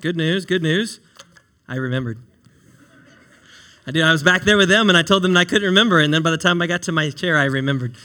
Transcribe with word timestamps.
Good 0.00 0.16
news. 0.16 0.46
Good 0.46 0.62
news. 0.62 1.00
I 1.66 1.74
remembered. 1.74 2.18
I 3.84 3.90
did. 3.90 4.04
I 4.04 4.12
was 4.12 4.22
back 4.22 4.42
there 4.42 4.56
with 4.56 4.68
them, 4.68 4.88
and 4.88 4.96
I 4.96 5.02
told 5.02 5.22
them 5.24 5.36
I 5.36 5.44
couldn't 5.44 5.66
remember. 5.66 5.98
And 5.98 6.14
then 6.14 6.22
by 6.22 6.30
the 6.30 6.38
time 6.38 6.62
I 6.62 6.68
got 6.68 6.82
to 6.82 6.92
my 6.92 7.10
chair, 7.10 7.36
I 7.36 7.46
remembered. 7.46 7.96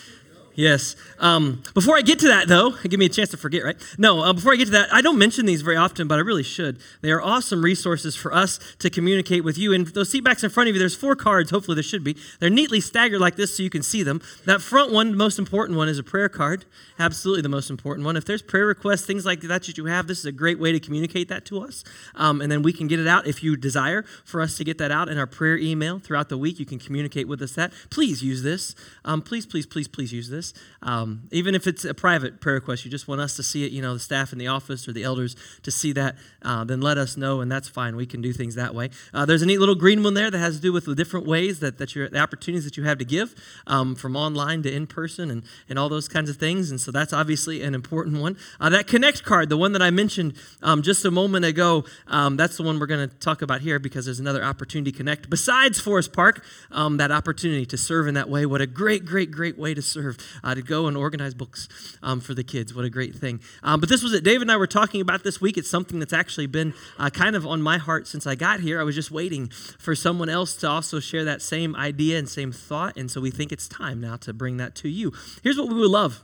Yes. 0.55 0.95
Um, 1.19 1.63
before 1.73 1.97
I 1.97 2.01
get 2.01 2.19
to 2.19 2.27
that, 2.27 2.47
though, 2.47 2.71
give 2.83 2.99
me 2.99 3.07
a 3.07 3.09
chance 3.09 3.29
to 3.29 3.37
forget, 3.37 3.63
right? 3.63 3.75
No, 3.97 4.21
uh, 4.21 4.33
before 4.33 4.53
I 4.53 4.55
get 4.55 4.65
to 4.65 4.71
that, 4.71 4.93
I 4.93 5.01
don't 5.01 5.17
mention 5.17 5.45
these 5.45 5.61
very 5.61 5.77
often, 5.77 6.07
but 6.07 6.19
I 6.19 6.21
really 6.21 6.43
should. 6.43 6.79
They 7.01 7.11
are 7.11 7.21
awesome 7.21 7.63
resources 7.63 8.15
for 8.15 8.33
us 8.33 8.59
to 8.79 8.89
communicate 8.89 9.43
with 9.43 9.57
you. 9.57 9.73
And 9.73 9.87
those 9.87 10.11
seatbacks 10.13 10.43
in 10.43 10.49
front 10.49 10.69
of 10.69 10.75
you, 10.75 10.79
there's 10.79 10.95
four 10.95 11.15
cards, 11.15 11.49
hopefully 11.49 11.75
there 11.75 11.83
should 11.83 12.03
be. 12.03 12.15
They're 12.39 12.49
neatly 12.49 12.81
staggered 12.81 13.19
like 13.19 13.35
this 13.35 13.57
so 13.57 13.63
you 13.63 13.69
can 13.69 13.83
see 13.83 14.03
them. 14.03 14.21
That 14.45 14.61
front 14.61 14.91
one, 14.91 15.11
the 15.11 15.17
most 15.17 15.39
important 15.39 15.77
one, 15.77 15.89
is 15.89 15.97
a 15.97 16.03
prayer 16.03 16.29
card. 16.29 16.65
Absolutely 16.99 17.41
the 17.41 17.49
most 17.49 17.69
important 17.69 18.05
one. 18.05 18.15
If 18.15 18.25
there's 18.25 18.41
prayer 18.41 18.67
requests, 18.67 19.05
things 19.05 19.25
like 19.25 19.41
that 19.41 19.63
that 19.65 19.77
you 19.77 19.85
have, 19.85 20.07
this 20.07 20.19
is 20.19 20.25
a 20.25 20.31
great 20.31 20.59
way 20.59 20.71
to 20.71 20.79
communicate 20.79 21.29
that 21.29 21.45
to 21.45 21.63
us. 21.63 21.83
Um, 22.15 22.41
and 22.41 22.51
then 22.51 22.61
we 22.61 22.73
can 22.73 22.87
get 22.87 22.99
it 22.99 23.07
out 23.07 23.25
if 23.27 23.43
you 23.43 23.55
desire 23.55 24.03
for 24.25 24.41
us 24.41 24.57
to 24.57 24.63
get 24.63 24.77
that 24.77 24.91
out 24.91 25.09
in 25.09 25.17
our 25.17 25.27
prayer 25.27 25.57
email 25.57 25.99
throughout 25.99 26.29
the 26.29 26.37
week. 26.37 26.59
You 26.59 26.65
can 26.65 26.79
communicate 26.79 27.27
with 27.27 27.41
us 27.41 27.53
that. 27.53 27.71
Please 27.89 28.21
use 28.21 28.43
this. 28.43 28.75
Um, 29.05 29.21
please, 29.21 29.45
please, 29.45 29.65
please, 29.65 29.87
please 29.87 30.11
use 30.11 30.29
this. 30.29 30.42
Um, 30.81 31.27
even 31.31 31.53
if 31.53 31.67
it's 31.67 31.85
a 31.85 31.93
private 31.93 32.41
prayer 32.41 32.55
request, 32.55 32.83
you 32.83 32.91
just 32.91 33.07
want 33.07 33.21
us 33.21 33.35
to 33.35 33.43
see 33.43 33.63
it, 33.65 33.71
you 33.71 33.81
know, 33.81 33.93
the 33.93 33.99
staff 33.99 34.33
in 34.33 34.39
the 34.39 34.47
office 34.47 34.87
or 34.87 34.93
the 34.93 35.03
elders 35.03 35.35
to 35.61 35.69
see 35.69 35.91
that, 35.93 36.15
uh, 36.41 36.63
then 36.63 36.81
let 36.81 36.97
us 36.97 37.15
know, 37.15 37.41
and 37.41 37.51
that's 37.51 37.69
fine. 37.69 37.95
We 37.95 38.05
can 38.05 38.21
do 38.21 38.33
things 38.33 38.55
that 38.55 38.73
way. 38.73 38.89
Uh, 39.13 39.25
there's 39.25 39.43
a 39.43 39.45
neat 39.45 39.59
little 39.59 39.75
green 39.75 40.01
one 40.03 40.15
there 40.15 40.31
that 40.31 40.37
has 40.39 40.55
to 40.55 40.61
do 40.61 40.73
with 40.73 40.85
the 40.85 40.95
different 40.95 41.27
ways 41.27 41.59
that, 41.59 41.77
that 41.77 41.93
you're, 41.93 42.09
the 42.09 42.19
opportunities 42.19 42.65
that 42.65 42.77
you 42.77 42.83
have 42.83 42.97
to 42.97 43.05
give, 43.05 43.35
um, 43.67 43.95
from 43.95 44.15
online 44.15 44.63
to 44.63 44.73
in 44.73 44.87
person 44.87 45.29
and, 45.29 45.43
and 45.69 45.77
all 45.77 45.89
those 45.89 46.07
kinds 46.07 46.29
of 46.29 46.37
things. 46.37 46.71
And 46.71 46.81
so 46.81 46.91
that's 46.91 47.13
obviously 47.13 47.61
an 47.61 47.75
important 47.75 48.19
one. 48.19 48.37
Uh, 48.59 48.69
that 48.69 48.87
Connect 48.87 49.23
card, 49.23 49.49
the 49.49 49.57
one 49.57 49.73
that 49.73 49.81
I 49.81 49.91
mentioned 49.91 50.35
um, 50.61 50.81
just 50.81 51.03
a 51.05 51.11
moment 51.11 51.45
ago, 51.45 51.83
um, 52.07 52.37
that's 52.37 52.57
the 52.57 52.63
one 52.63 52.79
we're 52.79 52.85
going 52.85 53.09
to 53.09 53.15
talk 53.17 53.41
about 53.41 53.61
here 53.61 53.79
because 53.79 54.05
there's 54.05 54.19
another 54.19 54.43
opportunity 54.43 54.91
connect 54.91 55.29
besides 55.29 55.79
Forest 55.79 56.13
Park, 56.13 56.43
um, 56.71 56.97
that 56.97 57.11
opportunity 57.11 57.65
to 57.65 57.77
serve 57.77 58.07
in 58.07 58.13
that 58.13 58.29
way. 58.29 58.45
What 58.45 58.61
a 58.61 58.67
great, 58.67 59.05
great, 59.05 59.31
great 59.31 59.57
way 59.57 59.73
to 59.73 59.81
serve, 59.81 60.17
uh, 60.43 60.55
to 60.55 60.61
go 60.61 60.87
and 60.87 60.95
organize 60.95 61.33
books 61.33 61.67
um, 62.01 62.19
for 62.19 62.33
the 62.33 62.43
kids. 62.43 62.73
What 62.73 62.85
a 62.85 62.89
great 62.89 63.15
thing. 63.15 63.39
Um, 63.63 63.79
but 63.79 63.89
this 63.89 64.01
was 64.01 64.13
it. 64.13 64.23
David 64.23 64.43
and 64.43 64.51
I 64.51 64.57
were 64.57 64.67
talking 64.67 65.01
about 65.01 65.23
this 65.23 65.41
week. 65.41 65.57
It's 65.57 65.69
something 65.69 65.99
that's 65.99 66.13
actually 66.13 66.47
been 66.47 66.73
uh, 66.97 67.09
kind 67.09 67.35
of 67.35 67.45
on 67.45 67.61
my 67.61 67.77
heart 67.77 68.07
since 68.07 68.25
I 68.25 68.35
got 68.35 68.59
here. 68.59 68.79
I 68.79 68.83
was 68.83 68.95
just 68.95 69.11
waiting 69.11 69.49
for 69.79 69.95
someone 69.95 70.29
else 70.29 70.55
to 70.57 70.69
also 70.69 70.99
share 70.99 71.25
that 71.25 71.41
same 71.41 71.75
idea 71.75 72.17
and 72.17 72.27
same 72.29 72.51
thought. 72.51 72.97
And 72.97 73.09
so 73.11 73.21
we 73.21 73.31
think 73.31 73.51
it's 73.51 73.67
time 73.67 73.99
now 73.99 74.15
to 74.17 74.33
bring 74.33 74.57
that 74.57 74.75
to 74.75 74.89
you. 74.89 75.11
Here's 75.43 75.57
what 75.57 75.69
we 75.69 75.75
would 75.75 75.91
love 75.91 76.23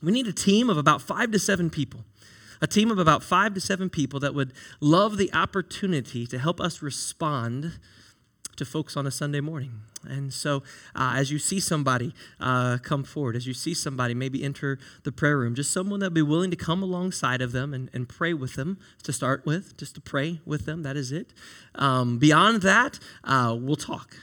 we 0.00 0.12
need 0.12 0.28
a 0.28 0.32
team 0.32 0.70
of 0.70 0.78
about 0.78 1.02
five 1.02 1.32
to 1.32 1.40
seven 1.40 1.70
people 1.70 2.04
a 2.60 2.66
team 2.66 2.90
of 2.90 2.98
about 2.98 3.22
five 3.22 3.54
to 3.54 3.60
seven 3.60 3.88
people 3.88 4.20
that 4.20 4.34
would 4.34 4.52
love 4.80 5.16
the 5.16 5.32
opportunity 5.32 6.26
to 6.26 6.38
help 6.38 6.60
us 6.60 6.82
respond 6.82 7.78
to 8.56 8.64
folks 8.64 8.96
on 8.96 9.06
a 9.06 9.10
Sunday 9.10 9.40
morning. 9.40 9.82
And 10.04 10.32
so, 10.32 10.62
uh, 10.94 11.14
as 11.16 11.30
you 11.30 11.38
see 11.38 11.60
somebody 11.60 12.14
uh, 12.40 12.78
come 12.78 13.04
forward, 13.04 13.36
as 13.36 13.46
you 13.46 13.54
see 13.54 13.74
somebody 13.74 14.14
maybe 14.14 14.44
enter 14.44 14.78
the 15.04 15.12
prayer 15.12 15.38
room, 15.38 15.54
just 15.54 15.70
someone 15.72 16.00
that 16.00 16.10
be 16.10 16.22
willing 16.22 16.50
to 16.50 16.56
come 16.56 16.82
alongside 16.82 17.42
of 17.42 17.52
them 17.52 17.74
and, 17.74 17.90
and 17.92 18.08
pray 18.08 18.32
with 18.34 18.54
them 18.54 18.78
to 19.02 19.12
start 19.12 19.44
with, 19.44 19.76
just 19.76 19.94
to 19.94 20.00
pray 20.00 20.40
with 20.44 20.66
them, 20.66 20.82
that 20.82 20.96
is 20.96 21.12
it. 21.12 21.32
Um, 21.74 22.18
beyond 22.18 22.62
that, 22.62 22.98
uh, 23.24 23.56
we'll 23.58 23.76
talk. 23.76 24.16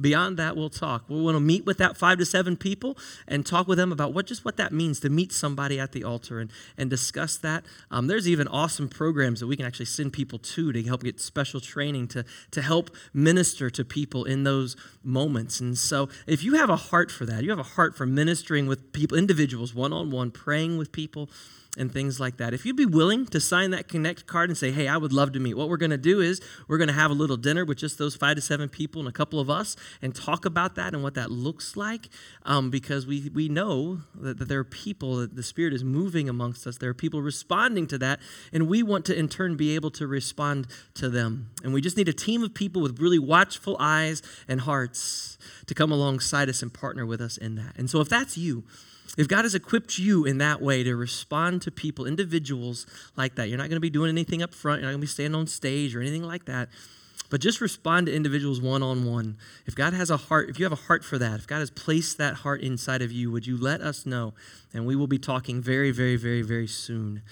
Beyond 0.00 0.36
that, 0.36 0.56
we'll 0.56 0.70
talk. 0.70 1.04
We 1.08 1.20
want 1.20 1.36
to 1.36 1.40
meet 1.40 1.64
with 1.64 1.78
that 1.78 1.96
five 1.96 2.18
to 2.18 2.26
seven 2.26 2.56
people 2.56 2.96
and 3.26 3.44
talk 3.44 3.66
with 3.66 3.78
them 3.78 3.92
about 3.92 4.12
what 4.12 4.26
just 4.26 4.44
what 4.44 4.56
that 4.56 4.72
means 4.72 5.00
to 5.00 5.10
meet 5.10 5.32
somebody 5.32 5.80
at 5.80 5.92
the 5.92 6.04
altar 6.04 6.38
and, 6.40 6.50
and 6.76 6.90
discuss 6.90 7.36
that. 7.38 7.64
Um, 7.90 8.06
there's 8.06 8.28
even 8.28 8.48
awesome 8.48 8.88
programs 8.88 9.40
that 9.40 9.46
we 9.46 9.56
can 9.56 9.66
actually 9.66 9.86
send 9.86 10.12
people 10.12 10.38
to 10.38 10.72
to 10.72 10.82
help 10.82 11.02
get 11.02 11.20
special 11.20 11.60
training 11.60 12.08
to, 12.08 12.24
to 12.50 12.62
help 12.62 12.90
minister 13.14 13.70
to 13.70 13.84
people 13.84 14.24
in 14.24 14.44
those 14.44 14.76
moments. 15.02 15.60
And 15.60 15.76
so, 15.78 16.08
if 16.26 16.42
you 16.42 16.54
have 16.54 16.70
a 16.70 16.76
heart 16.76 17.10
for 17.10 17.24
that, 17.26 17.42
you 17.42 17.50
have 17.50 17.58
a 17.58 17.62
heart 17.62 17.96
for 17.96 18.06
ministering 18.06 18.66
with 18.66 18.92
people, 18.92 19.16
individuals, 19.16 19.74
one 19.74 19.92
on 19.92 20.10
one, 20.10 20.30
praying 20.30 20.78
with 20.78 20.92
people 20.92 21.30
and 21.76 21.92
things 21.92 22.18
like 22.18 22.38
that. 22.38 22.54
If 22.54 22.64
you'd 22.64 22.76
be 22.76 22.86
willing 22.86 23.26
to 23.26 23.40
sign 23.40 23.70
that 23.70 23.88
connect 23.88 24.26
card 24.26 24.48
and 24.50 24.56
say, 24.56 24.70
hey, 24.70 24.88
I 24.88 24.96
would 24.96 25.12
love 25.12 25.32
to 25.32 25.40
meet, 25.40 25.54
what 25.54 25.68
we're 25.68 25.76
going 25.76 25.90
to 25.90 25.98
do 25.98 26.20
is 26.20 26.40
we're 26.68 26.78
going 26.78 26.88
to 26.88 26.94
have 26.94 27.10
a 27.10 27.14
little 27.14 27.36
dinner 27.36 27.64
with 27.64 27.78
just 27.78 27.98
those 27.98 28.16
five 28.16 28.36
to 28.36 28.40
seven 28.40 28.68
people 28.68 29.00
and 29.00 29.08
a 29.08 29.12
couple 29.12 29.40
of 29.40 29.50
us 29.50 29.76
and 30.00 30.14
talk 30.14 30.44
about 30.44 30.74
that 30.76 30.94
and 30.94 31.02
what 31.02 31.14
that 31.14 31.30
looks 31.30 31.76
like 31.76 32.08
um, 32.44 32.70
because 32.70 33.06
we, 33.06 33.30
we 33.34 33.48
know 33.48 34.00
that, 34.14 34.38
that 34.38 34.48
there 34.48 34.58
are 34.58 34.64
people, 34.64 35.16
that 35.16 35.36
the 35.36 35.42
Spirit 35.42 35.72
is 35.72 35.84
moving 35.84 36.28
amongst 36.28 36.66
us. 36.66 36.78
There 36.78 36.90
are 36.90 36.94
people 36.94 37.22
responding 37.22 37.86
to 37.88 37.98
that, 37.98 38.20
and 38.52 38.68
we 38.68 38.82
want 38.82 39.04
to 39.06 39.18
in 39.18 39.28
turn 39.28 39.56
be 39.56 39.74
able 39.74 39.90
to 39.92 40.06
respond 40.06 40.66
to 40.94 41.08
them. 41.08 41.50
And 41.62 41.72
we 41.72 41.80
just 41.80 41.96
need 41.96 42.08
a 42.08 42.12
team 42.12 42.42
of 42.42 42.54
people 42.54 42.82
with 42.82 43.00
really 43.00 43.18
watchful 43.18 43.76
eyes 43.78 44.22
and 44.48 44.62
hearts 44.62 45.38
to 45.66 45.74
come 45.74 45.92
alongside 45.92 46.48
us 46.48 46.62
and 46.62 46.72
partner 46.72 47.04
with 47.04 47.20
us 47.20 47.36
in 47.36 47.56
that. 47.56 47.76
And 47.76 47.90
so 47.90 48.00
if 48.00 48.08
that's 48.08 48.38
you, 48.38 48.64
if 49.16 49.28
God 49.28 49.44
has 49.44 49.54
equipped 49.54 49.98
you 49.98 50.24
in 50.24 50.38
that 50.38 50.60
way 50.60 50.82
to 50.82 50.94
respond 50.94 51.62
to 51.62 51.70
people, 51.70 52.06
individuals 52.06 52.86
like 53.16 53.34
that, 53.36 53.48
you're 53.48 53.58
not 53.58 53.68
going 53.68 53.76
to 53.76 53.80
be 53.80 53.90
doing 53.90 54.10
anything 54.10 54.42
up 54.42 54.54
front, 54.54 54.80
you're 54.80 54.88
not 54.88 54.92
going 54.92 55.00
to 55.00 55.06
be 55.06 55.10
standing 55.10 55.34
on 55.34 55.46
stage 55.46 55.96
or 55.96 56.00
anything 56.00 56.22
like 56.22 56.44
that. 56.44 56.68
But 57.28 57.40
just 57.40 57.60
respond 57.60 58.06
to 58.06 58.14
individuals 58.14 58.60
one 58.60 58.82
on 58.82 59.04
one. 59.04 59.36
If 59.66 59.74
God 59.74 59.92
has 59.94 60.10
a 60.10 60.16
heart, 60.16 60.48
if 60.48 60.58
you 60.58 60.64
have 60.64 60.72
a 60.72 60.76
heart 60.76 61.04
for 61.04 61.18
that, 61.18 61.40
if 61.40 61.46
God 61.46 61.58
has 61.58 61.70
placed 61.70 62.18
that 62.18 62.34
heart 62.36 62.60
inside 62.60 63.02
of 63.02 63.10
you, 63.10 63.32
would 63.32 63.46
you 63.46 63.56
let 63.56 63.80
us 63.80 64.06
know? 64.06 64.32
And 64.72 64.86
we 64.86 64.94
will 64.94 65.08
be 65.08 65.18
talking 65.18 65.60
very, 65.60 65.90
very, 65.90 66.16
very, 66.16 66.42
very 66.42 66.68
soon 66.68 67.22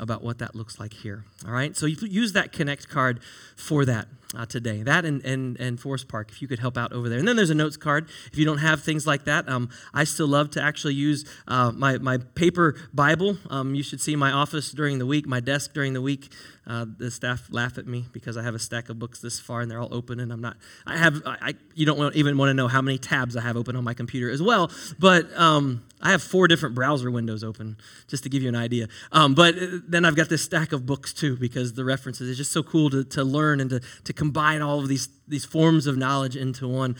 about 0.00 0.22
what 0.22 0.38
that 0.38 0.54
looks 0.54 0.80
like 0.80 0.94
here. 0.94 1.24
All 1.44 1.52
right? 1.52 1.76
So 1.76 1.84
use 1.84 2.32
that 2.32 2.52
Connect 2.52 2.88
card 2.88 3.20
for 3.56 3.84
that 3.84 4.08
uh, 4.36 4.46
today. 4.46 4.82
That 4.82 5.04
and, 5.04 5.24
and, 5.24 5.58
and 5.60 5.78
Forest 5.78 6.08
Park, 6.08 6.30
if 6.30 6.42
you 6.42 6.48
could 6.48 6.58
help 6.58 6.76
out 6.76 6.92
over 6.92 7.08
there. 7.08 7.18
And 7.18 7.28
then 7.28 7.36
there's 7.36 7.50
a 7.50 7.54
notes 7.54 7.76
card. 7.76 8.08
If 8.32 8.38
you 8.38 8.44
don't 8.44 8.58
have 8.58 8.82
things 8.82 9.06
like 9.06 9.24
that, 9.24 9.48
um, 9.48 9.68
I 9.92 10.04
still 10.04 10.28
love 10.28 10.50
to 10.50 10.62
actually 10.62 10.94
use 10.94 11.24
uh, 11.48 11.72
my, 11.72 11.98
my 11.98 12.18
paper 12.18 12.76
Bible. 12.92 13.38
Um, 13.50 13.74
you 13.74 13.82
should 13.82 14.00
see 14.00 14.16
my 14.16 14.32
office 14.32 14.72
during 14.72 14.98
the 14.98 15.06
week, 15.06 15.26
my 15.26 15.40
desk 15.40 15.72
during 15.72 15.92
the 15.92 16.02
week. 16.02 16.32
Uh, 16.64 16.86
the 16.96 17.10
staff 17.10 17.48
laugh 17.50 17.76
at 17.76 17.88
me 17.88 18.04
because 18.12 18.36
I 18.36 18.42
have 18.44 18.54
a 18.54 18.58
stack 18.58 18.88
of 18.88 18.96
books 18.96 19.20
this 19.20 19.40
far 19.40 19.62
and 19.62 19.70
they're 19.70 19.80
all 19.80 19.92
open, 19.92 20.20
and 20.20 20.32
I'm 20.32 20.40
not. 20.40 20.56
I 20.86 20.96
have. 20.96 21.20
I, 21.26 21.54
you 21.74 21.84
don't 21.84 21.98
want, 21.98 22.14
even 22.14 22.38
want 22.38 22.50
to 22.50 22.54
know 22.54 22.68
how 22.68 22.80
many 22.80 22.98
tabs 22.98 23.36
I 23.36 23.40
have 23.40 23.56
open 23.56 23.74
on 23.74 23.82
my 23.82 23.94
computer 23.94 24.30
as 24.30 24.40
well. 24.40 24.70
But 24.96 25.26
um, 25.36 25.82
I 26.00 26.12
have 26.12 26.22
four 26.22 26.46
different 26.46 26.76
browser 26.76 27.10
windows 27.10 27.42
open, 27.42 27.78
just 28.06 28.22
to 28.22 28.28
give 28.28 28.44
you 28.44 28.48
an 28.48 28.54
idea. 28.54 28.86
Um, 29.10 29.34
but 29.34 29.56
uh, 29.56 29.78
then 29.88 30.04
I've 30.04 30.14
got 30.14 30.28
this 30.28 30.42
stack 30.42 30.72
of 30.72 30.86
books 30.86 31.12
too 31.12 31.36
because 31.36 31.72
the 31.72 31.84
references. 31.84 32.28
It's 32.28 32.38
just 32.38 32.52
so 32.52 32.62
cool 32.62 32.90
to, 32.90 33.02
to 33.04 33.24
learn 33.24 33.58
and 33.58 33.70
to, 33.70 33.80
to 34.04 34.12
combine 34.22 34.62
all 34.62 34.78
of 34.78 34.86
these, 34.86 35.08
these 35.26 35.44
forms 35.44 35.88
of 35.88 35.96
knowledge 35.96 36.36
into 36.36 36.68
one. 36.68 36.94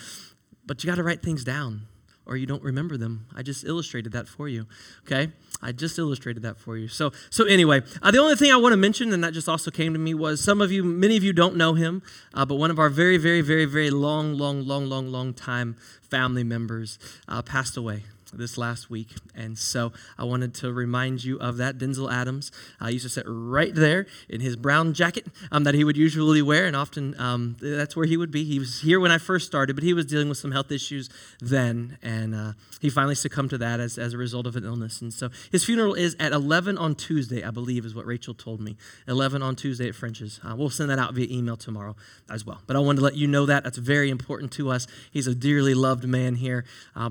But 0.67 0.83
you 0.83 0.91
got 0.91 0.97
to 0.97 1.05
write 1.05 1.23
things 1.23 1.45
down 1.45 1.83
or 2.27 2.37
you 2.37 2.47
don't 2.47 2.65
remember 2.65 2.97
them. 2.97 3.27
I 3.33 3.45
just 3.45 3.63
illustrated 3.65 4.11
that 4.11 4.27
for 4.27 4.49
you. 4.49 4.67
Okay? 5.07 5.31
I 5.63 5.71
just 5.71 6.01
illustrated 6.01 6.43
that 6.43 6.59
for 6.59 6.77
you. 6.77 6.89
So, 6.89 7.13
so 7.31 7.45
anyway, 7.45 7.83
uh, 8.03 8.11
the 8.11 8.19
only 8.19 8.35
thing 8.35 8.51
I 8.51 8.57
want 8.57 8.73
to 8.73 8.77
mention, 8.77 9.13
and 9.13 9.23
that 9.23 9.35
just 9.35 9.49
also 9.49 9.71
came 9.71 9.93
to 9.93 10.01
me, 10.01 10.15
was 10.15 10.43
some 10.43 10.61
of 10.61 10.73
you, 10.73 10.83
many 10.83 11.17
of 11.17 11.23
you 11.23 11.33
don't 11.33 11.55
know 11.55 11.75
him, 11.75 12.03
uh, 12.35 12.45
but 12.45 12.57
one 12.57 12.73
of 12.73 12.81
our 12.81 12.89
very, 12.89 13.19
very, 13.19 13.41
very, 13.41 13.67
very 13.67 13.91
long, 13.91 14.35
long, 14.35 14.67
long, 14.67 14.87
long, 14.87 15.07
long 15.07 15.33
time 15.33 15.77
family 16.01 16.43
members 16.43 16.99
uh, 17.29 17.41
passed 17.41 17.77
away 17.77 18.03
this 18.33 18.59
last 18.59 18.91
week. 18.91 19.09
And 19.35 19.59
so 19.59 19.93
I 20.19 20.25
wanted 20.25 20.55
to 20.55 20.73
remind 20.73 21.25
you 21.25 21.39
of 21.39 21.57
that. 21.59 21.79
Denzel 21.79 22.13
Adams 22.13 22.53
uh, 22.81 22.89
used 22.89 23.05
to 23.05 23.09
sit 23.09 23.25
right 23.27 23.75
there 23.75 24.07
in 24.29 24.41
his 24.41 24.57
brown 24.57 24.95
jacket 24.95 25.27
um, 25.51 25.65
that 25.65 25.75
he 25.75 25.85
would 25.85 25.97
usually 25.97 26.43
wear, 26.43 26.67
and 26.67 26.77
often 26.77 27.19
um, 27.21 27.57
that's 27.61 27.97
where 27.97 28.07
he 28.07 28.17
would 28.17 28.31
be. 28.31 28.45
He 28.45 28.59
was 28.59 28.81
here 28.81 29.01
when 29.01 29.11
I 29.11 29.19
first 29.19 29.47
started, 29.47 29.75
but 29.75 29.83
he 29.83 29.95
was 29.95 30.07
dealing 30.07 30.29
with 30.29 30.39
some 30.39 30.53
health 30.53 30.71
issues 30.71 31.11
then, 31.41 31.99
and 32.03 32.35
uh, 32.35 32.53
he 32.81 32.91
finally 32.91 33.15
succumbed 33.15 33.51
to 33.51 33.59
that 33.59 33.81
as, 33.81 33.99
as 33.99 34.15
a 34.15 34.19
result 34.19 34.47
of 34.47 34.57
an 34.57 34.65
illness. 34.65 35.01
And 35.01 35.13
so 35.13 35.29
his 35.51 35.65
funeral 35.65 35.95
is 35.95 36.17
at 36.19 36.33
11 36.33 36.79
on 36.79 36.95
Tuesday, 36.95 37.45
I 37.45 37.51
believe, 37.51 37.85
is 37.85 37.95
what 37.95 38.07
Rachel 38.07 38.35
told 38.35 38.61
me. 38.61 38.77
11 39.09 39.43
on 39.43 39.57
Tuesday 39.57 39.89
at 39.89 39.95
French's. 39.95 40.41
Uh, 40.45 40.55
we'll 40.57 40.71
send 40.71 40.91
that 40.91 40.99
out 40.99 41.15
via 41.15 41.27
email 41.31 41.57
tomorrow 41.57 41.97
as 42.31 42.47
well. 42.47 42.61
But 42.67 42.77
I 42.77 42.79
wanted 42.79 42.99
to 42.99 43.05
let 43.05 43.17
you 43.17 43.27
know 43.27 43.47
that. 43.47 43.65
That's 43.65 43.79
very 43.79 44.11
important 44.11 44.53
to 44.53 44.71
us. 44.71 44.87
He's 45.11 45.27
a 45.27 45.35
dearly 45.35 45.75
loved 45.75 46.05
man 46.05 46.37
here, 46.37 46.65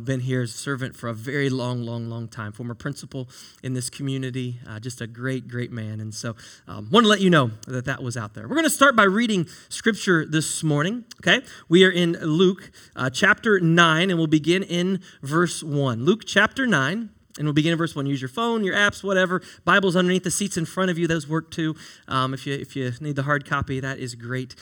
been 0.04 0.22
here 0.22 0.42
as 0.42 0.54
a 0.54 0.58
servant 0.58 0.96
for 0.96 1.11
a 1.12 1.14
very 1.14 1.50
long, 1.50 1.84
long, 1.84 2.10
long 2.10 2.28
time. 2.28 2.52
Former 2.52 2.74
principal 2.74 3.30
in 3.62 3.74
this 3.74 3.90
community, 3.90 4.60
uh, 4.68 4.80
just 4.80 5.02
a 5.02 5.08
great, 5.08 5.48
great 5.48 5.72
man. 5.72 6.00
And 6.00 6.14
so, 6.14 6.36
um, 6.68 6.90
want 6.90 7.04
to 7.04 7.10
let 7.10 7.22
you 7.22 7.30
know 7.30 7.52
that 7.68 7.86
that 7.86 8.02
was 8.02 8.18
out 8.18 8.34
there. 8.34 8.48
We're 8.48 8.56
going 8.56 8.64
to 8.64 8.70
start 8.70 8.96
by 8.96 9.04
reading 9.04 9.48
scripture 9.70 10.26
this 10.26 10.64
morning. 10.64 11.06
Okay, 11.20 11.46
we 11.70 11.84
are 11.86 11.92
in 11.92 12.14
Luke 12.14 12.72
uh, 12.96 13.10
chapter 13.10 13.60
nine, 13.60 14.10
and 14.10 14.18
we'll 14.18 14.28
begin 14.28 14.64
in 14.64 15.02
verse 15.22 15.62
one. 15.62 16.04
Luke 16.04 16.24
chapter 16.26 16.66
nine. 16.66 17.12
And 17.38 17.48
we'll 17.48 17.54
begin 17.54 17.72
in 17.72 17.78
verse 17.78 17.96
1. 17.96 18.06
Use 18.08 18.22
your 18.22 18.28
phone, 18.28 18.66
your 18.66 18.76
apps, 18.76 19.06
whatever. 19.06 19.42
Bible's 19.64 19.96
underneath 19.96 20.26
the 20.26 20.30
seats 20.30 20.58
in 20.58 20.66
front 20.66 20.92
of 20.92 20.98
you. 20.98 21.08
Those 21.08 21.30
work 21.30 21.50
too. 21.50 21.78
Um, 22.10 22.34
if, 22.34 22.46
you, 22.46 22.54
if 22.54 22.76
you 22.76 22.92
need 23.00 23.16
the 23.16 23.24
hard 23.24 23.46
copy, 23.46 23.80
that 23.80 24.00
is 24.00 24.16
great 24.16 24.54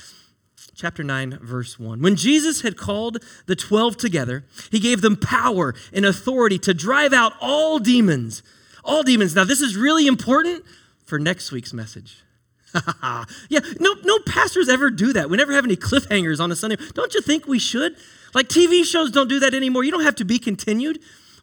chapter 0.75 1.03
9, 1.03 1.39
verse 1.41 1.79
1. 1.79 2.01
When 2.01 2.15
Jesus 2.15 2.61
had 2.61 2.77
called 2.77 3.23
the 3.45 3.55
12 3.55 3.97
together, 3.97 4.45
he 4.71 4.79
gave 4.79 5.01
them 5.01 5.15
power 5.15 5.73
and 5.93 6.05
authority 6.05 6.57
to 6.59 6.73
drive 6.73 7.13
out 7.13 7.33
all 7.41 7.79
demons. 7.79 8.43
All 8.83 9.03
demons. 9.03 9.35
Now, 9.35 9.43
this 9.43 9.61
is 9.61 9.75
really 9.75 10.07
important 10.07 10.63
for 11.05 11.19
next 11.19 11.51
week's 11.51 11.73
message. 11.73 12.23
yeah, 13.49 13.59
no, 13.79 13.95
no 14.03 14.19
pastors 14.19 14.69
ever 14.69 14.89
do 14.89 15.13
that. 15.13 15.29
We 15.29 15.37
never 15.37 15.53
have 15.53 15.65
any 15.65 15.75
cliffhangers 15.75 16.39
on 16.39 16.51
a 16.51 16.55
Sunday. 16.55 16.77
Don't 16.93 17.13
you 17.13 17.21
think 17.21 17.47
we 17.47 17.59
should? 17.59 17.95
Like 18.33 18.47
TV 18.47 18.83
shows 18.83 19.11
don't 19.11 19.27
do 19.27 19.39
that 19.39 19.53
anymore. 19.53 19.83
You 19.83 19.91
don't 19.91 20.03
have 20.03 20.15
to 20.15 20.25
be 20.25 20.39
continued. 20.39 20.99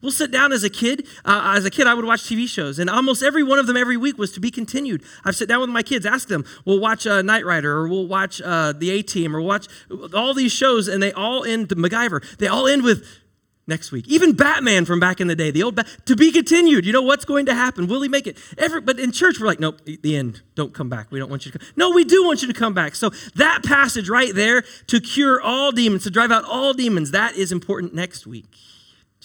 We'll 0.06 0.12
sit 0.12 0.30
down 0.30 0.52
as 0.52 0.62
a 0.62 0.70
kid. 0.70 1.04
Uh, 1.24 1.54
as 1.56 1.64
a 1.64 1.70
kid, 1.70 1.88
I 1.88 1.94
would 1.94 2.04
watch 2.04 2.20
TV 2.20 2.46
shows, 2.46 2.78
and 2.78 2.88
almost 2.88 3.24
every 3.24 3.42
one 3.42 3.58
of 3.58 3.66
them 3.66 3.76
every 3.76 3.96
week 3.96 4.18
was 4.18 4.30
to 4.34 4.40
be 4.40 4.52
continued. 4.52 5.02
I've 5.24 5.34
sit 5.34 5.48
down 5.48 5.60
with 5.60 5.68
my 5.68 5.82
kids, 5.82 6.06
ask 6.06 6.28
them, 6.28 6.44
we'll 6.64 6.78
watch 6.78 7.08
uh, 7.08 7.22
Knight 7.22 7.44
Rider, 7.44 7.72
or 7.72 7.88
we'll 7.88 8.06
watch 8.06 8.40
uh, 8.40 8.72
The 8.72 8.90
A 8.90 9.02
Team, 9.02 9.34
or 9.34 9.42
watch 9.42 9.66
all 10.14 10.32
these 10.32 10.52
shows, 10.52 10.86
and 10.86 11.02
they 11.02 11.10
all 11.10 11.44
end, 11.44 11.70
MacGyver, 11.70 12.38
they 12.38 12.46
all 12.46 12.68
end 12.68 12.84
with 12.84 13.04
next 13.66 13.90
week. 13.90 14.06
Even 14.06 14.32
Batman 14.32 14.84
from 14.84 15.00
back 15.00 15.20
in 15.20 15.26
the 15.26 15.34
day, 15.34 15.50
the 15.50 15.64
old 15.64 15.74
ba- 15.74 15.86
to 16.04 16.14
be 16.14 16.30
continued. 16.30 16.86
You 16.86 16.92
know 16.92 17.02
what's 17.02 17.24
going 17.24 17.46
to 17.46 17.54
happen? 17.54 17.88
Will 17.88 18.00
he 18.00 18.08
make 18.08 18.28
it? 18.28 18.38
Every, 18.58 18.80
but 18.80 19.00
in 19.00 19.10
church, 19.10 19.40
we're 19.40 19.48
like, 19.48 19.58
nope, 19.58 19.80
the 19.84 20.16
end. 20.16 20.40
Don't 20.54 20.72
come 20.72 20.88
back. 20.88 21.10
We 21.10 21.18
don't 21.18 21.30
want 21.30 21.46
you 21.46 21.50
to 21.50 21.58
come. 21.58 21.66
No, 21.74 21.90
we 21.90 22.04
do 22.04 22.24
want 22.24 22.42
you 22.42 22.46
to 22.46 22.54
come 22.54 22.74
back. 22.74 22.94
So 22.94 23.10
that 23.34 23.64
passage 23.64 24.08
right 24.08 24.32
there 24.32 24.62
to 24.86 25.00
cure 25.00 25.40
all 25.42 25.72
demons, 25.72 26.04
to 26.04 26.10
drive 26.10 26.30
out 26.30 26.44
all 26.44 26.74
demons, 26.74 27.10
that 27.10 27.34
is 27.34 27.50
important 27.50 27.92
next 27.92 28.24
week. 28.24 28.54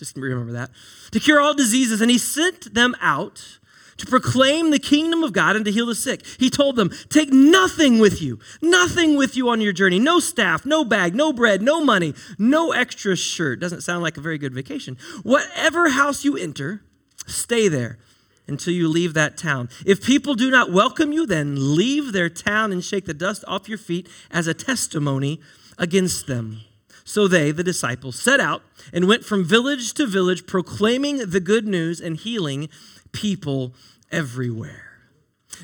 Just 0.02 0.18
remember 0.18 0.54
that. 0.54 0.72
To 1.12 1.20
cure 1.20 1.40
all 1.40 1.54
diseases, 1.54 2.02
and 2.02 2.10
he 2.10 2.18
sent 2.18 2.74
them 2.74 2.96
out 3.00 3.60
to 3.98 4.08
proclaim 4.08 4.72
the 4.72 4.80
kingdom 4.80 5.24
of 5.24 5.32
God 5.32 5.56
and 5.56 5.64
to 5.64 5.72
heal 5.72 5.86
the 5.86 5.94
sick. 5.94 6.26
He 6.40 6.50
told 6.50 6.76
them, 6.76 6.90
Take 7.10 7.32
nothing 7.32 8.00
with 8.00 8.20
you, 8.20 8.40
nothing 8.64 9.16
with 9.16 9.38
you 9.38 9.48
on 9.50 9.62
your 9.62 9.74
journey. 9.74 10.00
No 10.00 10.20
staff, 10.20 10.66
no 10.66 10.84
bag, 10.84 11.14
no 11.14 11.32
bread, 11.32 11.62
no 11.62 11.86
money, 11.86 12.16
no 12.40 12.72
extra 12.72 13.16
shirt. 13.16 13.60
Doesn't 13.60 13.82
sound 13.82 14.02
like 14.02 14.18
a 14.18 14.22
very 14.22 14.40
good 14.40 14.56
vacation. 14.56 14.98
Whatever 15.22 15.90
house 15.90 16.26
you 16.26 16.36
enter, 16.36 16.82
stay 17.28 17.68
there 17.68 18.00
until 18.48 18.74
you 18.74 18.88
leave 18.88 19.14
that 19.14 19.38
town. 19.38 19.70
If 19.86 20.04
people 20.04 20.34
do 20.34 20.50
not 20.50 20.72
welcome 20.72 21.12
you, 21.12 21.28
then 21.28 21.76
leave 21.76 22.12
their 22.12 22.28
town 22.28 22.72
and 22.72 22.84
shake 22.84 23.06
the 23.06 23.14
dust 23.14 23.44
off 23.48 23.70
your 23.70 23.78
feet 23.78 24.10
as 24.32 24.48
a 24.48 24.56
testimony 24.56 25.40
against 25.78 26.26
them. 26.26 26.62
So 27.04 27.28
they, 27.28 27.52
the 27.52 27.64
disciples, 27.64 28.22
set 28.22 28.40
out 28.40 28.64
and 28.94 29.08
went 29.08 29.26
from 29.26 29.44
village 29.44 29.94
to 29.96 30.06
village, 30.06 30.46
proclaiming 30.46 31.18
the 31.18 31.40
good 31.40 31.68
news 31.68 32.00
and 32.00 32.18
healing 32.18 32.70
people 33.12 33.74
everywhere. 34.12 34.92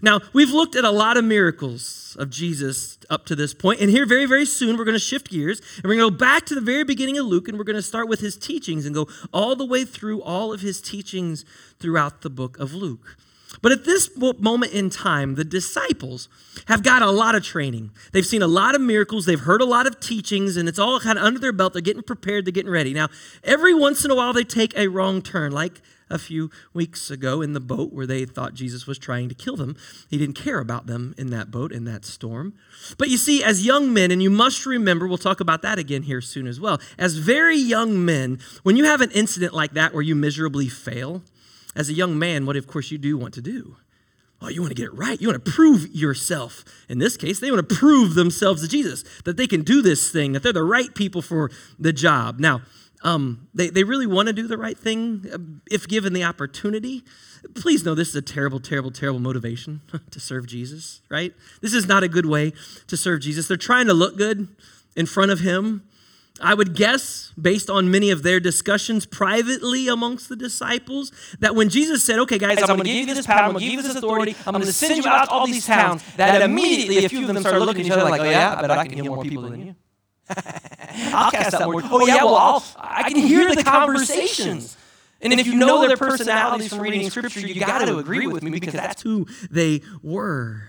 Now, 0.02 0.22
we've 0.34 0.52
looked 0.52 0.76
at 0.76 0.84
a 0.84 0.92
lot 0.92 1.18
of 1.18 1.26
miracles 1.26 2.16
of 2.20 2.30
Jesus 2.30 2.98
up 3.10 3.26
to 3.26 3.36
this 3.36 3.54
point, 3.54 3.80
and 3.80 3.90
here 3.90 4.06
very, 4.06 4.26
very 4.26 4.46
soon 4.46 4.78
we're 4.78 4.86
going 4.86 4.94
to 4.94 5.00
shift 5.00 5.30
gears 5.30 5.62
and 5.78 5.86
we're 5.86 5.96
going 5.96 6.12
to 6.12 6.12
go 6.12 6.18
back 6.18 6.46
to 6.48 6.56
the 6.56 6.62
very 6.62 6.84
beginning 6.84 7.18
of 7.18 7.26
Luke 7.26 7.48
and 7.48 7.58
we're 7.58 7.64
going 7.64 7.76
to 7.76 7.82
start 7.82 8.08
with 8.08 8.20
his 8.20 8.38
teachings 8.38 8.86
and 8.86 8.94
go 8.94 9.08
all 9.34 9.56
the 9.56 9.66
way 9.66 9.86
through 9.86 10.22
all 10.22 10.54
of 10.54 10.62
his 10.62 10.82
teachings 10.82 11.46
throughout 11.80 12.22
the 12.22 12.30
book 12.30 12.60
of 12.60 12.74
Luke. 12.74 13.18
But 13.62 13.72
at 13.72 13.86
this 13.86 14.10
moment 14.18 14.72
in 14.72 14.90
time, 14.90 15.36
the 15.36 15.44
disciples 15.44 16.30
have 16.68 16.84
got 16.84 17.02
a 17.02 17.12
lot 17.12 17.36
of 17.36 17.44
training. 17.44 17.92
They've 18.12 18.26
seen 18.26 18.42
a 18.42 18.48
lot 18.48 18.76
of 18.76 18.82
miracles, 18.82 19.26
they've 19.26 19.40
heard 19.40 19.62
a 19.62 19.66
lot 19.66 19.88
of 19.88 20.00
teachings, 20.00 20.58
and 20.58 20.68
it's 20.70 20.80
all 20.80 21.00
kind 21.00 21.18
of 21.18 21.24
under 21.24 21.40
their 21.40 21.52
belt. 21.52 21.74
They're 21.74 21.82
getting 21.82 22.04
prepared, 22.04 22.46
they're 22.46 22.52
getting 22.52 22.72
ready. 22.72 22.94
Now, 22.94 23.10
every 23.44 23.74
once 23.74 24.06
in 24.06 24.12
a 24.12 24.16
while, 24.16 24.34
they 24.34 24.44
take 24.44 24.78
a 24.78 24.88
wrong 24.88 25.22
turn, 25.22 25.52
like 25.52 25.82
a 26.10 26.18
few 26.18 26.50
weeks 26.74 27.12
ago 27.12 27.42
in 27.42 27.54
the 27.54 27.60
boat 27.60 27.92
where 27.92 28.08
they 28.08 28.26
thought 28.26 28.54
Jesus 28.54 28.88
was 28.88 28.98
trying 28.98 29.30
to 29.30 29.36
kill 29.36 29.56
them. 29.56 29.76
He 30.10 30.18
didn't 30.18 30.36
care 30.36 30.60
about 30.60 30.88
them 30.88 31.14
in 31.18 31.30
that 31.32 31.52
boat, 31.52 31.72
in 31.72 31.86
that 31.86 32.06
storm. 32.06 32.54
But 32.98 33.10
you 33.10 33.18
see, 33.18 33.44
as 33.44 33.66
young 33.66 33.94
men, 33.94 34.12
and 34.12 34.22
you 34.22 34.30
must 34.30 34.66
remember, 34.66 35.08
we'll 35.08 35.18
talk 35.18 35.40
about 35.40 35.62
that 35.64 35.80
again 35.80 36.04
here 36.04 36.22
soon 36.22 36.48
as 36.48 36.60
well, 36.60 36.80
as 36.98 37.16
very 37.16 37.58
young 37.58 38.04
men, 38.04 38.40
when 38.64 38.78
you 38.78 38.86
have 38.86 39.02
an 39.02 39.12
incident 39.12 39.54
like 39.54 39.74
that 39.74 39.94
where 39.94 40.04
you 40.04 40.16
miserably 40.16 40.70
fail, 40.70 41.24
as 41.78 41.88
a 41.90 41.94
young 41.94 42.20
man, 42.20 42.46
what 42.46 42.58
of 42.58 42.68
course 42.68 42.92
you 42.92 42.98
do 42.98 43.18
want 43.18 43.34
to 43.36 43.42
do? 43.42 43.78
Oh, 44.42 44.50
you 44.50 44.62
want 44.62 44.72
to 44.72 44.76
get 44.76 44.86
it 44.86 44.94
right. 44.94 45.20
You 45.20 45.30
want 45.30 45.44
to 45.44 45.52
prove 45.52 45.88
yourself. 45.96 46.64
In 46.90 47.00
this 47.00 47.18
case, 47.18 47.40
they 47.40 47.50
want 47.50 47.68
to 47.68 47.76
prove 47.76 48.14
themselves 48.14 48.62
to 48.62 48.68
Jesus, 48.68 49.04
that 49.26 49.38
they 49.38 49.48
can 49.48 49.64
do 49.64 49.82
this 49.82 50.12
thing, 50.12 50.34
that 50.34 50.44
they're 50.44 50.54
the 50.54 50.64
right 50.64 50.94
people 50.94 51.22
for 51.22 51.50
the 51.80 51.94
job. 51.94 52.40
Now, 52.40 52.62
um, 53.04 53.48
they, 53.54 53.70
they 53.70 53.84
really 53.84 54.08
want 54.08 54.28
to 54.28 54.34
do 54.34 54.48
the 54.48 54.58
right 54.58 54.78
thing 54.78 55.26
uh, 55.32 55.38
if 55.72 55.88
given 55.88 56.14
the 56.14 56.24
opportunity. 56.24 57.04
Please 57.56 57.86
know 57.86 57.96
this 57.96 58.10
is 58.10 58.16
a 58.16 58.22
terrible, 58.22 58.60
terrible, 58.60 58.92
terrible 58.92 59.20
motivation 59.20 59.82
to 60.12 60.20
serve 60.20 60.48
Jesus, 60.48 61.02
right? 61.10 61.34
This 61.62 61.74
is 61.74 61.88
not 61.88 62.04
a 62.04 62.08
good 62.08 62.26
way 62.26 62.54
to 62.88 62.98
serve 62.98 63.22
Jesus. 63.22 63.48
They're 63.48 63.58
trying 63.58 63.88
to 63.88 63.94
look 63.94 64.18
good 64.18 64.48
in 64.96 65.06
front 65.06 65.32
of 65.32 65.40
Him. 65.40 65.84
I 66.42 66.54
would 66.54 66.76
guess, 66.76 67.34
based 67.40 67.70
on 67.70 67.92
many 67.92 68.10
of 68.12 68.24
their 68.24 68.40
discussions 68.40 69.06
privately 69.06 69.88
amongst 69.88 70.30
the 70.30 70.36
disciples, 70.36 71.12
that 71.40 71.56
when 71.56 71.70
Jesus 71.70 72.04
said, 72.04 72.20
Okay, 72.20 72.38
guys, 72.38 72.60
I'm 72.62 72.68
going 72.68 72.80
to 72.80 72.86
give 72.86 73.08
you 73.10 73.16
this 73.16 73.26
power, 73.26 73.40
I'm 73.40 73.52
going 73.52 73.64
to 73.64 73.70
give 73.70 73.74
you 73.74 73.82
this 73.84 73.96
authority, 73.96 74.36
I'm 74.46 74.54
going 74.54 74.66
to 74.66 74.74
send 74.74 74.98
you 74.98 75.10
out 75.10 75.26
to 75.26 75.32
all 75.32 75.46
these 75.46 75.66
towns, 75.66 76.04
that 76.18 76.42
immediately 76.42 77.06
a 77.06 77.10
few 77.10 77.22
of 77.22 77.28
them 77.28 77.40
started 77.40 77.60
looking 77.66 77.82
at 77.82 77.86
each 77.88 77.92
other 77.92 78.04
like, 78.04 78.22
Oh, 78.22 78.30
yeah, 78.30 78.56
I 78.58 78.62
bet 78.62 78.72
I 78.72 78.88
can 78.88 78.94
heal 78.98 79.16
more 79.16 79.24
people 79.24 79.44
than 79.44 79.68
you. 79.68 79.76
I'll 81.14 81.32
cast 81.32 81.54
out 81.54 81.72
more. 81.72 81.82
Oh, 81.86 82.06
yeah, 82.06 82.24
well, 82.24 82.36
I'll, 82.36 82.64
I 82.78 83.10
can 83.10 83.22
hear 83.22 83.54
the 83.56 83.64
conversations. 83.64 84.78
And 85.22 85.34
if 85.34 85.48
you 85.48 85.56
know 85.56 85.88
their 85.88 85.98
personalities 85.98 86.70
from 86.70 86.80
reading 86.82 87.10
scripture, 87.10 87.40
you 87.40 87.60
got 87.60 87.86
to 87.86 87.98
agree 87.98 88.28
with 88.28 88.44
me 88.44 88.52
because 88.52 88.74
that's 88.74 89.02
who 89.02 89.26
they 89.50 89.82
were. 90.04 90.64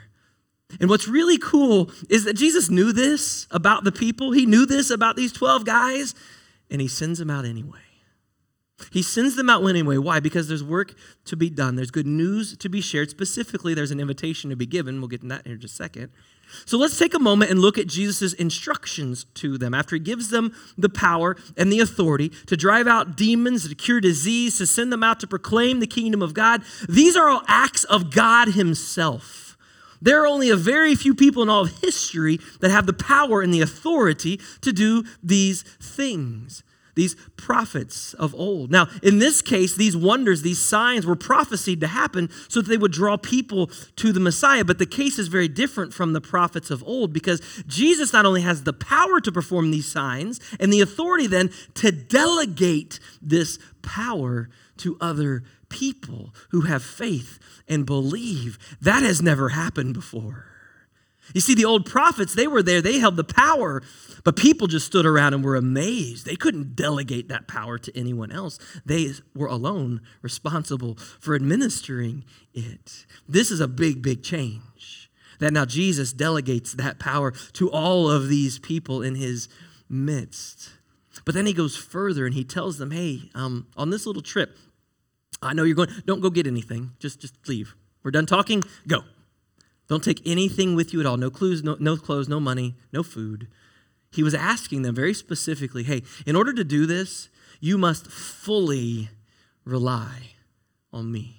And 0.81 0.91
what's 0.91 1.09
really 1.09 1.39
cool 1.39 1.91
is 2.11 2.25
that 2.25 2.35
Jesus 2.35 2.69
knew 2.69 2.93
this 2.93 3.47
about 3.51 3.85
the 3.85 3.93
people. 3.93 4.33
He 4.33 4.45
knew 4.45 4.67
this 4.67 4.91
about 4.91 5.17
these 5.17 5.33
12 5.33 5.65
guys, 5.65 6.15
and 6.71 6.81
he 6.81 6.89
sends 6.89 7.19
them 7.19 7.31
out 7.31 7.45
anyway. 7.45 7.79
He 8.93 9.03
sends 9.03 9.35
them 9.35 9.51
out 9.51 9.67
anyway. 9.67 9.97
Why? 9.97 10.21
Because 10.21 10.47
there's 10.47 10.63
work 10.63 10.95
to 11.25 11.37
be 11.37 11.51
done. 11.51 11.75
There's 11.75 11.91
good 11.91 12.07
news 12.07 12.57
to 12.59 12.69
be 12.69 12.81
shared. 12.81 13.11
Specifically, 13.11 13.75
there's 13.75 13.91
an 13.91 13.99
invitation 13.99 14.51
to 14.51 14.57
be 14.57 14.67
given. 14.67 15.01
We'll 15.01 15.09
get 15.09 15.23
to 15.23 15.29
that 15.29 15.47
in 15.47 15.59
just 15.59 15.75
a 15.75 15.77
second. 15.77 16.11
So 16.65 16.79
let's 16.79 16.99
take 16.99 17.13
a 17.13 17.19
moment 17.19 17.51
and 17.51 17.61
look 17.61 17.77
at 17.77 17.89
Jesus' 17.89 18.33
instructions 18.35 19.27
to 19.35 19.59
them 19.59 19.75
after 19.75 19.97
he 19.97 20.01
gives 20.01 20.31
them 20.31 20.55
the 20.79 20.89
power 20.89 21.37
and 21.57 21.73
the 21.73 21.81
authority 21.81 22.31
to 22.47 22.57
drive 22.57 22.87
out 22.87 23.17
demons, 23.17 23.69
to 23.69 23.75
cure 23.75 24.01
disease, 24.01 24.59
to 24.59 24.67
send 24.67 24.93
them 24.93 25.03
out 25.03 25.21
to 25.21 25.27
proclaim 25.27 25.81
the 25.81 25.87
kingdom 25.87 26.23
of 26.23 26.33
God. 26.33 26.63
These 26.89 27.17
are 27.17 27.29
all 27.29 27.43
acts 27.49 27.85
of 27.85 28.15
God 28.15 28.49
Himself. 28.51 29.48
There 30.01 30.23
are 30.23 30.27
only 30.27 30.51
a 30.51 30.57
very 30.57 30.95
few 30.95 31.15
people 31.15 31.43
in 31.43 31.49
all 31.49 31.63
of 31.63 31.81
history 31.81 32.39
that 32.61 32.71
have 32.71 32.87
the 32.87 32.93
power 32.93 33.43
and 33.43 33.53
the 33.53 33.61
authority 33.61 34.41
to 34.61 34.73
do 34.73 35.05
these 35.23 35.63
things 35.63 36.63
these 36.99 37.15
prophets 37.37 38.13
of 38.15 38.35
old. 38.35 38.73
Now, 38.73 38.89
in 39.05 39.21
this 39.21 39.41
case, 39.41 39.77
these 39.77 39.97
wonders, 39.97 40.43
these 40.43 40.59
signs 40.59 41.07
were 41.07 41.15
prophesied 41.15 41.81
to 41.83 41.87
happen 41.87 42.29
so 42.49 42.61
that 42.61 42.69
they 42.69 42.77
would 42.77 42.91
draw 42.91 43.17
people 43.17 43.69
to 43.95 44.13
the 44.13 44.19
Messiah. 44.19 44.65
But 44.65 44.81
the 44.81 44.87
case 44.87 45.17
is 45.17 45.29
very 45.29 45.47
different 45.47 45.95
from 45.95 46.13
the 46.13 46.21
prophets 46.21 46.73
of 46.73 46.83
old 46.83 47.13
because 47.13 47.41
Jesus 47.69 48.13
not 48.13 48.27
only 48.27 48.41
has 48.41 48.65
the 48.65 48.73
power 48.73 49.21
to 49.21 49.31
perform 49.31 49.71
these 49.71 49.87
signs 49.87 50.41
and 50.59 50.73
the 50.73 50.81
authority 50.81 51.29
then 51.29 51.51
to 51.75 51.93
delegate 51.93 52.99
this 53.23 53.61
power 53.81 54.49
to 54.79 54.97
other 55.01 55.45
people 55.69 56.35
who 56.51 56.63
have 56.63 56.83
faith 56.83 57.39
and 57.69 57.87
believe. 57.87 58.59
That 58.81 59.03
has 59.03 59.23
never 59.23 59.51
happened 59.51 59.95
before. 59.95 60.47
You 61.35 61.41
see, 61.41 61.55
the 61.55 61.65
old 61.65 61.85
prophets, 61.85 62.35
they 62.35 62.47
were 62.47 62.63
there, 62.63 62.81
they 62.81 62.99
held 62.99 63.17
the 63.17 63.25
power, 63.25 63.83
but 64.25 64.37
people 64.37 64.67
just 64.67 64.87
stood 64.87 65.05
around 65.05 65.35
and 65.35 65.45
were 65.45 65.57
amazed. 65.57 66.25
They 66.25 66.37
couldn't 66.37 66.75
delegate 66.75 67.29
that 67.29 67.47
power 67.47 67.79
to 67.79 67.97
anyone 67.97 68.33
else. 68.33 68.59
They 68.87 69.13
were 69.35 69.47
alone 69.47 70.01
responsible 70.23 70.97
for 71.21 71.35
administering 71.35 72.25
it. 72.55 73.05
This 73.29 73.51
is 73.51 73.61
a 73.61 73.69
big, 73.69 74.01
big 74.01 74.23
change. 74.23 75.11
That 75.39 75.53
now 75.53 75.67
Jesus 75.67 76.13
delegates 76.13 76.73
that 76.73 76.99
power 76.99 77.33
to 77.53 77.71
all 77.71 78.11
of 78.11 78.29
these 78.29 78.59
people 78.59 79.03
in 79.03 79.15
his 79.15 79.49
midst. 79.89 80.71
But 81.25 81.35
then 81.35 81.47
he 81.47 81.53
goes 81.53 81.77
further 81.77 82.27
and 82.27 82.35
he 82.35 82.45
tells 82.45 82.79
them, 82.79 82.91
hey, 82.91 83.31
um, 83.35 83.67
on 83.77 83.91
this 83.91 84.07
little 84.07 84.23
trip, 84.23 84.57
I 85.43 85.53
know 85.53 85.63
you're 85.65 85.77
going, 85.77 85.91
don't 86.07 86.21
go 86.21 86.31
get 86.31 86.47
anything. 86.47 86.93
Just, 86.99 87.21
just 87.21 87.49
leave. 87.49 87.75
We're 88.03 88.11
done 88.11 88.27
talking, 88.27 88.63
go. 88.87 89.03
Don't 89.89 90.05
take 90.05 90.21
anything 90.27 90.75
with 90.75 90.93
you 90.93 91.01
at 91.01 91.07
all. 91.07 91.17
No 91.17 91.31
clues, 91.31 91.63
no, 91.63 91.77
no 91.81 91.97
clothes, 91.97 92.29
no 92.29 92.41
money, 92.41 92.77
no 92.93 93.03
food. 93.03 93.49
He 94.11 94.23
was 94.23 94.35
asking 94.35 94.83
them 94.83 94.95
very 94.95 95.15
specifically 95.15 95.83
hey, 95.83 96.03
in 96.27 96.37
order 96.37 96.53
to 96.53 96.65
do 96.65 96.87
this, 96.87 97.29
you 97.61 97.79
must 97.79 98.07
fully 98.11 99.11
rely 99.65 100.35
on 100.93 101.11
me. 101.11 101.37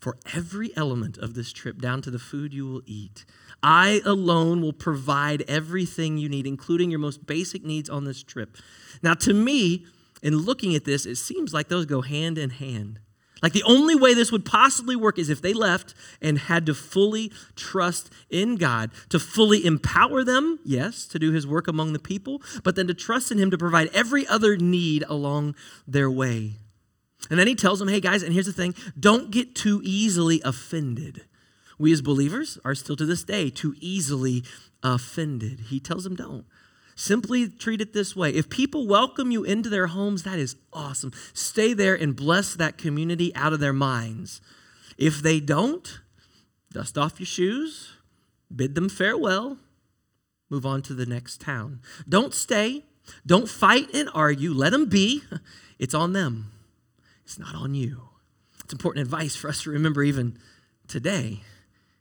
For 0.00 0.18
every 0.34 0.76
element 0.76 1.16
of 1.16 1.32
this 1.32 1.50
trip, 1.50 1.80
down 1.80 2.02
to 2.02 2.10
the 2.10 2.18
food 2.18 2.52
you 2.52 2.66
will 2.66 2.82
eat, 2.84 3.24
I 3.62 4.02
alone 4.04 4.60
will 4.60 4.74
provide 4.74 5.42
everything 5.48 6.18
you 6.18 6.28
need, 6.28 6.46
including 6.46 6.90
your 6.90 7.00
most 7.00 7.26
basic 7.26 7.64
needs 7.64 7.88
on 7.88 8.04
this 8.04 8.22
trip. 8.22 8.58
Now, 9.02 9.14
to 9.14 9.32
me, 9.32 9.86
in 10.24 10.38
looking 10.38 10.74
at 10.74 10.84
this, 10.84 11.06
it 11.06 11.16
seems 11.16 11.54
like 11.54 11.68
those 11.68 11.86
go 11.86 12.00
hand 12.00 12.38
in 12.38 12.50
hand. 12.50 12.98
Like 13.42 13.52
the 13.52 13.62
only 13.64 13.94
way 13.94 14.14
this 14.14 14.32
would 14.32 14.46
possibly 14.46 14.96
work 14.96 15.18
is 15.18 15.28
if 15.28 15.42
they 15.42 15.52
left 15.52 15.94
and 16.22 16.38
had 16.38 16.64
to 16.64 16.74
fully 16.74 17.30
trust 17.56 18.10
in 18.30 18.56
God, 18.56 18.90
to 19.10 19.18
fully 19.18 19.66
empower 19.66 20.24
them, 20.24 20.60
yes, 20.64 21.04
to 21.08 21.18
do 21.18 21.30
his 21.30 21.46
work 21.46 21.68
among 21.68 21.92
the 21.92 21.98
people, 21.98 22.40
but 22.62 22.74
then 22.74 22.86
to 22.86 22.94
trust 22.94 23.30
in 23.30 23.36
him 23.36 23.50
to 23.50 23.58
provide 23.58 23.88
every 23.92 24.26
other 24.26 24.56
need 24.56 25.04
along 25.10 25.54
their 25.86 26.10
way. 26.10 26.54
And 27.28 27.38
then 27.38 27.46
he 27.46 27.54
tells 27.54 27.78
them, 27.78 27.88
hey 27.88 28.00
guys, 28.00 28.22
and 28.22 28.32
here's 28.32 28.46
the 28.46 28.52
thing 28.52 28.74
don't 28.98 29.30
get 29.30 29.54
too 29.54 29.82
easily 29.84 30.40
offended 30.42 31.26
We 31.78 31.92
as 31.92 32.00
believers 32.00 32.58
are 32.64 32.74
still 32.74 32.96
to 32.96 33.04
this 33.04 33.24
day 33.24 33.50
too 33.50 33.74
easily 33.78 34.42
offended. 34.82 35.64
He 35.68 35.80
tells 35.80 36.04
them, 36.04 36.16
don't. 36.16 36.46
Simply 36.96 37.48
treat 37.48 37.80
it 37.80 37.92
this 37.92 38.14
way. 38.14 38.30
If 38.30 38.48
people 38.48 38.86
welcome 38.86 39.30
you 39.30 39.44
into 39.44 39.68
their 39.68 39.88
homes, 39.88 40.22
that 40.22 40.38
is 40.38 40.56
awesome. 40.72 41.12
Stay 41.32 41.72
there 41.74 41.94
and 41.94 42.14
bless 42.14 42.54
that 42.54 42.78
community 42.78 43.34
out 43.34 43.52
of 43.52 43.60
their 43.60 43.72
minds. 43.72 44.40
If 44.96 45.20
they 45.20 45.40
don't, 45.40 46.00
dust 46.72 46.96
off 46.96 47.18
your 47.18 47.26
shoes, 47.26 47.92
bid 48.54 48.74
them 48.74 48.88
farewell, 48.88 49.58
move 50.48 50.64
on 50.64 50.82
to 50.82 50.94
the 50.94 51.06
next 51.06 51.40
town. 51.40 51.80
Don't 52.08 52.32
stay. 52.32 52.84
Don't 53.26 53.48
fight 53.48 53.92
and 53.92 54.08
argue. 54.14 54.52
Let 54.52 54.70
them 54.70 54.86
be. 54.86 55.22
It's 55.76 55.92
on 55.92 56.12
them, 56.12 56.52
it's 57.24 57.36
not 57.36 57.54
on 57.56 57.74
you. 57.74 58.08
It's 58.62 58.72
important 58.72 59.02
advice 59.02 59.34
for 59.34 59.48
us 59.48 59.64
to 59.64 59.70
remember 59.70 60.04
even 60.04 60.38
today 60.86 61.40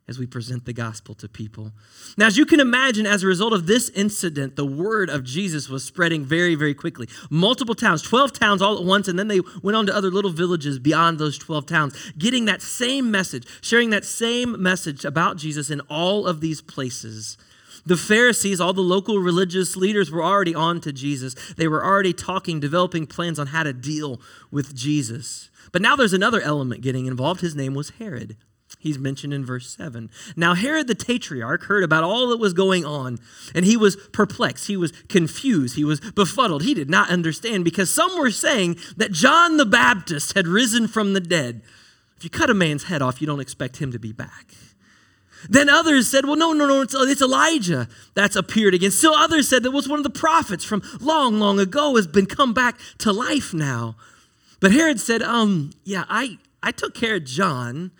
as 0.08 0.20
we 0.20 0.26
present 0.26 0.66
the 0.66 0.74
gospel 0.74 1.16
to 1.16 1.30
people. 1.30 1.72
Now, 2.18 2.28
as 2.28 2.38
you 2.38 2.46
can 2.46 2.60
imagine, 2.60 3.06
as 3.06 3.24
a 3.24 3.28
result 3.28 3.54
of 3.54 3.68
this 3.68 3.90
incident, 3.90 4.58
the 4.58 4.66
word 4.66 5.10
of 5.10 5.24
Jesus 5.24 5.70
was 5.70 5.84
spreading 5.84 6.26
very, 6.26 6.56
very 6.56 6.74
quickly. 6.74 7.08
Multiple 7.30 7.76
towns, 7.76 8.02
12 8.02 8.34
towns 8.34 8.62
all 8.62 8.78
at 8.78 8.84
once, 8.84 9.08
and 9.08 9.18
then 9.18 9.30
they 9.30 9.40
went 9.62 9.78
on 9.78 9.86
to 9.86 9.96
other 9.96 10.12
little 10.12 10.32
villages 10.32 10.78
beyond 10.78 11.20
those 11.20 11.38
12 11.38 11.66
towns, 11.66 12.12
getting 12.18 12.46
that 12.46 12.62
same 12.62 13.12
message, 13.12 13.48
sharing 13.62 13.92
that 13.92 14.04
same 14.04 14.62
message 14.62 15.06
about 15.06 15.38
Jesus 15.38 15.70
in 15.70 15.80
all 15.82 16.28
of 16.28 16.42
these 16.42 16.62
places. 16.62 17.38
The 17.86 17.98
Pharisees, 17.98 18.62
all 18.62 18.74
the 18.74 18.82
local 18.82 19.20
religious 19.20 19.76
leaders, 19.76 20.12
were 20.12 20.24
already 20.24 20.56
on 20.56 20.82
to 20.82 20.94
Jesus. 20.94 21.34
They 21.56 21.68
were 21.68 21.84
already 21.84 22.14
talking, 22.14 22.60
developing 22.60 23.08
plans 23.08 23.40
on 23.40 23.48
how 23.48 23.64
to 23.64 23.74
deal 23.74 24.22
with 24.52 24.76
Jesus. 24.76 25.50
But 25.72 25.82
now 25.82 25.96
there's 25.96 26.14
another 26.14 26.42
element 26.42 26.82
getting 26.82 27.08
involved. 27.08 27.42
His 27.42 27.56
name 27.56 27.74
was 27.74 27.92
Herod. 27.92 28.38
He's 28.84 29.00
mentioned 29.00 29.34
in 29.34 29.46
verse 29.46 29.74
7. 29.78 30.10
Now, 30.36 30.56
Herod 30.56 30.88
the 30.88 30.94
Tetrarch 30.94 31.64
heard 31.64 31.86
about 31.86 32.04
all 32.04 32.28
that 32.28 32.38
was 32.38 32.52
going 32.52 32.84
on, 32.84 33.18
and 33.56 33.64
he 33.64 33.78
was 33.78 33.96
perplexed. 34.12 34.68
He 34.68 34.76
was 34.76 34.92
confused. 35.08 35.78
He 35.78 35.86
was 35.86 36.02
befuddled. 36.02 36.64
He 36.64 36.74
did 36.74 36.90
not 36.90 37.10
understand 37.10 37.64
because 37.64 37.90
some 37.90 38.20
were 38.20 38.30
saying 38.30 38.76
that 38.98 39.14
John 39.14 39.56
the 39.56 39.66
Baptist 39.66 40.34
had 40.34 40.50
risen 40.50 40.90
from 40.90 41.14
the 41.14 41.22
dead. 41.22 41.62
If 42.18 42.26
you 42.26 42.30
cut 42.30 42.50
a 42.50 42.54
man's 42.54 42.84
head 42.84 43.02
off, 43.02 43.22
you 43.22 43.26
don't 43.26 43.40
expect 43.40 43.78
him 43.78 43.94
to 43.94 44.00
be 44.00 44.12
back. 44.12 44.54
Then 45.50 45.70
others 45.70 46.12
said, 46.12 46.26
well, 46.26 46.36
no, 46.36 46.52
no, 46.52 46.68
no, 46.68 46.82
it's, 46.82 46.94
it's 46.94 47.22
Elijah 47.22 47.88
that's 48.16 48.36
appeared 48.36 48.74
again. 48.74 48.92
Still 48.92 49.14
others 49.14 49.48
said 49.48 49.64
that 49.64 49.72
was 49.72 49.88
one 49.88 50.00
of 50.00 50.04
the 50.04 50.10
prophets 50.10 50.66
from 50.66 50.84
long, 51.00 51.40
long 51.40 51.58
ago 51.58 51.96
has 51.96 52.06
been 52.06 52.26
come 52.26 52.54
back 52.54 52.78
to 52.98 53.14
life 53.14 53.54
now. 53.54 53.96
But 54.60 54.74
Herod 54.74 55.00
said, 55.00 55.22
um, 55.22 55.72
yeah, 55.86 56.04
I, 56.10 56.38
I 56.62 56.72
took 56.72 56.94
care 56.94 57.16
of 57.16 57.24
John 57.24 57.92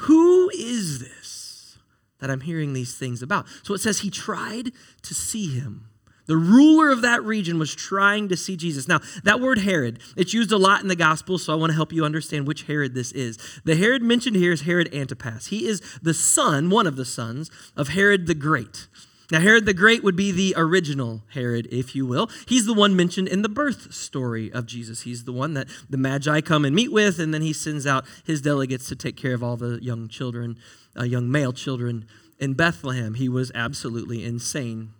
who 0.00 0.50
is 0.50 0.98
this 1.00 1.78
that 2.20 2.30
I'm 2.30 2.40
hearing 2.40 2.72
these 2.72 2.94
things 2.94 3.22
about? 3.22 3.46
So 3.62 3.74
it 3.74 3.80
says 3.80 4.00
he 4.00 4.10
tried 4.10 4.72
to 5.02 5.14
see 5.14 5.48
him. 5.48 5.90
The 6.26 6.36
ruler 6.36 6.90
of 6.90 7.02
that 7.02 7.24
region 7.24 7.58
was 7.58 7.74
trying 7.74 8.28
to 8.28 8.36
see 8.36 8.56
Jesus. 8.56 8.86
Now, 8.86 9.00
that 9.24 9.40
word 9.40 9.58
Herod, 9.58 9.98
it's 10.16 10.32
used 10.32 10.52
a 10.52 10.56
lot 10.56 10.80
in 10.80 10.88
the 10.88 10.96
gospel, 10.96 11.38
so 11.38 11.52
I 11.52 11.56
want 11.56 11.70
to 11.70 11.76
help 11.76 11.92
you 11.92 12.04
understand 12.04 12.46
which 12.46 12.62
Herod 12.62 12.94
this 12.94 13.10
is. 13.12 13.36
The 13.64 13.74
Herod 13.74 14.02
mentioned 14.02 14.36
here 14.36 14.52
is 14.52 14.62
Herod 14.62 14.94
Antipas. 14.94 15.48
He 15.48 15.66
is 15.66 15.80
the 16.00 16.14
son, 16.14 16.70
one 16.70 16.86
of 16.86 16.96
the 16.96 17.04
sons, 17.04 17.50
of 17.76 17.88
Herod 17.88 18.26
the 18.26 18.36
Great. 18.36 18.86
Now, 19.30 19.40
Herod 19.40 19.64
the 19.64 19.74
Great 19.74 20.02
would 20.02 20.16
be 20.16 20.32
the 20.32 20.54
original 20.56 21.22
Herod, 21.34 21.68
if 21.70 21.94
you 21.94 22.04
will. 22.04 22.28
He's 22.46 22.66
the 22.66 22.74
one 22.74 22.96
mentioned 22.96 23.28
in 23.28 23.42
the 23.42 23.48
birth 23.48 23.94
story 23.94 24.52
of 24.52 24.66
Jesus. 24.66 25.02
He's 25.02 25.24
the 25.24 25.32
one 25.32 25.54
that 25.54 25.68
the 25.88 25.96
Magi 25.96 26.40
come 26.40 26.64
and 26.64 26.74
meet 26.74 26.92
with, 26.92 27.18
and 27.18 27.32
then 27.32 27.42
he 27.42 27.52
sends 27.52 27.86
out 27.86 28.04
his 28.24 28.42
delegates 28.42 28.88
to 28.88 28.96
take 28.96 29.16
care 29.16 29.34
of 29.34 29.42
all 29.42 29.56
the 29.56 29.78
young 29.82 30.08
children, 30.08 30.58
uh, 30.98 31.04
young 31.04 31.30
male 31.30 31.52
children 31.52 32.06
in 32.38 32.54
Bethlehem. 32.54 33.14
He 33.14 33.28
was 33.28 33.52
absolutely 33.54 34.24
insane 34.24 34.94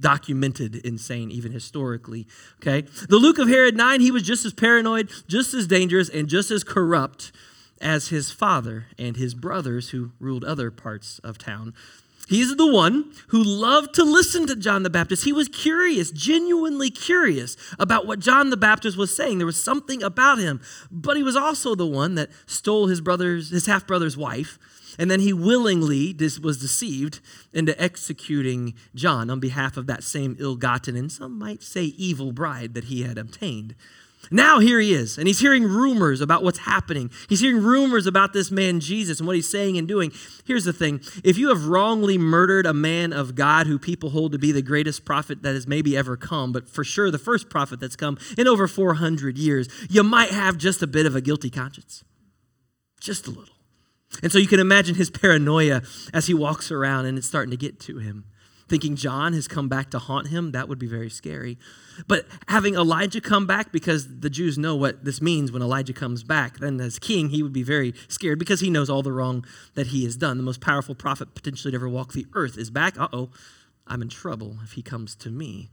documented 0.00 0.76
insane 0.76 1.30
even 1.30 1.52
historically 1.52 2.26
okay 2.62 2.80
the 3.10 3.18
luke 3.18 3.38
of 3.38 3.46
herod 3.46 3.76
9 3.76 4.00
he 4.00 4.10
was 4.10 4.22
just 4.22 4.46
as 4.46 4.54
paranoid 4.54 5.10
just 5.28 5.52
as 5.52 5.66
dangerous 5.66 6.08
and 6.08 6.28
just 6.28 6.50
as 6.50 6.64
corrupt 6.64 7.30
as 7.82 8.08
his 8.08 8.30
father 8.30 8.86
and 8.98 9.18
his 9.18 9.34
brothers 9.34 9.90
who 9.90 10.12
ruled 10.18 10.44
other 10.44 10.70
parts 10.70 11.18
of 11.18 11.36
town 11.36 11.74
He's 12.28 12.56
the 12.56 12.66
one 12.66 13.12
who 13.28 13.42
loved 13.42 13.94
to 13.94 14.02
listen 14.02 14.48
to 14.48 14.56
John 14.56 14.82
the 14.82 14.90
Baptist. 14.90 15.24
He 15.24 15.32
was 15.32 15.48
curious, 15.48 16.10
genuinely 16.10 16.90
curious 16.90 17.56
about 17.78 18.04
what 18.06 18.18
John 18.18 18.50
the 18.50 18.56
Baptist 18.56 18.96
was 18.96 19.14
saying. 19.14 19.38
There 19.38 19.46
was 19.46 19.62
something 19.62 20.02
about 20.02 20.38
him. 20.38 20.60
But 20.90 21.16
he 21.16 21.22
was 21.22 21.36
also 21.36 21.76
the 21.76 21.86
one 21.86 22.16
that 22.16 22.30
stole 22.46 22.88
his 22.88 23.00
brother's 23.00 23.50
his 23.50 23.66
half-brother's 23.66 24.16
wife, 24.16 24.58
and 24.98 25.08
then 25.08 25.20
he 25.20 25.32
willingly 25.32 26.16
was 26.42 26.58
deceived 26.58 27.20
into 27.52 27.80
executing 27.80 28.74
John 28.94 29.30
on 29.30 29.38
behalf 29.38 29.76
of 29.76 29.86
that 29.86 30.02
same 30.02 30.36
ill-gotten 30.40 30.96
and 30.96 31.12
some 31.12 31.38
might 31.38 31.62
say 31.62 31.84
evil 31.84 32.32
bride 32.32 32.74
that 32.74 32.84
he 32.84 33.02
had 33.02 33.18
obtained. 33.18 33.76
Now 34.30 34.58
here 34.58 34.80
he 34.80 34.92
is, 34.92 35.18
and 35.18 35.26
he's 35.26 35.40
hearing 35.40 35.64
rumors 35.64 36.20
about 36.20 36.42
what's 36.42 36.60
happening. 36.60 37.10
He's 37.28 37.40
hearing 37.40 37.62
rumors 37.62 38.06
about 38.06 38.32
this 38.32 38.50
man 38.50 38.80
Jesus 38.80 39.20
and 39.20 39.26
what 39.26 39.36
he's 39.36 39.48
saying 39.48 39.78
and 39.78 39.86
doing. 39.86 40.12
Here's 40.44 40.64
the 40.64 40.72
thing 40.72 41.00
if 41.24 41.38
you 41.38 41.48
have 41.48 41.66
wrongly 41.66 42.18
murdered 42.18 42.66
a 42.66 42.74
man 42.74 43.12
of 43.12 43.34
God 43.34 43.66
who 43.66 43.78
people 43.78 44.10
hold 44.10 44.32
to 44.32 44.38
be 44.38 44.52
the 44.52 44.62
greatest 44.62 45.04
prophet 45.04 45.42
that 45.42 45.54
has 45.54 45.66
maybe 45.66 45.96
ever 45.96 46.16
come, 46.16 46.52
but 46.52 46.68
for 46.68 46.84
sure 46.84 47.10
the 47.10 47.18
first 47.18 47.48
prophet 47.48 47.80
that's 47.80 47.96
come 47.96 48.18
in 48.36 48.48
over 48.48 48.66
400 48.66 49.38
years, 49.38 49.68
you 49.88 50.02
might 50.02 50.30
have 50.30 50.58
just 50.58 50.82
a 50.82 50.86
bit 50.86 51.06
of 51.06 51.14
a 51.14 51.20
guilty 51.20 51.50
conscience. 51.50 52.04
Just 53.00 53.26
a 53.26 53.30
little. 53.30 53.54
And 54.22 54.32
so 54.32 54.38
you 54.38 54.46
can 54.46 54.60
imagine 54.60 54.94
his 54.94 55.10
paranoia 55.10 55.82
as 56.12 56.26
he 56.26 56.34
walks 56.34 56.70
around 56.70 57.06
and 57.06 57.18
it's 57.18 57.26
starting 57.26 57.50
to 57.50 57.56
get 57.56 57.78
to 57.80 57.98
him 57.98 58.24
thinking 58.68 58.96
John 58.96 59.32
has 59.32 59.46
come 59.46 59.68
back 59.68 59.90
to 59.90 59.98
haunt 59.98 60.28
him, 60.28 60.52
that 60.52 60.68
would 60.68 60.78
be 60.78 60.86
very 60.86 61.10
scary. 61.10 61.58
But 62.06 62.26
having 62.48 62.74
Elijah 62.74 63.20
come 63.20 63.46
back, 63.46 63.72
because 63.72 64.20
the 64.20 64.30
Jews 64.30 64.58
know 64.58 64.74
what 64.74 65.04
this 65.04 65.22
means 65.22 65.52
when 65.52 65.62
Elijah 65.62 65.92
comes 65.92 66.24
back, 66.24 66.58
then 66.58 66.80
as 66.80 66.98
king, 66.98 67.30
he 67.30 67.42
would 67.42 67.52
be 67.52 67.62
very 67.62 67.94
scared 68.08 68.38
because 68.38 68.60
he 68.60 68.70
knows 68.70 68.90
all 68.90 69.02
the 69.02 69.12
wrong 69.12 69.44
that 69.74 69.88
he 69.88 70.04
has 70.04 70.16
done. 70.16 70.36
The 70.36 70.42
most 70.42 70.60
powerful 70.60 70.94
prophet 70.94 71.34
potentially 71.34 71.70
to 71.70 71.76
ever 71.76 71.88
walk 71.88 72.12
the 72.12 72.26
earth 72.34 72.58
is 72.58 72.70
back. 72.70 72.98
Uh 72.98 73.08
oh, 73.12 73.30
I'm 73.86 74.02
in 74.02 74.08
trouble 74.08 74.58
if 74.64 74.72
he 74.72 74.82
comes 74.82 75.14
to 75.16 75.30
me. 75.30 75.70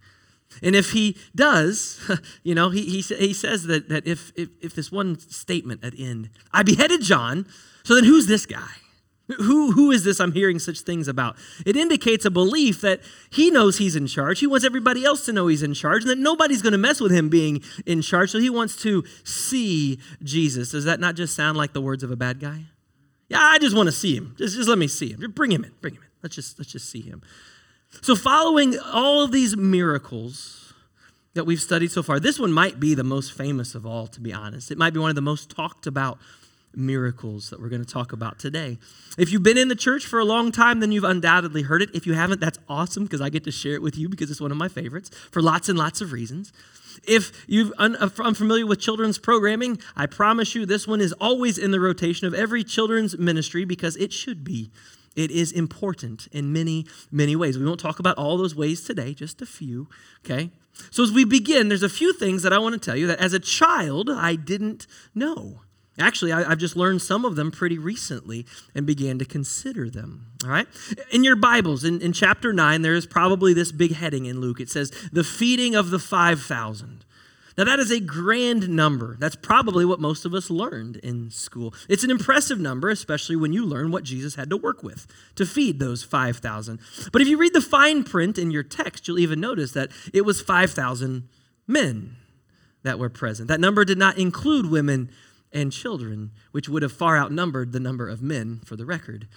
And 0.61 0.75
if 0.75 0.91
he 0.91 1.17
does, 1.35 1.99
you 2.43 2.53
know, 2.53 2.69
he, 2.69 2.85
he, 2.85 3.01
he 3.01 3.33
says 3.33 3.63
that, 3.63 3.89
that 3.89 4.05
if, 4.05 4.31
if, 4.35 4.49
if 4.61 4.75
this 4.75 4.91
one 4.91 5.17
statement 5.17 5.83
at 5.83 5.93
end, 5.97 6.29
I 6.51 6.63
beheaded 6.63 7.01
John, 7.01 7.47
so 7.83 7.95
then 7.95 8.03
who's 8.03 8.27
this 8.27 8.45
guy? 8.45 8.69
Who, 9.27 9.71
who 9.71 9.91
is 9.91 10.03
this 10.03 10.19
I'm 10.19 10.33
hearing 10.33 10.59
such 10.59 10.81
things 10.81 11.07
about? 11.07 11.37
It 11.65 11.77
indicates 11.77 12.25
a 12.25 12.31
belief 12.31 12.81
that 12.81 12.99
he 13.29 13.49
knows 13.51 13.77
he's 13.77 13.95
in 13.95 14.05
charge. 14.07 14.39
He 14.39 14.47
wants 14.47 14.65
everybody 14.65 15.05
else 15.05 15.25
to 15.25 15.33
know 15.33 15.47
he's 15.47 15.63
in 15.63 15.73
charge 15.73 16.03
and 16.03 16.09
that 16.11 16.17
nobody's 16.17 16.61
going 16.61 16.73
to 16.73 16.77
mess 16.77 16.99
with 16.99 17.11
him 17.11 17.29
being 17.29 17.63
in 17.85 18.01
charge. 18.01 18.31
So 18.31 18.39
he 18.39 18.49
wants 18.49 18.75
to 18.83 19.03
see 19.23 19.99
Jesus. 20.23 20.71
Does 20.71 20.83
that 20.85 20.99
not 20.99 21.15
just 21.15 21.35
sound 21.35 21.57
like 21.57 21.71
the 21.71 21.81
words 21.81 22.03
of 22.03 22.11
a 22.11 22.17
bad 22.17 22.41
guy? 22.41 22.65
Yeah, 23.29 23.39
I 23.39 23.59
just 23.59 23.75
want 23.75 23.87
to 23.87 23.93
see 23.93 24.15
him. 24.15 24.35
Just, 24.37 24.57
just 24.57 24.67
let 24.67 24.77
me 24.77 24.87
see 24.87 25.11
him. 25.11 25.21
Just 25.21 25.35
Bring 25.35 25.51
him 25.51 25.63
in. 25.63 25.71
Bring 25.79 25.95
him 25.95 26.01
in. 26.01 26.09
Let's 26.21 26.35
just, 26.35 26.59
let's 26.59 26.71
just 26.71 26.89
see 26.89 27.01
him. 27.01 27.21
So, 28.01 28.15
following 28.15 28.77
all 28.79 29.23
of 29.23 29.31
these 29.31 29.55
miracles 29.55 30.73
that 31.33 31.45
we've 31.45 31.61
studied 31.61 31.91
so 31.91 32.03
far, 32.03 32.19
this 32.19 32.39
one 32.39 32.51
might 32.51 32.79
be 32.79 32.95
the 32.95 33.03
most 33.03 33.33
famous 33.33 33.75
of 33.75 33.85
all, 33.85 34.07
to 34.07 34.19
be 34.19 34.33
honest. 34.33 34.71
It 34.71 34.77
might 34.77 34.93
be 34.93 34.99
one 34.99 35.09
of 35.09 35.15
the 35.15 35.21
most 35.21 35.49
talked 35.49 35.87
about 35.87 36.17
miracles 36.75 37.49
that 37.49 37.61
we're 37.61 37.69
going 37.69 37.83
to 37.83 37.91
talk 37.91 38.13
about 38.13 38.39
today. 38.39 38.77
If 39.17 39.31
you've 39.31 39.43
been 39.43 39.57
in 39.57 39.67
the 39.67 39.75
church 39.75 40.05
for 40.05 40.19
a 40.19 40.25
long 40.25 40.51
time, 40.51 40.79
then 40.79 40.91
you've 40.91 41.03
undoubtedly 41.03 41.63
heard 41.63 41.81
it. 41.81 41.89
If 41.93 42.07
you 42.07 42.13
haven't, 42.13 42.39
that's 42.39 42.59
awesome 42.67 43.03
because 43.03 43.21
I 43.21 43.29
get 43.29 43.43
to 43.45 43.51
share 43.51 43.73
it 43.73 43.81
with 43.81 43.97
you 43.97 44.09
because 44.09 44.31
it's 44.31 44.41
one 44.41 44.51
of 44.51 44.57
my 44.57 44.67
favorites 44.67 45.09
for 45.31 45.41
lots 45.41 45.69
and 45.69 45.77
lots 45.77 46.01
of 46.01 46.11
reasons. 46.11 46.51
If 47.05 47.45
you're 47.47 47.71
uh, 47.77 48.09
unfamiliar 48.19 48.65
with 48.65 48.79
children's 48.79 49.17
programming, 49.17 49.79
I 49.95 50.05
promise 50.05 50.55
you 50.55 50.65
this 50.65 50.87
one 50.87 51.01
is 51.01 51.13
always 51.13 51.57
in 51.57 51.71
the 51.71 51.79
rotation 51.79 52.27
of 52.27 52.33
every 52.33 52.63
children's 52.63 53.17
ministry 53.17 53.65
because 53.65 53.95
it 53.97 54.13
should 54.13 54.43
be. 54.43 54.71
It 55.15 55.29
is 55.29 55.51
important 55.51 56.27
in 56.31 56.51
many, 56.51 56.87
many 57.11 57.35
ways. 57.35 57.57
We 57.57 57.65
won't 57.65 57.79
talk 57.79 57.99
about 57.99 58.17
all 58.17 58.37
those 58.37 58.55
ways 58.55 58.83
today, 58.83 59.13
just 59.13 59.41
a 59.41 59.45
few, 59.45 59.87
okay? 60.25 60.49
So, 60.89 61.03
as 61.03 61.11
we 61.11 61.23
begin, 61.23 61.67
there's 61.67 61.83
a 61.83 61.89
few 61.89 62.13
things 62.13 62.41
that 62.41 62.53
I 62.53 62.57
want 62.57 62.73
to 62.73 62.79
tell 62.79 62.95
you 62.95 63.05
that 63.07 63.19
as 63.19 63.33
a 63.33 63.39
child 63.39 64.09
I 64.09 64.35
didn't 64.35 64.87
know. 65.13 65.61
Actually, 65.99 66.31
I, 66.31 66.49
have 66.49 66.57
just 66.57 66.75
learned 66.75 67.01
some 67.01 67.23
of 67.23 67.35
them 67.35 67.51
pretty 67.51 67.77
recently 67.77 68.45
and 68.73 68.85
began 68.85 69.19
to 69.19 69.25
consider 69.25 69.89
them. 69.89 70.27
All 70.43 70.49
right? 70.49 70.67
In 71.11 71.23
your 71.23 71.35
Bibles, 71.35 71.83
in, 71.83 72.01
in 72.01 72.13
chapter 72.13 72.51
9, 72.51 72.81
there 72.81 72.95
is 72.95 73.05
probably 73.05 73.53
this 73.53 73.71
big 73.71 73.93
heading 73.93 74.25
in 74.25 74.41
Luke. 74.41 74.59
It 74.59 74.69
says, 74.69 74.91
The 75.11 75.23
feeding 75.23 75.75
of 75.75 75.91
the 75.91 75.99
5,000. 75.99 77.05
Now, 77.55 77.65
that 77.65 77.79
is 77.79 77.91
a 77.91 77.99
grand 77.99 78.69
number. 78.69 79.15
That's 79.19 79.35
probably 79.35 79.85
what 79.85 79.99
most 79.99 80.25
of 80.25 80.33
us 80.33 80.49
learned 80.49 80.97
in 80.97 81.29
school. 81.29 81.75
It's 81.87 82.03
an 82.03 82.09
impressive 82.09 82.59
number, 82.59 82.89
especially 82.89 83.35
when 83.35 83.53
you 83.53 83.63
learn 83.63 83.91
what 83.91 84.03
Jesus 84.03 84.33
had 84.33 84.49
to 84.49 84.57
work 84.57 84.81
with 84.81 85.05
to 85.35 85.45
feed 85.45 85.79
those 85.79 86.03
5,000. 86.03 86.79
But 87.11 87.21
if 87.21 87.27
you 87.27 87.37
read 87.37 87.53
the 87.53 87.61
fine 87.61 88.03
print 88.03 88.39
in 88.39 88.49
your 88.49 88.63
text, 88.63 89.07
you'll 89.07 89.19
even 89.19 89.39
notice 89.39 89.71
that 89.73 89.91
it 90.11 90.25
was 90.25 90.41
5,000 90.41 91.29
men 91.67 92.15
that 92.81 92.97
were 92.97 93.09
present. 93.09 93.47
That 93.49 93.59
number 93.59 93.85
did 93.85 93.99
not 93.99 94.17
include 94.17 94.71
women 94.71 95.11
and 95.53 95.71
children, 95.71 96.31
which 96.51 96.67
would 96.67 96.81
have 96.81 96.91
far 96.91 97.17
outnumbered 97.17 97.71
the 97.71 97.79
number 97.79 98.09
of 98.09 98.21
men 98.21 98.59
for 98.65 98.75
the 98.75 98.85
record. 98.85 99.27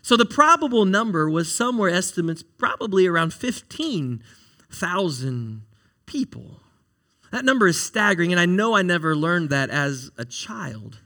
So 0.00 0.16
the 0.16 0.24
probable 0.24 0.84
number 0.84 1.28
was 1.28 1.52
somewhere 1.52 1.90
estimates 1.90 2.42
probably 2.42 3.06
around 3.06 3.34
15,000 3.34 5.62
people. 6.06 6.60
That 7.32 7.44
number 7.44 7.66
is 7.66 7.80
staggering, 7.80 8.32
and 8.32 8.40
I 8.40 8.46
know 8.46 8.76
I 8.76 8.82
never 8.82 9.16
learned 9.16 9.50
that 9.50 9.68
as 9.68 10.12
a 10.16 10.24
child. 10.24 11.00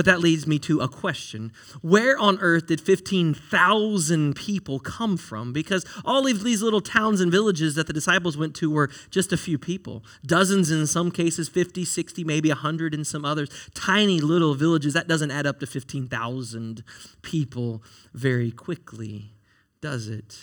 But 0.00 0.06
that 0.06 0.20
leads 0.20 0.46
me 0.46 0.58
to 0.60 0.80
a 0.80 0.88
question. 0.88 1.52
Where 1.82 2.18
on 2.18 2.38
earth 2.40 2.68
did 2.68 2.80
15,000 2.80 4.34
people 4.34 4.78
come 4.78 5.18
from? 5.18 5.52
Because 5.52 5.84
all 6.06 6.26
of 6.26 6.42
these 6.42 6.62
little 6.62 6.80
towns 6.80 7.20
and 7.20 7.30
villages 7.30 7.74
that 7.74 7.86
the 7.86 7.92
disciples 7.92 8.34
went 8.34 8.54
to 8.54 8.70
were 8.70 8.88
just 9.10 9.30
a 9.30 9.36
few 9.36 9.58
people. 9.58 10.02
Dozens 10.24 10.70
in 10.70 10.86
some 10.86 11.10
cases, 11.10 11.50
50, 11.50 11.84
60, 11.84 12.24
maybe 12.24 12.48
100 12.48 12.94
in 12.94 13.04
some 13.04 13.26
others. 13.26 13.50
Tiny 13.74 14.22
little 14.22 14.54
villages. 14.54 14.94
That 14.94 15.06
doesn't 15.06 15.30
add 15.30 15.46
up 15.46 15.60
to 15.60 15.66
15,000 15.66 16.82
people 17.20 17.82
very 18.14 18.50
quickly, 18.50 19.34
does 19.82 20.08
it? 20.08 20.38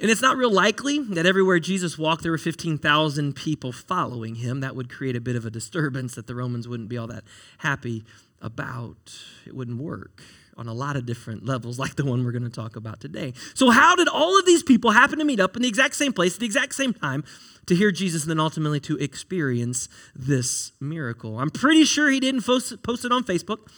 And 0.00 0.10
it's 0.10 0.22
not 0.22 0.36
real 0.36 0.50
likely 0.50 0.98
that 0.98 1.26
everywhere 1.26 1.60
Jesus 1.60 1.96
walked, 1.96 2.22
there 2.22 2.32
were 2.32 2.38
15,000 2.38 3.34
people 3.36 3.72
following 3.72 4.36
him. 4.36 4.60
That 4.60 4.74
would 4.74 4.90
create 4.90 5.14
a 5.14 5.20
bit 5.20 5.36
of 5.36 5.46
a 5.46 5.50
disturbance 5.50 6.14
that 6.16 6.26
the 6.26 6.34
Romans 6.34 6.66
wouldn't 6.66 6.88
be 6.88 6.98
all 6.98 7.06
that 7.06 7.24
happy 7.58 8.04
about. 8.42 9.14
It 9.46 9.54
wouldn't 9.54 9.80
work 9.80 10.22
on 10.56 10.68
a 10.68 10.74
lot 10.74 10.96
of 10.96 11.06
different 11.06 11.44
levels, 11.46 11.78
like 11.78 11.96
the 11.96 12.04
one 12.04 12.24
we're 12.24 12.32
going 12.32 12.42
to 12.44 12.50
talk 12.50 12.76
about 12.76 13.00
today. 13.00 13.32
So, 13.54 13.70
how 13.70 13.96
did 13.96 14.08
all 14.08 14.38
of 14.38 14.46
these 14.46 14.62
people 14.62 14.90
happen 14.90 15.18
to 15.18 15.24
meet 15.24 15.40
up 15.40 15.56
in 15.56 15.62
the 15.62 15.68
exact 15.68 15.94
same 15.94 16.12
place 16.12 16.34
at 16.34 16.40
the 16.40 16.46
exact 16.46 16.74
same 16.74 16.92
time 16.92 17.24
to 17.66 17.74
hear 17.74 17.90
Jesus 17.92 18.22
and 18.22 18.30
then 18.30 18.40
ultimately 18.40 18.80
to 18.80 18.96
experience 18.98 19.88
this 20.14 20.72
miracle? 20.80 21.38
I'm 21.38 21.50
pretty 21.50 21.84
sure 21.84 22.10
he 22.10 22.20
didn't 22.20 22.42
post 22.42 22.72
it 22.72 23.12
on 23.12 23.24
Facebook. 23.24 23.68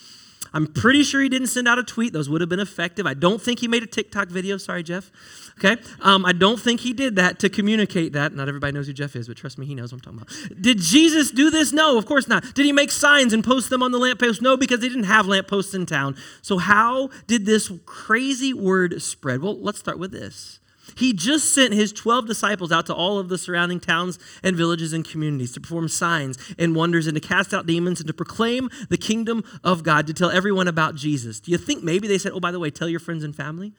I'm 0.55 0.69
pretty 0.69 1.03
sure 1.03 1.21
he 1.21 1.29
didn't 1.29 1.49
send 1.49 1.67
out 1.67 1.81
a 1.81 1.83
tweet. 1.83 2.13
Those 2.13 2.31
would 2.31 2.41
have 2.41 2.49
been 2.49 2.61
effective. 2.61 3.07
I 3.07 3.15
don't 3.15 3.43
think 3.43 3.59
he 3.59 3.67
made 3.67 3.83
a 3.83 3.87
TikTok 3.87 4.29
video. 4.29 4.57
Sorry, 4.57 4.85
Jeff. 4.85 5.11
Okay? 5.59 5.77
Um, 6.01 6.25
I 6.25 6.33
don't 6.33 6.61
think 6.61 6.81
he 6.81 6.93
did 6.93 7.17
that 7.17 7.41
to 7.41 7.49
communicate 7.49 8.13
that. 8.13 8.33
Not 8.35 8.49
everybody 8.49 8.73
knows 8.73 8.87
who 8.87 8.93
Jeff 8.93 9.17
is, 9.17 9.27
but 9.27 9.37
trust 9.37 9.59
me, 9.59 9.67
he 9.67 9.75
knows 9.75 9.93
what 9.93 10.07
I'm 10.07 10.17
talking 10.17 10.21
about. 10.21 10.63
Did 10.63 10.79
Jesus 10.79 11.33
do 11.33 11.51
this? 11.51 11.73
No, 11.73 11.99
of 11.99 12.07
course 12.07 12.29
not. 12.29 12.55
Did 12.55 12.65
he 12.65 12.73
make 12.73 12.93
signs 12.93 13.33
and 13.33 13.43
post 13.43 13.69
them 13.69 13.83
on 13.83 13.91
the 13.91 13.99
lamppost? 13.99 14.41
No, 14.41 14.57
because 14.57 14.79
they 14.79 14.89
didn't 14.89 15.05
have 15.05 15.27
lampposts 15.27 15.75
in 15.75 15.87
town. 15.87 16.17
So, 16.41 16.59
how 16.59 17.11
did 17.27 17.47
this 17.47 17.71
crazy 17.85 18.55
word 18.55 19.03
spread? 19.03 19.43
Well, 19.43 19.59
let's 19.59 19.81
start 19.81 19.99
with 19.99 20.13
this. 20.13 20.61
He 20.97 21.13
just 21.13 21.53
sent 21.53 21.73
his 21.73 21.93
12 21.93 22.27
disciples 22.27 22.71
out 22.71 22.87
to 22.87 22.95
all 22.95 23.19
of 23.19 23.29
the 23.29 23.39
surrounding 23.39 23.81
towns 23.81 24.19
and 24.43 24.57
villages 24.57 24.93
and 24.93 25.05
communities 25.05 25.53
to 25.53 25.61
perform 25.61 25.89
signs 25.89 26.39
and 26.59 26.75
wonders 26.75 27.07
and 27.07 27.15
to 27.15 27.21
cast 27.21 27.53
out 27.55 27.67
demons 27.67 28.01
and 28.01 28.07
to 28.07 28.15
proclaim 28.15 28.69
the 28.89 28.97
kingdom 28.97 29.45
of 29.63 29.83
God, 29.83 30.07
to 30.07 30.15
tell 30.15 30.31
everyone 30.31 30.69
about 30.69 30.95
Jesus. 30.95 31.41
Do 31.41 31.51
you 31.51 31.59
think 31.59 31.83
maybe 31.83 32.07
they 32.07 32.19
said, 32.19 32.33
oh, 32.33 32.41
by 32.41 32.51
the 32.51 32.59
way, 32.59 32.71
tell 32.71 32.89
your 32.89 33.01
friends 33.01 33.25
and 33.25 33.35
family? 33.35 33.73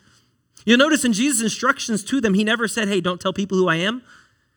You'll 0.65 0.77
notice 0.77 1.05
in 1.05 1.13
Jesus' 1.13 1.41
instructions 1.41 2.03
to 2.05 2.19
them, 2.19 2.33
he 2.33 2.43
never 2.43 2.67
said, 2.67 2.87
hey, 2.87 3.01
don't 3.01 3.21
tell 3.21 3.33
people 3.33 3.57
who 3.57 3.67
I 3.67 3.75
am. 3.75 4.01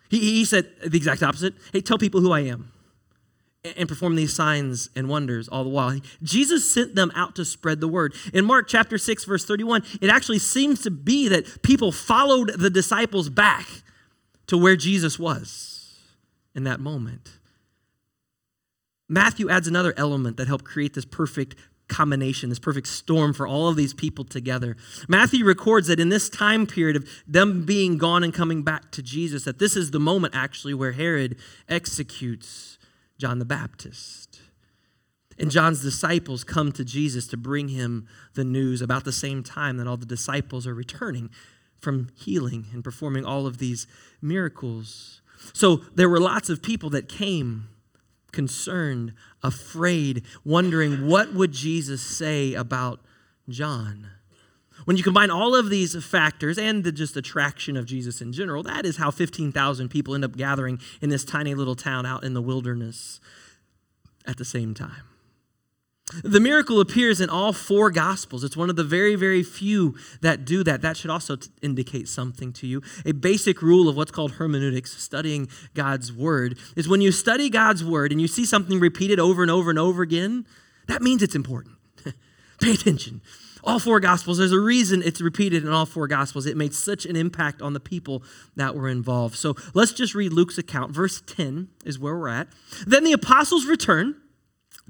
He, 0.08 0.18
he 0.18 0.44
said 0.44 0.70
the 0.84 0.96
exact 0.96 1.22
opposite 1.22 1.54
hey, 1.72 1.80
tell 1.80 1.98
people 1.98 2.20
who 2.20 2.32
I 2.32 2.40
am 2.40 2.72
and 3.64 3.88
perform 3.88 4.16
these 4.16 4.34
signs 4.34 4.88
and 4.94 5.08
wonders 5.08 5.48
all 5.48 5.64
the 5.64 5.70
while. 5.70 5.98
Jesus 6.22 6.72
sent 6.72 6.94
them 6.94 7.10
out 7.14 7.34
to 7.36 7.44
spread 7.44 7.80
the 7.80 7.88
word. 7.88 8.14
In 8.32 8.44
Mark 8.44 8.68
chapter 8.68 8.98
6 8.98 9.24
verse 9.24 9.44
31, 9.44 9.82
it 10.00 10.10
actually 10.10 10.38
seems 10.38 10.80
to 10.82 10.90
be 10.90 11.28
that 11.28 11.62
people 11.62 11.90
followed 11.90 12.52
the 12.58 12.70
disciples 12.70 13.28
back 13.28 13.66
to 14.46 14.56
where 14.56 14.76
Jesus 14.76 15.18
was 15.18 15.98
in 16.54 16.64
that 16.64 16.80
moment. 16.80 17.32
Matthew 19.08 19.48
adds 19.48 19.66
another 19.66 19.94
element 19.96 20.36
that 20.36 20.48
helped 20.48 20.64
create 20.64 20.94
this 20.94 21.04
perfect 21.04 21.56
combination, 21.88 22.50
this 22.50 22.58
perfect 22.58 22.86
storm 22.86 23.32
for 23.32 23.46
all 23.46 23.68
of 23.68 23.76
these 23.76 23.94
people 23.94 24.24
together. 24.24 24.76
Matthew 25.08 25.44
records 25.44 25.88
that 25.88 25.98
in 25.98 26.10
this 26.10 26.28
time 26.28 26.66
period 26.66 26.96
of 26.96 27.08
them 27.26 27.64
being 27.64 27.96
gone 27.96 28.22
and 28.22 28.32
coming 28.32 28.62
back 28.62 28.90
to 28.92 29.02
Jesus, 29.02 29.44
that 29.44 29.58
this 29.58 29.74
is 29.74 29.90
the 29.90 29.98
moment 29.98 30.34
actually 30.36 30.74
where 30.74 30.92
Herod 30.92 31.36
executes 31.68 32.77
John 33.18 33.38
the 33.38 33.44
Baptist. 33.44 34.40
And 35.38 35.50
John's 35.50 35.82
disciples 35.82 36.42
come 36.42 36.72
to 36.72 36.84
Jesus 36.84 37.26
to 37.28 37.36
bring 37.36 37.68
him 37.68 38.08
the 38.34 38.44
news 38.44 38.82
about 38.82 39.04
the 39.04 39.12
same 39.12 39.42
time 39.42 39.76
that 39.76 39.86
all 39.86 39.96
the 39.96 40.06
disciples 40.06 40.66
are 40.66 40.74
returning 40.74 41.30
from 41.80 42.08
healing 42.16 42.66
and 42.72 42.82
performing 42.82 43.24
all 43.24 43.46
of 43.46 43.58
these 43.58 43.86
miracles. 44.20 45.20
So 45.52 45.82
there 45.94 46.08
were 46.08 46.18
lots 46.18 46.50
of 46.50 46.62
people 46.62 46.90
that 46.90 47.08
came 47.08 47.68
concerned, 48.32 49.14
afraid, 49.42 50.22
wondering 50.44 51.06
what 51.06 51.32
would 51.34 51.52
Jesus 51.52 52.02
say 52.02 52.54
about 52.54 53.00
John. 53.48 54.08
When 54.84 54.96
you 54.96 55.02
combine 55.02 55.30
all 55.30 55.54
of 55.54 55.70
these 55.70 56.02
factors 56.04 56.58
and 56.58 56.84
the 56.84 56.92
just 56.92 57.16
attraction 57.16 57.76
of 57.76 57.84
Jesus 57.84 58.20
in 58.20 58.32
general, 58.32 58.62
that 58.62 58.86
is 58.86 58.96
how 58.96 59.10
15,000 59.10 59.88
people 59.88 60.14
end 60.14 60.24
up 60.24 60.36
gathering 60.36 60.78
in 61.00 61.10
this 61.10 61.24
tiny 61.24 61.54
little 61.54 61.74
town 61.74 62.06
out 62.06 62.24
in 62.24 62.34
the 62.34 62.42
wilderness 62.42 63.20
at 64.26 64.36
the 64.36 64.44
same 64.44 64.74
time. 64.74 65.02
The 66.24 66.40
miracle 66.40 66.80
appears 66.80 67.20
in 67.20 67.28
all 67.28 67.52
four 67.52 67.90
gospels. 67.90 68.42
It's 68.42 68.56
one 68.56 68.70
of 68.70 68.76
the 68.76 68.84
very, 68.84 69.14
very 69.14 69.42
few 69.42 69.94
that 70.22 70.46
do 70.46 70.64
that. 70.64 70.80
That 70.80 70.96
should 70.96 71.10
also 71.10 71.36
t- 71.36 71.50
indicate 71.60 72.08
something 72.08 72.50
to 72.54 72.66
you. 72.66 72.82
A 73.04 73.12
basic 73.12 73.60
rule 73.60 73.90
of 73.90 73.96
what's 73.96 74.10
called 74.10 74.32
hermeneutics, 74.32 74.96
studying 74.96 75.48
God's 75.74 76.10
word, 76.10 76.56
is 76.76 76.88
when 76.88 77.02
you 77.02 77.12
study 77.12 77.50
God's 77.50 77.84
word 77.84 78.10
and 78.10 78.22
you 78.22 78.28
see 78.28 78.46
something 78.46 78.80
repeated 78.80 79.20
over 79.20 79.42
and 79.42 79.50
over 79.50 79.68
and 79.68 79.78
over 79.78 80.02
again, 80.02 80.46
that 80.86 81.02
means 81.02 81.22
it's 81.22 81.34
important. 81.34 81.76
Pay 82.60 82.72
attention 82.72 83.20
all 83.64 83.78
four 83.78 84.00
gospels 84.00 84.38
there's 84.38 84.52
a 84.52 84.60
reason 84.60 85.02
it's 85.02 85.20
repeated 85.20 85.64
in 85.64 85.70
all 85.70 85.86
four 85.86 86.06
gospels 86.06 86.46
it 86.46 86.56
made 86.56 86.74
such 86.74 87.06
an 87.06 87.16
impact 87.16 87.60
on 87.62 87.72
the 87.72 87.80
people 87.80 88.22
that 88.56 88.74
were 88.74 88.88
involved 88.88 89.34
so 89.34 89.54
let's 89.74 89.92
just 89.92 90.14
read 90.14 90.32
luke's 90.32 90.58
account 90.58 90.92
verse 90.92 91.22
10 91.26 91.68
is 91.84 91.98
where 91.98 92.16
we're 92.16 92.28
at 92.28 92.48
then 92.86 93.04
the 93.04 93.12
apostles 93.12 93.66
returned 93.66 94.14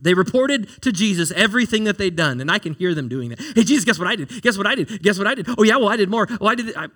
they 0.00 0.14
reported 0.14 0.68
to 0.83 0.92
Jesus 0.92 1.33
everything 1.33 1.85
that 1.85 1.98
they'd 1.98 2.14
done, 2.14 2.40
and 2.40 2.50
I 2.50 2.59
can 2.59 2.74
hear 2.74 2.94
them 2.94 3.09
doing 3.09 3.31
that. 3.31 3.40
Hey, 3.40 3.64
Jesus, 3.64 3.85
guess 3.85 3.98
what 3.98 4.09
I 4.09 4.16
did? 4.16 4.42
Guess 4.42 4.57
what 4.57 4.66
I 4.66 4.74
did? 4.74 5.02
Guess 5.02 5.18
what 5.18 5.26
I 5.26 5.35
did? 5.35 5.48
Oh, 5.59 5.62
yeah, 5.62 5.76
well, 5.76 5.88
I 5.88 5.96
did 5.96 6.09
more. 6.09 6.26
Oh, 6.40 6.46
I 6.46 6.54
did. 6.54 6.76
I... 6.76 6.88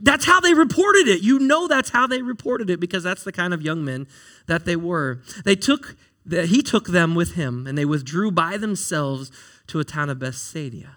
That's 0.00 0.24
how 0.24 0.40
they 0.40 0.54
reported 0.54 1.08
it. 1.08 1.22
You 1.22 1.40
know 1.40 1.66
that's 1.66 1.90
how 1.90 2.06
they 2.06 2.22
reported 2.22 2.70
it 2.70 2.78
because 2.78 3.02
that's 3.02 3.24
the 3.24 3.32
kind 3.32 3.52
of 3.52 3.62
young 3.62 3.84
men 3.84 4.06
that 4.46 4.64
they 4.64 4.76
were. 4.76 5.22
They 5.44 5.56
took, 5.56 5.96
he 6.30 6.62
took 6.62 6.88
them 6.88 7.16
with 7.16 7.34
him, 7.34 7.66
and 7.66 7.76
they 7.76 7.84
withdrew 7.84 8.30
by 8.30 8.56
themselves 8.56 9.32
to 9.68 9.80
a 9.80 9.84
town 9.84 10.10
of 10.10 10.18
Bethsaida. 10.18 10.96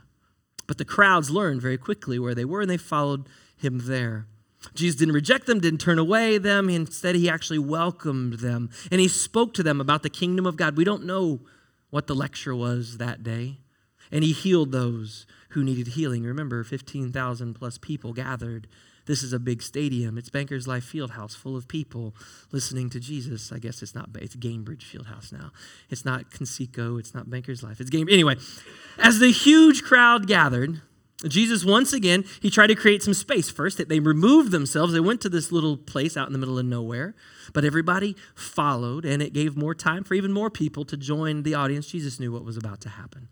But 0.68 0.78
the 0.78 0.86
crowds 0.86 1.30
learned 1.30 1.62
very 1.62 1.78
quickly 1.78 2.18
where 2.18 2.36
they 2.36 2.46
were 2.46 2.62
and 2.62 2.70
they 2.70 2.78
followed 2.78 3.28
him 3.58 3.82
there. 3.86 4.28
Jesus 4.74 5.00
didn't 5.00 5.14
reject 5.14 5.48
them, 5.48 5.60
didn't 5.60 5.82
turn 5.82 6.00
away 6.00 6.38
them. 6.38 6.70
Instead, 6.70 7.16
he 7.16 7.30
actually 7.30 7.60
welcomed 7.60 8.34
them 8.34 8.70
and 8.92 9.02
he 9.02 9.08
spoke 9.08 9.54
to 9.56 9.64
them 9.64 9.82
about 9.82 10.04
the 10.04 10.10
kingdom 10.10 10.46
of 10.46 10.56
God. 10.56 10.78
We 10.78 10.84
don't 10.84 11.06
know 11.06 11.42
what 11.90 12.08
the 12.08 12.16
lecture 12.16 12.56
was 12.56 12.98
that 12.98 13.24
day. 13.24 13.60
And 14.12 14.24
he 14.24 14.34
healed 14.34 14.72
those 14.72 15.26
who 15.50 15.64
needed 15.64 15.88
healing. 15.90 16.24
Remember, 16.24 16.64
15,000 16.64 17.54
plus 17.54 17.78
people 17.78 18.14
gathered 18.14 18.68
this 19.06 19.24
is 19.24 19.34
a 19.34 19.40
big 19.40 19.62
stadium. 19.62 20.18
It's 20.18 20.30
Bankers 20.30 20.68
Life 20.68 20.92
Fieldhouse 20.92 21.36
full 21.36 21.56
of 21.56 21.68
people 21.68 22.16
listening 22.52 22.90
to 22.92 23.00
Jesus. 23.00 23.52
I 23.52 23.60
guess 23.60 23.82
it's 23.82 23.96
not, 23.96 24.10
it's 24.16 24.36
Gainbridge 24.36 24.84
Fieldhouse 24.84 25.32
now. 25.32 25.52
It's 25.90 26.06
not 26.06 26.30
Conseco, 26.30 27.00
it's 27.00 27.14
not 27.14 27.30
Bankers 27.30 27.64
Life. 27.64 27.82
It's 27.82 27.90
Game. 27.90 28.08
Anyway, 28.10 28.36
as 28.98 29.20
the 29.20 29.32
huge 29.32 29.84
crowd 29.84 30.28
gathered, 30.28 30.82
Jesus 31.28 31.64
once 31.64 31.94
again, 31.94 32.26
he 32.42 32.50
tried 32.50 32.68
to 32.68 32.76
create 32.76 33.04
some 33.04 33.14
space 33.14 33.50
first. 33.50 33.78
that 33.78 33.90
They 33.90 34.00
removed 34.00 34.52
themselves. 34.52 34.94
They 34.94 35.00
went 35.00 35.22
to 35.22 35.30
this 35.30 35.52
little 35.52 35.78
place 35.78 36.18
out 36.18 36.28
in 36.28 36.34
the 36.34 36.40
middle 36.40 36.58
of 36.58 36.66
nowhere, 36.66 37.16
but 37.54 37.64
everybody 37.64 38.16
followed, 38.34 39.06
and 39.06 39.22
it 39.22 39.34
gave 39.34 39.56
more 39.56 39.76
time 39.76 40.04
for 40.04 40.16
even 40.16 40.32
more 40.32 40.50
people 40.50 40.84
to 40.86 40.98
join 40.98 41.44
the 41.44 41.54
audience. 41.54 41.88
Jesus 41.88 42.20
knew 42.20 42.32
what 42.32 42.46
was 42.46 42.58
about 42.58 42.82
to 42.82 42.90
happen. 42.90 43.28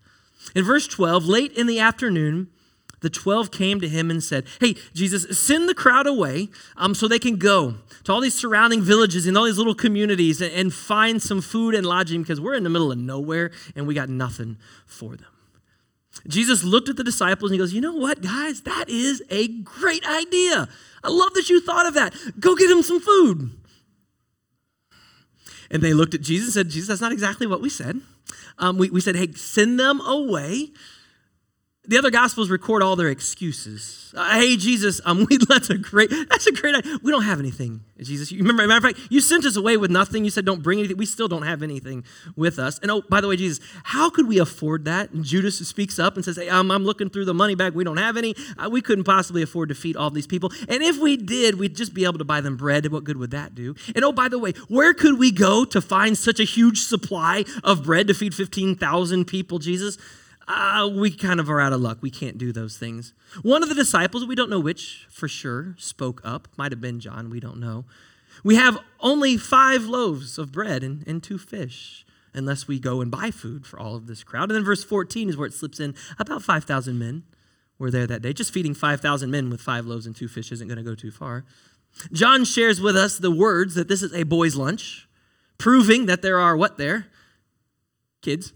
In 0.55 0.63
verse 0.63 0.87
12, 0.87 1.25
late 1.25 1.51
in 1.53 1.67
the 1.67 1.79
afternoon, 1.79 2.49
the 3.01 3.09
12 3.09 3.51
came 3.51 3.79
to 3.81 3.87
him 3.87 4.11
and 4.11 4.23
said, 4.23 4.45
Hey, 4.59 4.75
Jesus, 4.93 5.39
send 5.39 5.69
the 5.69 5.73
crowd 5.73 6.07
away 6.07 6.49
um, 6.77 6.93
so 6.93 7.07
they 7.07 7.19
can 7.19 7.37
go 7.37 7.75
to 8.03 8.11
all 8.11 8.21
these 8.21 8.35
surrounding 8.35 8.81
villages 8.81 9.25
and 9.25 9.37
all 9.37 9.45
these 9.45 9.57
little 9.57 9.75
communities 9.75 10.41
and, 10.41 10.53
and 10.53 10.73
find 10.73 11.21
some 11.21 11.41
food 11.41 11.75
and 11.75 11.85
lodging 11.85 12.21
because 12.21 12.41
we're 12.41 12.55
in 12.55 12.63
the 12.63 12.69
middle 12.69 12.91
of 12.91 12.97
nowhere 12.97 13.51
and 13.75 13.87
we 13.87 13.93
got 13.93 14.09
nothing 14.09 14.57
for 14.85 15.15
them. 15.15 15.27
Jesus 16.27 16.63
looked 16.63 16.89
at 16.89 16.97
the 16.97 17.03
disciples 17.03 17.51
and 17.51 17.55
he 17.55 17.59
goes, 17.59 17.73
You 17.73 17.81
know 17.81 17.95
what, 17.95 18.21
guys? 18.21 18.61
That 18.61 18.89
is 18.89 19.23
a 19.29 19.47
great 19.47 20.05
idea. 20.05 20.67
I 21.03 21.09
love 21.09 21.33
that 21.33 21.49
you 21.49 21.61
thought 21.61 21.85
of 21.85 21.93
that. 21.93 22.13
Go 22.39 22.55
get 22.55 22.67
them 22.67 22.83
some 22.83 22.99
food. 22.99 23.51
And 25.71 25.81
they 25.83 25.93
looked 25.93 26.15
at 26.15 26.21
Jesus 26.21 26.47
and 26.47 26.53
said, 26.53 26.69
Jesus, 26.73 26.87
that's 26.87 27.01
not 27.01 27.11
exactly 27.11 27.47
what 27.47 27.61
we 27.61 27.69
said. 27.69 28.01
Um, 28.57 28.77
we, 28.77 28.89
we 28.89 29.01
said, 29.01 29.15
Hey, 29.15 29.31
send 29.33 29.79
them 29.79 30.01
away 30.01 30.71
The 31.89 31.97
other 31.97 32.11
gospels 32.11 32.51
record 32.51 32.83
all 32.83 32.95
their 32.95 33.07
excuses. 33.07 34.13
Uh, 34.15 34.39
hey, 34.39 34.57
Jesus, 34.57 35.01
um, 35.05 35.25
we, 35.29 35.37
that's 35.37 35.71
a 35.71 35.77
great, 35.77 36.11
that's 36.29 36.45
a 36.45 36.51
great 36.51 36.75
idea. 36.75 36.99
We 37.01 37.11
don't 37.11 37.23
have 37.23 37.39
anything, 37.39 37.81
Jesus. 37.99 38.31
You 38.31 38.37
remember, 38.37 38.67
matter 38.67 38.87
of 38.87 38.95
fact, 38.95 39.11
you 39.11 39.19
sent 39.19 39.43
us 39.43 39.55
away 39.55 39.75
with 39.75 39.89
nothing. 39.89 40.23
You 40.23 40.29
said, 40.29 40.45
don't 40.45 40.61
bring 40.61 40.77
anything. 40.77 40.97
We 40.97 41.07
still 41.07 41.27
don't 41.27 41.41
have 41.41 41.63
anything 41.63 42.03
with 42.35 42.59
us. 42.59 42.77
And 42.83 42.91
oh, 42.91 43.01
by 43.09 43.21
the 43.21 43.27
way, 43.27 43.37
Jesus, 43.37 43.59
how 43.81 44.11
could 44.11 44.27
we 44.27 44.37
afford 44.37 44.85
that? 44.85 45.09
And 45.09 45.25
Judas 45.25 45.57
speaks 45.67 45.97
up 45.97 46.15
and 46.15 46.23
says, 46.23 46.37
hey, 46.37 46.47
I'm, 46.47 46.69
I'm 46.69 46.83
looking 46.83 47.09
through 47.09 47.25
the 47.25 47.33
money 47.33 47.55
bag. 47.55 47.73
We 47.73 47.83
don't 47.83 47.97
have 47.97 48.17
any. 48.17 48.35
Uh, 48.55 48.69
we 48.69 48.83
couldn't 48.83 49.05
possibly 49.05 49.41
afford 49.41 49.69
to 49.69 49.75
feed 49.75 49.97
all 49.97 50.11
these 50.11 50.27
people. 50.27 50.51
And 50.67 50.83
if 50.83 50.99
we 50.99 51.17
did, 51.17 51.57
we'd 51.57 51.75
just 51.75 51.95
be 51.95 52.03
able 52.03 52.19
to 52.19 52.23
buy 52.23 52.39
them 52.39 52.55
bread. 52.55 52.85
What 52.91 53.03
good 53.03 53.17
would 53.17 53.31
that 53.31 53.55
do? 53.55 53.73
And 53.95 54.05
oh, 54.05 54.11
by 54.11 54.29
the 54.29 54.37
way, 54.37 54.51
where 54.67 54.93
could 54.93 55.17
we 55.17 55.31
go 55.31 55.65
to 55.65 55.81
find 55.81 56.15
such 56.15 56.39
a 56.39 56.43
huge 56.45 56.81
supply 56.81 57.45
of 57.63 57.83
bread 57.83 58.07
to 58.09 58.13
feed 58.13 58.35
15,000 58.35 59.25
people, 59.25 59.57
Jesus? 59.57 59.97
Uh, 60.49 60.89
we 60.91 61.11
kind 61.11 61.39
of 61.39 61.49
are 61.49 61.61
out 61.61 61.73
of 61.73 61.79
luck. 61.79 61.99
We 62.01 62.09
can't 62.09 62.37
do 62.37 62.51
those 62.51 62.75
things. 62.75 63.13
One 63.43 63.61
of 63.61 63.69
the 63.69 63.75
disciples, 63.75 64.25
we 64.25 64.33
don't 64.35 64.49
know 64.49 64.59
which 64.59 65.05
for 65.09 65.27
sure, 65.27 65.75
spoke 65.77 66.21
up. 66.23 66.47
Might 66.57 66.71
have 66.71 66.81
been 66.81 66.99
John, 66.99 67.29
we 67.29 67.39
don't 67.39 67.59
know. 67.59 67.85
We 68.43 68.55
have 68.55 68.79
only 68.99 69.37
five 69.37 69.85
loaves 69.85 70.39
of 70.39 70.51
bread 70.51 70.83
and, 70.83 71.07
and 71.07 71.21
two 71.21 71.37
fish, 71.37 72.03
unless 72.33 72.67
we 72.67 72.79
go 72.79 72.99
and 72.99 73.11
buy 73.11 73.29
food 73.29 73.67
for 73.67 73.79
all 73.79 73.95
of 73.95 74.07
this 74.07 74.23
crowd. 74.23 74.49
And 74.49 74.55
then 74.55 74.63
verse 74.63 74.83
14 74.83 75.29
is 75.29 75.37
where 75.37 75.47
it 75.47 75.53
slips 75.53 75.79
in 75.79 75.93
about 76.17 76.41
5,000 76.41 76.97
men 76.97 77.23
were 77.77 77.91
there 77.91 78.07
that 78.07 78.21
day. 78.23 78.33
Just 78.33 78.53
feeding 78.53 78.73
5,000 78.73 79.29
men 79.29 79.49
with 79.51 79.61
five 79.61 79.85
loaves 79.85 80.07
and 80.07 80.15
two 80.15 80.27
fish 80.27 80.51
isn't 80.51 80.67
going 80.67 80.77
to 80.77 80.83
go 80.83 80.95
too 80.95 81.11
far. 81.11 81.45
John 82.11 82.43
shares 82.43 82.81
with 82.81 82.95
us 82.95 83.17
the 83.17 83.31
words 83.31 83.75
that 83.75 83.87
this 83.87 84.01
is 84.01 84.13
a 84.13 84.23
boy's 84.23 84.55
lunch, 84.55 85.07
proving 85.57 86.07
that 86.07 86.21
there 86.21 86.39
are 86.39 86.57
what 86.57 86.77
there? 86.77 87.07
Kids. 88.21 88.53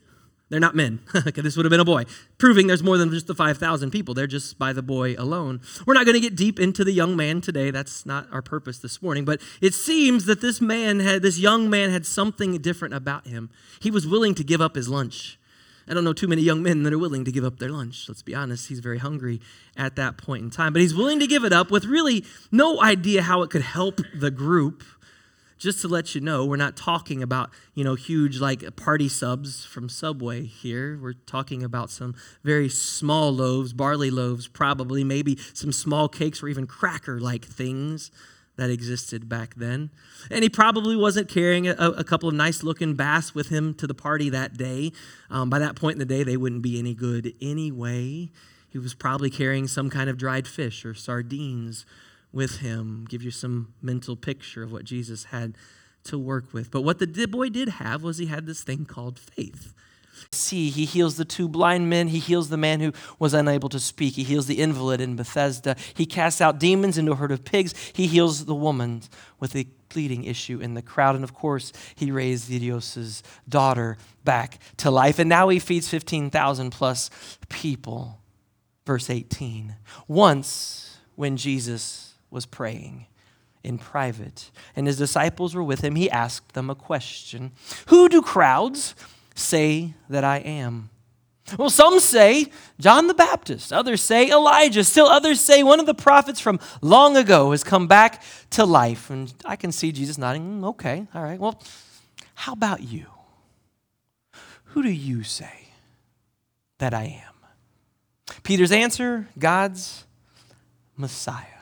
They're 0.54 0.60
not 0.60 0.76
men. 0.76 1.00
okay, 1.16 1.42
this 1.42 1.58
would 1.58 1.66
have 1.66 1.72
been 1.72 1.80
a 1.80 1.84
boy. 1.84 2.06
Proving 2.38 2.68
there's 2.68 2.84
more 2.84 2.96
than 2.96 3.10
just 3.10 3.26
the 3.26 3.34
5,000 3.34 3.90
people. 3.90 4.14
They're 4.14 4.28
just 4.28 4.60
by 4.60 4.72
the 4.72 4.84
boy 4.84 5.16
alone. 5.18 5.62
We're 5.88 5.96
not 5.96 6.06
going 6.06 6.14
to 6.14 6.20
get 6.22 6.36
deep 6.36 6.60
into 6.60 6.84
the 6.84 6.92
young 6.92 7.16
man 7.16 7.42
today. 7.42 7.72
That's 7.72 8.06
not 8.06 8.28
our 8.32 8.44
purpose 8.44 8.78
this 8.78 9.02
morning. 9.02 9.26
But 9.26 9.42
it 9.62 9.74
seems 9.74 10.26
that 10.26 10.42
this 10.42 10.62
man 10.62 11.00
had, 11.00 11.24
this 11.24 11.40
young 11.40 11.72
man 11.72 11.90
had 11.90 12.06
something 12.06 12.56
different 12.60 12.94
about 12.94 13.26
him. 13.26 13.50
He 13.82 13.90
was 13.90 14.06
willing 14.06 14.36
to 14.36 14.44
give 14.44 14.62
up 14.62 14.76
his 14.76 14.88
lunch. 14.88 15.40
I 15.88 15.96
don't 15.96 16.04
know 16.04 16.14
too 16.14 16.28
many 16.28 16.44
young 16.44 16.62
men 16.62 16.84
that 16.84 16.94
are 16.94 17.00
willing 17.00 17.26
to 17.26 17.32
give 17.32 17.44
up 17.44 17.58
their 17.58 17.72
lunch. 17.72 18.06
Let's 18.08 18.22
be 18.22 18.36
honest. 18.36 18.68
He's 18.68 18.78
very 18.78 19.00
hungry 19.00 19.42
at 19.76 19.96
that 19.96 20.18
point 20.18 20.44
in 20.44 20.52
time. 20.52 20.72
But 20.72 20.84
he's 20.84 20.94
willing 20.94 21.20
to 21.20 21.26
give 21.26 21.44
it 21.44 21.52
up 21.52 21.72
with 21.72 21.86
really 21.86 22.26
no 22.52 22.80
idea 22.80 23.24
how 23.24 23.42
it 23.42 23.50
could 23.50 23.64
help 23.64 24.02
the 24.14 24.30
group 24.30 24.84
just 25.64 25.80
to 25.82 25.88
let 25.88 26.14
you 26.14 26.20
know, 26.20 26.46
we're 26.46 26.58
not 26.58 26.76
talking 26.76 27.24
about, 27.24 27.50
you 27.74 27.86
know, 27.86 27.96
huge 27.96 28.42
like 28.42 28.76
party 28.76 29.08
subs 29.08 29.64
from 29.64 29.88
Subway 29.88 30.44
here. 30.44 31.00
We're 31.02 31.14
talking 31.14 31.64
about 31.64 31.90
some 31.90 32.16
very 32.44 32.68
small 32.68 33.34
loaves, 33.34 33.72
barley 33.72 34.12
loaves, 34.12 34.50
probably, 34.50 35.06
maybe 35.06 35.40
some 35.54 35.72
small 35.72 36.10
cakes 36.10 36.44
or 36.44 36.50
even 36.50 36.68
cracker 36.68 37.20
like 37.20 37.46
things 37.46 38.12
that 38.58 38.70
existed 38.70 39.30
back 39.30 39.56
then. 39.56 39.90
And 40.30 40.44
he 40.44 40.50
probably 40.50 40.98
wasn't 40.98 41.30
carrying 41.30 41.68
a, 41.68 41.74
a 41.74 42.04
couple 42.04 42.28
of 42.28 42.36
nice 42.36 42.62
looking 42.62 42.96
bass 42.96 43.34
with 43.34 43.48
him 43.48 43.74
to 43.76 43.88
the 43.88 43.96
party 43.96 44.30
that 44.30 44.58
day. 44.58 44.92
Um, 45.30 45.50
by 45.50 45.60
that 45.60 45.78
point 45.78 45.94
in 45.94 46.00
the 46.00 46.06
day, 46.06 46.24
they 46.24 46.38
wouldn't 46.38 46.62
be 46.62 46.78
any 46.78 46.94
good 46.94 47.34
anyway. 47.42 48.30
He 48.68 48.80
was 48.80 48.94
probably 48.94 49.30
carrying 49.30 49.68
some 49.68 49.90
kind 49.90 50.10
of 50.10 50.18
dried 50.18 50.46
fish 50.46 50.84
or 50.84 50.94
sardines 50.94 51.86
with 52.34 52.58
him, 52.58 53.06
give 53.08 53.24
you 53.24 53.32
some 53.32 53.74
mental 53.82 54.16
picture 54.16 54.64
of 54.64 54.72
what 54.72 54.84
Jesus 54.84 55.26
had 55.26 55.56
to 56.06 56.18
work 56.18 56.52
with. 56.52 56.72
But 56.72 56.82
what 56.82 57.00
the 57.00 57.28
boy 57.28 57.50
did 57.50 57.70
have 57.70 58.04
was 58.04 58.18
he 58.18 58.26
had 58.26 58.46
this 58.46 58.64
thing 58.64 58.86
called 58.86 59.20
faith. 59.20 59.74
See, 60.32 60.70
he 60.70 60.86
heals 60.86 61.16
the 61.16 61.26
two 61.26 61.48
blind 61.48 61.90
men. 61.90 62.08
He 62.08 62.20
heals 62.20 62.50
the 62.50 62.58
man 62.58 62.80
who 62.80 62.92
was 63.20 63.34
unable 63.34 63.70
to 63.70 63.80
speak. 63.80 64.16
He 64.16 64.24
heals 64.24 64.48
the 64.48 64.60
invalid 64.60 65.02
in 65.02 65.16
Bethesda. 65.16 65.76
He 65.94 66.06
casts 66.06 66.42
out 66.42 66.60
demons 66.60 66.98
into 66.98 67.12
a 67.12 67.16
herd 67.16 67.32
of 67.32 67.44
pigs. 67.44 67.74
He 67.94 68.08
heals 68.08 68.46
the 68.46 68.56
woman 68.56 69.04
with 69.40 69.56
a 69.56 69.68
bleeding 69.90 70.24
issue 70.24 70.60
in 70.60 70.74
the 70.74 70.82
crowd. 70.82 71.16
And 71.16 71.24
of 71.24 71.34
course, 71.34 71.72
he 71.96 72.12
raised 72.12 72.50
Didios' 72.50 73.22
daughter 73.48 73.98
back 74.24 74.60
to 74.78 74.90
life. 74.90 75.20
And 75.20 75.30
now 75.30 75.50
he 75.50 75.60
feeds 75.60 75.88
15,000 75.90 76.72
plus 76.72 77.10
people. 77.50 78.20
Verse 78.86 79.10
18. 79.10 79.76
Once, 80.08 80.98
when 81.16 81.38
Jesus 81.38 82.13
was 82.34 82.46
praying 82.46 83.08
in 83.64 83.78
private, 83.78 84.52
and 84.76 84.88
his 84.88 84.98
disciples 84.98 85.56
were 85.56 85.64
with 85.64 85.82
him, 85.82 85.96
he 85.96 86.12
asked 86.12 86.54
them 86.54 86.70
a 86.70 86.76
question 86.76 87.52
Who 87.88 88.10
do 88.10 88.22
crowds 88.22 88.96
say 89.36 89.94
that 90.10 90.24
I 90.26 90.40
am? 90.40 90.90
Well, 91.58 91.70
some 91.70 92.00
say 92.00 92.48
John 92.80 93.08
the 93.08 93.14
Baptist, 93.14 93.74
others 93.74 94.02
say 94.02 94.30
Elijah, 94.30 94.84
still 94.84 95.08
others 95.08 95.42
say 95.42 95.62
one 95.62 95.80
of 95.80 95.86
the 95.86 95.94
prophets 95.94 96.40
from 96.40 96.60
long 96.82 97.18
ago 97.18 97.52
has 97.52 97.64
come 97.64 97.88
back 97.88 98.24
to 98.52 98.66
life. 98.66 99.10
And 99.10 99.34
I 99.44 99.56
can 99.58 99.72
see 99.72 99.92
Jesus 99.92 100.18
nodding, 100.18 100.62
mm, 100.62 100.66
okay, 100.70 101.06
all 101.14 101.22
right. 101.22 101.40
Well, 101.40 101.62
how 102.34 102.54
about 102.54 102.82
you? 102.82 103.08
Who 104.68 104.84
do 104.84 104.90
you 104.90 105.24
say 105.24 105.68
that 106.80 106.94
I 106.94 107.24
am? 107.28 108.36
Peter's 108.44 108.72
answer 108.72 109.28
God's 109.38 110.06
Messiah. 110.98 111.53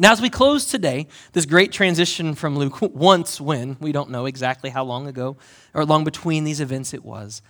Now, 0.00 0.12
as 0.12 0.20
we 0.22 0.30
close 0.30 0.64
today, 0.64 1.08
this 1.32 1.44
great 1.44 1.72
transition 1.72 2.36
from 2.36 2.56
Luke, 2.56 2.80
once 2.94 3.40
when, 3.40 3.76
we 3.80 3.90
don't 3.90 4.10
know 4.10 4.26
exactly 4.26 4.70
how 4.70 4.84
long 4.84 5.08
ago 5.08 5.36
or 5.74 5.84
long 5.84 6.04
between 6.04 6.44
these 6.44 6.60
events 6.60 6.94
it 6.94 7.04
was, 7.04 7.42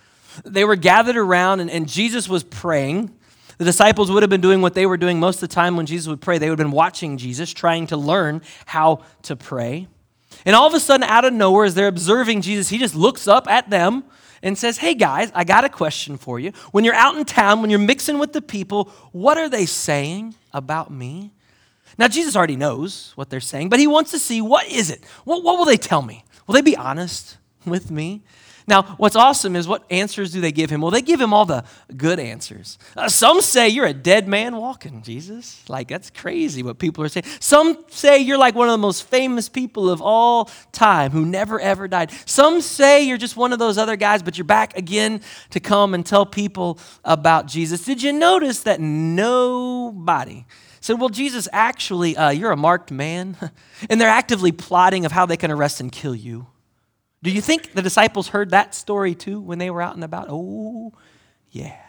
they 0.43 0.65
were 0.65 0.75
gathered 0.75 1.15
around 1.15 1.59
and, 1.59 1.69
and 1.69 1.87
Jesus 1.87 2.27
was 2.27 2.43
praying. 2.43 3.15
The 3.59 3.65
disciples 3.65 4.09
would 4.09 4.23
have 4.23 4.31
been 4.31 4.41
doing 4.41 4.63
what 4.63 4.73
they 4.73 4.87
were 4.87 4.97
doing 4.97 5.19
most 5.19 5.43
of 5.43 5.49
the 5.49 5.53
time 5.53 5.77
when 5.77 5.85
Jesus 5.85 6.07
would 6.07 6.21
pray. 6.21 6.39
They 6.39 6.49
would 6.49 6.57
have 6.57 6.65
been 6.65 6.75
watching 6.75 7.17
Jesus, 7.17 7.53
trying 7.53 7.85
to 7.87 7.97
learn 7.97 8.41
how 8.65 9.03
to 9.23 9.35
pray. 9.35 9.87
And 10.43 10.55
all 10.55 10.67
of 10.67 10.73
a 10.73 10.79
sudden, 10.79 11.03
out 11.03 11.25
of 11.25 11.33
nowhere, 11.33 11.65
as 11.65 11.75
they're 11.75 11.87
observing 11.87 12.41
Jesus, 12.41 12.69
he 12.69 12.79
just 12.79 12.95
looks 12.95 13.27
up 13.27 13.47
at 13.47 13.69
them 13.69 14.05
and 14.41 14.57
says, 14.57 14.77
Hey 14.77 14.95
guys, 14.95 15.31
I 15.35 15.43
got 15.43 15.65
a 15.65 15.69
question 15.69 16.17
for 16.17 16.39
you. 16.39 16.51
When 16.71 16.83
you're 16.83 16.95
out 16.95 17.15
in 17.15 17.25
town, 17.25 17.61
when 17.61 17.69
you're 17.69 17.77
mixing 17.77 18.17
with 18.17 18.33
the 18.33 18.41
people, 18.41 18.85
what 19.11 19.37
are 19.37 19.49
they 19.49 19.67
saying 19.67 20.33
about 20.51 20.89
me? 20.89 21.33
Now, 21.97 22.07
Jesus 22.07 22.35
already 22.35 22.55
knows 22.55 23.13
what 23.15 23.29
they're 23.29 23.39
saying, 23.39 23.69
but 23.69 23.79
he 23.79 23.87
wants 23.87 24.11
to 24.11 24.19
see 24.19 24.41
what 24.41 24.67
is 24.67 24.89
it? 24.89 25.03
What, 25.25 25.43
what 25.43 25.57
will 25.57 25.65
they 25.65 25.77
tell 25.77 26.01
me? 26.01 26.23
Will 26.47 26.53
they 26.53 26.61
be 26.61 26.77
honest 26.77 27.37
with 27.65 27.91
me? 27.91 28.23
Now, 28.69 28.83
what's 28.97 29.15
awesome 29.15 29.55
is 29.55 29.67
what 29.67 29.83
answers 29.89 30.31
do 30.31 30.41
they 30.41 30.51
give 30.51 30.69
him? 30.69 30.81
Well, 30.81 30.91
they 30.91 31.01
give 31.01 31.19
him 31.19 31.33
all 31.33 31.45
the 31.45 31.63
good 31.97 32.19
answers. 32.19 32.77
Uh, 32.95 33.09
some 33.09 33.41
say 33.41 33.67
you're 33.67 33.87
a 33.87 33.93
dead 33.93 34.27
man 34.27 34.57
walking, 34.57 35.01
Jesus. 35.01 35.67
Like, 35.67 35.87
that's 35.87 36.11
crazy 36.11 36.61
what 36.61 36.77
people 36.77 37.03
are 37.03 37.09
saying. 37.09 37.25
Some 37.39 37.83
say 37.89 38.19
you're 38.19 38.37
like 38.37 38.53
one 38.53 38.67
of 38.67 38.73
the 38.73 38.77
most 38.77 39.05
famous 39.05 39.49
people 39.49 39.89
of 39.89 40.03
all 40.03 40.51
time 40.71 41.09
who 41.09 41.25
never 41.25 41.59
ever 41.59 41.87
died. 41.87 42.11
Some 42.25 42.61
say 42.61 43.01
you're 43.01 43.17
just 43.17 43.35
one 43.35 43.53
of 43.53 43.57
those 43.57 43.79
other 43.79 43.95
guys, 43.95 44.21
but 44.21 44.37
you're 44.37 44.45
back 44.45 44.77
again 44.77 45.21
to 45.49 45.59
come 45.59 45.95
and 45.95 46.05
tell 46.05 46.27
people 46.27 46.77
about 47.03 47.47
Jesus. 47.47 47.83
Did 47.83 48.03
you 48.03 48.13
notice 48.13 48.61
that 48.61 48.79
nobody 48.79 50.45
said, 50.89 50.99
Well, 50.99 51.09
Jesus, 51.09 51.47
actually, 51.53 52.17
uh, 52.17 52.31
you're 52.31 52.51
a 52.51 52.57
marked 52.57 52.89
man. 52.89 53.37
and 53.89 54.01
they're 54.01 54.09
actively 54.09 54.51
plotting 54.51 55.05
of 55.05 55.11
how 55.11 55.27
they 55.27 55.37
can 55.37 55.51
arrest 55.51 55.79
and 55.79 55.91
kill 55.91 56.15
you. 56.15 56.47
Do 57.21 57.29
you 57.29 57.41
think 57.41 57.73
the 57.73 57.83
disciples 57.83 58.29
heard 58.29 58.49
that 58.49 58.73
story 58.73 59.13
too 59.13 59.39
when 59.39 59.59
they 59.59 59.69
were 59.69 59.83
out 59.83 59.93
and 59.93 60.03
about? 60.03 60.27
Oh, 60.29 60.93
yeah, 61.51 61.79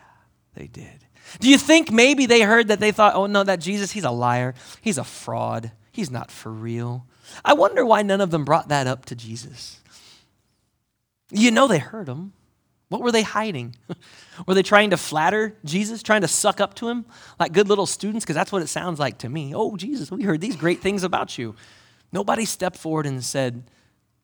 they 0.54 0.66
did. 0.66 1.06
Do 1.38 1.48
you 1.48 1.56
think 1.56 1.90
maybe 1.90 2.26
they 2.26 2.42
heard 2.42 2.68
that 2.68 2.80
they 2.80 2.92
thought, 2.92 3.14
oh 3.14 3.26
no, 3.26 3.42
that 3.42 3.60
Jesus, 3.60 3.92
he's 3.92 4.04
a 4.04 4.10
liar, 4.10 4.54
he's 4.82 4.98
a 4.98 5.04
fraud, 5.04 5.72
he's 5.92 6.10
not 6.10 6.30
for 6.30 6.52
real? 6.52 7.06
I 7.42 7.54
wonder 7.54 7.86
why 7.86 8.02
none 8.02 8.20
of 8.20 8.30
them 8.30 8.44
brought 8.44 8.68
that 8.68 8.86
up 8.86 9.06
to 9.06 9.14
Jesus. 9.14 9.80
You 11.30 11.52
know 11.52 11.68
they 11.68 11.78
heard 11.78 12.08
him. 12.08 12.32
What 12.90 13.02
were 13.02 13.12
they 13.12 13.22
hiding? 13.22 13.76
were 14.46 14.54
they 14.54 14.64
trying 14.64 14.90
to 14.90 14.96
flatter 14.96 15.56
Jesus, 15.64 16.02
trying 16.02 16.22
to 16.22 16.28
suck 16.28 16.60
up 16.60 16.74
to 16.74 16.88
him 16.88 17.06
like 17.38 17.52
good 17.52 17.68
little 17.68 17.86
students? 17.86 18.24
Because 18.24 18.34
that's 18.34 18.50
what 18.50 18.62
it 18.62 18.66
sounds 18.66 18.98
like 18.98 19.18
to 19.18 19.28
me. 19.28 19.54
Oh, 19.54 19.76
Jesus, 19.76 20.10
we 20.10 20.24
heard 20.24 20.40
these 20.40 20.56
great 20.56 20.80
things 20.80 21.04
about 21.04 21.38
you. 21.38 21.54
Nobody 22.12 22.44
stepped 22.44 22.76
forward 22.76 23.06
and 23.06 23.24
said 23.24 23.62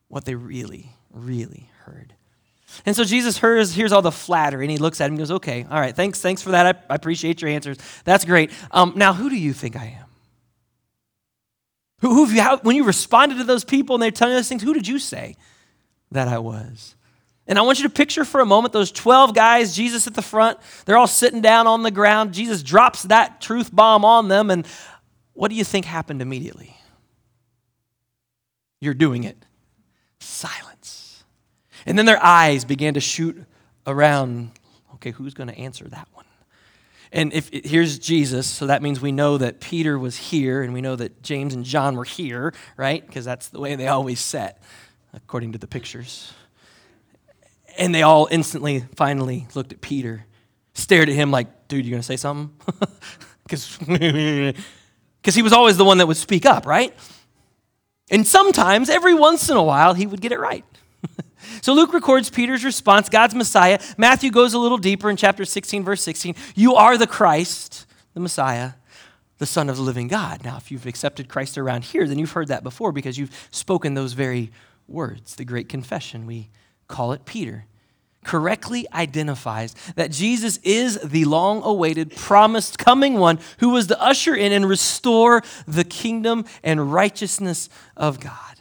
what 0.09 0.25
they 0.25 0.35
really, 0.35 0.91
really 1.13 1.71
heard. 1.85 2.15
And 2.85 2.97
so 2.97 3.05
Jesus 3.05 3.39
hears, 3.39 3.73
hears 3.73 3.93
all 3.93 4.03
the 4.03 4.11
flattery 4.11 4.65
and 4.65 4.71
he 4.73 4.79
looks 4.79 5.01
at 5.01 5.07
him 5.07 5.13
and 5.13 5.19
goes, 5.19 5.31
Okay, 5.31 5.65
all 5.71 5.79
right, 5.79 5.95
thanks, 5.95 6.21
thanks 6.21 6.43
for 6.43 6.51
that. 6.51 6.67
I, 6.67 6.93
I 6.93 6.97
appreciate 6.97 7.41
your 7.41 7.53
answers. 7.53 7.79
That's 8.05 8.25
great. 8.25 8.51
Um, 8.73 8.95
now, 8.97 9.13
who 9.13 9.31
do 9.31 9.37
you 9.37 9.53
think 9.53 9.77
I 9.77 9.97
am? 10.01 10.07
Who, 12.01 12.27
who 12.27 12.33
you, 12.33 12.43
when 12.63 12.75
you 12.75 12.83
responded 12.83 13.39
to 13.39 13.45
those 13.45 13.65
people 13.65 13.95
and 13.95 14.03
they're 14.03 14.11
telling 14.11 14.33
you 14.33 14.39
those 14.39 14.49
things, 14.49 14.65
who 14.65 14.75
did 14.75 14.89
you 14.89 14.99
say 14.99 15.37
that 16.11 16.27
I 16.27 16.41
was? 16.41 16.96
And 17.49 17.59
I 17.59 17.63
want 17.63 17.79
you 17.79 17.85
to 17.85 17.95
picture 17.95 18.25
for 18.25 18.41
a 18.41 18.47
moment 18.47 18.73
those 18.73 18.91
12 18.91 19.35
guys, 19.35 19.75
Jesus 19.75 20.07
at 20.07 20.15
the 20.15 20.23
front, 20.23 20.59
they're 20.85 20.97
all 20.97 21.07
sitting 21.07 21.41
down 21.41 21.67
on 21.67 21.83
the 21.83 21.91
ground. 21.91 22.35
Jesus 22.35 22.63
drops 22.63 23.05
that 23.05 23.41
truth 23.41 23.75
bomb 23.75 24.05
on 24.05 24.29
them, 24.29 24.51
and 24.51 24.67
what 25.33 25.49
do 25.49 25.55
you 25.55 25.65
think 25.65 25.85
happened 25.85 26.23
immediately? 26.23 26.77
You're 28.81 28.95
doing 28.95 29.25
it. 29.25 29.37
Silence. 30.19 31.25
And 31.87 31.97
then 31.97 32.07
their 32.07 32.23
eyes 32.23 32.65
began 32.65 32.95
to 32.95 33.01
shoot 33.01 33.45
around. 33.87 34.51
Okay, 34.95 35.13
who's 35.13 35.35
going 35.35 35.49
to 35.49 35.57
answer 35.57 35.87
that 35.89 36.09
one? 36.15 36.25
And 37.13 37.33
if 37.33 37.49
here's 37.53 37.99
Jesus, 37.99 38.47
so 38.47 38.67
that 38.67 38.83
means 38.83 39.01
we 39.01 39.13
know 39.13 39.39
that 39.39 39.61
Peter 39.61 39.99
was 39.99 40.17
here 40.17 40.63
and 40.63 40.75
we 40.75 40.81
know 40.81 40.97
that 40.97 41.23
James 41.23 41.55
and 41.55 41.65
John 41.65 41.97
were 41.97 42.05
here, 42.05 42.53
right? 42.77 43.07
Because 43.07 43.25
that's 43.25 43.49
the 43.49 43.61
way 43.61 43.77
they 43.77 43.87
always 43.87 44.19
sat, 44.19 44.61
according 45.15 45.53
to 45.53 45.59
the 45.59 45.69
pictures. 45.69 46.33
And 47.79 47.95
they 47.95 48.03
all 48.03 48.29
instantly, 48.31 48.85
finally 48.95 49.47
looked 49.55 49.73
at 49.73 49.81
Peter, 49.81 50.25
stared 50.75 51.09
at 51.09 51.15
him 51.15 51.31
like, 51.31 51.69
dude, 51.69 51.85
you 51.85 51.91
gonna 51.91 52.03
say 52.03 52.17
something? 52.17 52.55
Because 53.49 53.79
he 55.35 55.43
was 55.43 55.53
always 55.53 55.77
the 55.77 55.85
one 55.85 55.99
that 55.99 56.09
would 56.09 56.17
speak 56.17 56.45
up, 56.45 56.67
right? 56.67 56.93
And 58.11 58.27
sometimes, 58.27 58.89
every 58.89 59.15
once 59.15 59.49
in 59.49 59.57
a 59.57 59.63
while, 59.63 59.95
he 59.95 60.07
would 60.07 60.21
get 60.21 60.33
it 60.33 60.41
right. 60.41 60.65
so 61.63 61.73
Luke 61.73 61.93
records 61.93 62.31
Peter's 62.31 62.65
response 62.65 63.09
God's 63.09 63.35
Messiah. 63.35 63.81
Matthew 63.97 64.31
goes 64.31 64.55
a 64.55 64.59
little 64.59 64.79
deeper 64.79 65.11
in 65.11 65.17
chapter 65.17 65.45
16, 65.45 65.85
verse 65.85 66.03
16. 66.03 66.35
You 66.55 66.75
are 66.75 66.97
the 66.99 67.07
Christ, 67.07 67.87
the 68.15 68.21
Messiah, 68.21 68.73
the 69.39 69.47
Son 69.47 69.69
of 69.69 69.77
the 69.77 69.83
living 69.83 70.09
God. 70.09 70.45
Now, 70.45 70.57
if 70.57 70.71
you've 70.71 70.87
accepted 70.87 71.29
Christ 71.29 71.59
around 71.59 71.85
here, 71.85 72.07
then 72.07 72.19
you've 72.19 72.33
heard 72.33 72.49
that 72.49 72.63
before 72.63 72.93
because 72.93 73.19
you've 73.19 73.49
spoken 73.51 73.95
those 73.95 74.13
very 74.13 74.51
words, 74.89 75.37
the 75.37 75.45
great 75.45 75.69
confession. 75.69 76.27
We 76.27 76.49
call 76.89 77.13
it 77.13 77.25
Peter 77.25 77.67
correctly 78.27 78.87
identifies 78.93 79.75
that 79.95 80.11
Jesus 80.11 80.59
is 80.65 80.99
the 81.01 81.25
long 81.25 81.63
awaited, 81.63 82.15
promised 82.17 82.79
coming 82.79 83.15
one 83.15 83.39
who 83.61 83.71
was 83.71 83.87
to 83.87 84.03
usher 84.03 84.35
in 84.35 84.53
and 84.53 84.69
restore 84.69 85.43
the 85.67 85.85
kingdom 85.85 86.45
and 86.63 86.93
righteousness 86.93 87.71
of 87.97 88.21
God, 88.21 88.57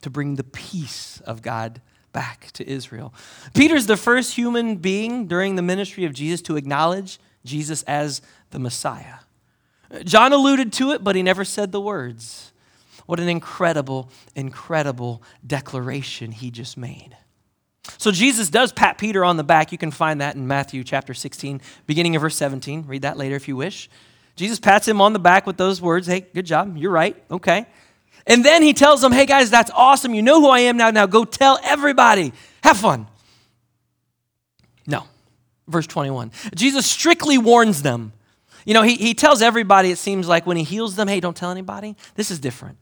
to 0.00 0.10
bring 0.10 0.36
the 0.36 0.44
peace 0.44 1.20
of 1.26 1.42
God 1.42 1.80
back 2.12 2.50
to 2.52 2.68
Israel. 2.68 3.12
Peter's 3.54 3.86
the 3.86 3.98
first 3.98 4.34
human 4.34 4.76
being 4.76 5.26
during 5.26 5.56
the 5.56 5.62
ministry 5.62 6.04
of 6.04 6.14
Jesus 6.14 6.40
to 6.42 6.56
acknowledge 6.56 7.20
Jesus 7.44 7.82
as 7.82 8.22
the 8.50 8.58
Messiah. 8.58 9.16
John 10.04 10.32
alluded 10.32 10.72
to 10.74 10.92
it, 10.92 11.04
but 11.04 11.16
he 11.16 11.22
never 11.22 11.44
said 11.44 11.70
the 11.70 11.80
words. 11.80 12.52
What 13.06 13.20
an 13.20 13.28
incredible, 13.28 14.10
incredible 14.34 15.22
declaration 15.46 16.32
he 16.32 16.50
just 16.50 16.76
made. 16.76 17.16
So 17.98 18.10
Jesus 18.10 18.50
does 18.50 18.72
pat 18.72 18.98
Peter 18.98 19.24
on 19.24 19.36
the 19.36 19.44
back. 19.44 19.72
You 19.72 19.78
can 19.78 19.90
find 19.90 20.20
that 20.20 20.36
in 20.36 20.46
Matthew 20.46 20.84
chapter 20.84 21.14
16, 21.14 21.60
beginning 21.86 22.14
of 22.16 22.22
verse 22.22 22.36
17. 22.36 22.84
Read 22.86 23.02
that 23.02 23.16
later 23.16 23.36
if 23.36 23.48
you 23.48 23.56
wish. 23.56 23.88
Jesus 24.36 24.60
pats 24.60 24.86
him 24.86 25.00
on 25.00 25.12
the 25.12 25.18
back 25.18 25.46
with 25.46 25.56
those 25.56 25.80
words 25.80 26.06
Hey, 26.06 26.20
good 26.20 26.46
job. 26.46 26.76
You're 26.76 26.90
right. 26.90 27.16
Okay. 27.30 27.66
And 28.26 28.44
then 28.44 28.62
he 28.62 28.74
tells 28.74 29.00
them, 29.00 29.12
Hey, 29.12 29.26
guys, 29.26 29.50
that's 29.50 29.70
awesome. 29.74 30.14
You 30.14 30.22
know 30.22 30.40
who 30.40 30.48
I 30.48 30.60
am 30.60 30.76
now. 30.76 30.90
Now 30.90 31.06
go 31.06 31.24
tell 31.24 31.58
everybody. 31.62 32.32
Have 32.62 32.76
fun. 32.76 33.06
No. 34.86 35.04
Verse 35.66 35.86
21. 35.86 36.32
Jesus 36.54 36.86
strictly 36.86 37.38
warns 37.38 37.82
them. 37.82 38.12
You 38.66 38.74
know, 38.74 38.82
he, 38.82 38.96
he 38.96 39.14
tells 39.14 39.40
everybody, 39.40 39.90
it 39.90 39.96
seems 39.96 40.28
like, 40.28 40.46
when 40.46 40.58
he 40.58 40.64
heals 40.64 40.96
them, 40.96 41.08
Hey, 41.08 41.20
don't 41.20 41.36
tell 41.36 41.50
anybody. 41.50 41.96
This 42.14 42.30
is 42.30 42.38
different. 42.38 42.78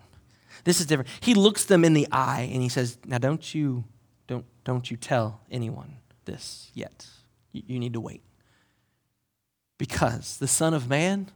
This 0.64 0.80
is 0.80 0.86
different. 0.86 1.08
He 1.20 1.34
looks 1.34 1.64
them 1.64 1.84
in 1.84 1.94
the 1.94 2.08
eye 2.10 2.50
and 2.52 2.62
he 2.62 2.68
says, 2.68 2.98
Now 3.06 3.18
don't 3.18 3.54
you 3.54 3.84
don't, 4.68 4.90
you 4.90 4.96
tell 4.96 5.40
anyone 5.50 5.96
this 6.24 6.70
yet. 6.74 7.06
You, 7.52 7.62
you 7.66 7.78
need 7.78 7.94
to 7.94 8.00
wait. 8.00 8.22
Because 9.78 10.36
the 10.36 10.46
Son 10.46 10.74
of 10.74 10.88
Man 10.88 11.30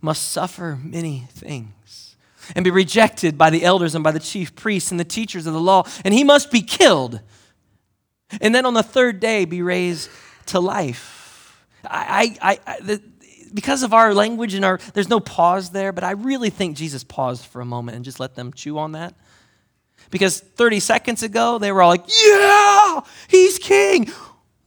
must 0.00 0.30
suffer 0.30 0.78
many 0.82 1.26
things 1.30 2.16
and 2.54 2.64
be 2.64 2.70
rejected 2.70 3.38
by 3.38 3.50
the 3.50 3.64
elders 3.64 3.94
and 3.94 4.04
by 4.04 4.10
the 4.12 4.20
chief 4.20 4.54
priests 4.54 4.90
and 4.90 5.00
the 5.00 5.04
teachers 5.04 5.46
of 5.46 5.54
the 5.54 5.60
law, 5.60 5.84
and 6.04 6.12
he 6.12 6.24
must 6.24 6.50
be 6.50 6.60
killed. 6.60 7.20
And 8.40 8.54
then 8.54 8.66
on 8.66 8.74
the 8.74 8.82
third 8.82 9.20
day 9.20 9.44
be 9.44 9.62
raised 9.62 10.10
to 10.46 10.60
life. 10.60 11.66
I, 11.84 12.36
I, 12.42 12.58
I 12.66 12.80
the, 12.80 13.02
because 13.54 13.82
of 13.82 13.94
our 13.94 14.12
language 14.12 14.54
and 14.54 14.64
our, 14.64 14.78
there's 14.92 15.08
no 15.08 15.20
pause 15.20 15.70
there, 15.70 15.92
but 15.92 16.04
I 16.04 16.10
really 16.10 16.50
think 16.50 16.76
Jesus 16.76 17.04
paused 17.04 17.46
for 17.46 17.60
a 17.60 17.64
moment 17.64 17.96
and 17.96 18.04
just 18.04 18.20
let 18.20 18.34
them 18.34 18.52
chew 18.52 18.78
on 18.78 18.92
that. 18.92 19.14
Because 20.10 20.40
30 20.40 20.80
seconds 20.80 21.22
ago, 21.22 21.58
they 21.58 21.72
were 21.72 21.82
all 21.82 21.90
like, 21.90 22.04
Yeah, 22.06 23.00
he's 23.28 23.58
king. 23.58 24.10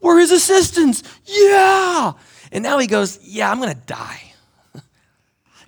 We're 0.02 0.20
his 0.20 0.32
assistants. 0.32 1.04
Yeah. 1.26 2.14
And 2.52 2.64
now 2.64 2.78
he 2.78 2.88
goes, 2.88 3.20
Yeah, 3.24 3.52
I'm 3.52 3.60
going 3.60 3.74
to 3.74 3.86
die. 3.86 4.22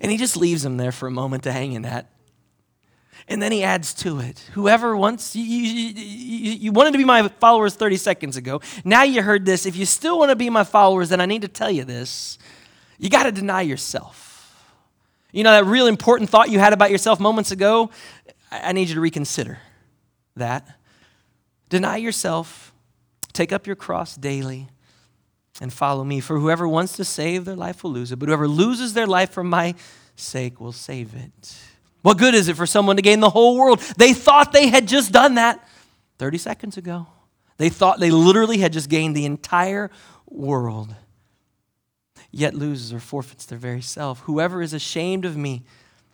And 0.02 0.10
he 0.10 0.18
just 0.18 0.38
leaves 0.38 0.64
them 0.64 0.78
there 0.78 0.94
for 0.94 1.08
a 1.08 1.12
moment 1.12 1.44
to 1.44 1.52
hang 1.52 1.74
in 1.74 1.82
that. 1.82 2.10
And 3.30 3.42
then 3.42 3.52
he 3.52 3.64
adds 3.64 3.94
to 3.96 4.20
it 4.20 4.40
whoever 4.54 4.98
wants, 4.98 5.36
you, 5.36 5.44
you, 5.44 5.94
you, 5.94 6.52
you, 6.54 6.72
wanted 6.72 6.94
to 6.94 6.98
be 6.98 7.06
my 7.06 7.28
followers 7.28 7.76
30 7.76 7.98
seconds 7.98 8.38
ago. 8.38 8.60
Now 8.84 9.04
you 9.04 9.22
heard 9.22 9.46
this. 9.46 9.68
If 9.68 9.76
you 9.76 9.86
still 9.86 10.18
want 10.18 10.30
to 10.30 10.36
be 10.36 10.50
my 10.50 10.64
followers, 10.64 11.10
then 11.10 11.22
I 11.22 11.28
need 11.28 11.44
to 11.44 11.48
tell 11.48 11.70
you 11.70 11.84
this. 11.84 12.40
You 12.98 13.10
got 13.10 13.24
to 13.24 13.32
deny 13.32 13.62
yourself. 13.62 14.30
You 15.32 15.44
know 15.44 15.52
that 15.52 15.66
real 15.66 15.86
important 15.86 16.32
thought 16.32 16.50
you 16.50 16.58
had 16.58 16.74
about 16.74 16.90
yourself 16.90 17.20
moments 17.20 17.52
ago? 17.52 17.92
I 18.52 18.72
need 18.72 18.90
you 18.90 18.96
to 18.96 19.02
reconsider 19.02 19.60
that. 20.36 20.68
Deny 21.70 21.98
yourself, 21.98 22.74
take 23.34 23.52
up 23.52 23.68
your 23.68 23.76
cross 23.76 24.16
daily, 24.16 24.70
and 25.62 25.72
follow 25.72 26.04
me. 26.04 26.20
For 26.20 26.40
whoever 26.40 26.68
wants 26.68 26.94
to 26.94 27.06
save 27.06 27.46
their 27.46 27.56
life 27.56 27.84
will 27.84 27.92
lose 27.92 28.12
it, 28.12 28.18
but 28.18 28.28
whoever 28.28 28.48
loses 28.48 28.94
their 28.94 29.08
life 29.08 29.32
for 29.32 29.44
my 29.44 29.76
sake 30.16 30.60
will 30.60 30.72
save 30.72 31.14
it. 31.16 31.58
What 32.02 32.18
good 32.18 32.34
is 32.34 32.48
it 32.48 32.56
for 32.56 32.66
someone 32.66 32.96
to 32.96 33.02
gain 33.02 33.20
the 33.20 33.30
whole 33.30 33.58
world? 33.58 33.80
They 33.98 34.14
thought 34.14 34.52
they 34.52 34.68
had 34.68 34.88
just 34.88 35.12
done 35.12 35.36
that 35.36 35.68
30 36.18 36.38
seconds 36.38 36.78
ago. 36.78 37.08
They 37.58 37.70
thought 37.70 38.00
they 38.00 38.12
literally 38.12 38.60
had 38.60 38.72
just 38.72 38.90
gained 38.90 39.16
the 39.16 39.26
entire 39.26 39.92
world, 40.30 40.96
yet 42.32 42.54
loses 42.54 42.94
or 42.94 43.00
forfeits 43.00 43.46
their 43.46 43.58
very 43.58 43.82
self. 43.82 44.22
Whoever 44.22 44.62
is 44.62 44.74
ashamed 44.74 45.26
of 45.26 45.36
me, 45.36 45.64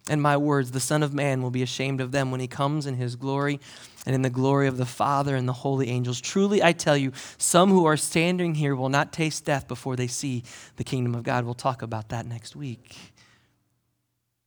and 0.08 0.22
my 0.22 0.38
words, 0.38 0.72
the 0.72 0.80
Son 0.80 1.02
of 1.02 1.14
Man 1.14 1.42
will 1.42 1.50
be 1.50 1.64
ashamed 1.64 2.00
of 2.00 2.12
them 2.12 2.30
when 2.32 2.40
he 2.40 2.48
comes 2.48 2.86
in 2.86 2.96
his 2.96 3.16
glory 3.16 3.60
and 4.06 4.14
in 4.14 4.22
the 4.22 4.30
glory 4.30 4.68
of 4.68 4.78
the 4.78 4.86
Father 4.86 5.36
and 5.36 5.48
the 5.48 5.54
holy 5.54 5.90
angels. 5.90 6.22
Truly, 6.22 6.62
I 6.62 6.74
tell 6.74 6.96
you, 6.96 7.12
some 7.38 7.72
who 7.72 7.86
are 7.86 7.98
standing 7.98 8.56
here 8.56 8.76
will 8.76 8.90
not 8.90 9.12
taste 9.12 9.46
death 9.46 9.68
before 9.68 9.96
they 9.96 10.08
see 10.08 10.44
the 10.76 10.84
kingdom 10.84 11.16
of 11.16 11.24
God. 11.24 11.44
We'll 11.44 11.56
talk 11.56 11.82
about 11.82 12.10
that 12.10 12.28
next 12.28 12.56
week. 12.56 12.96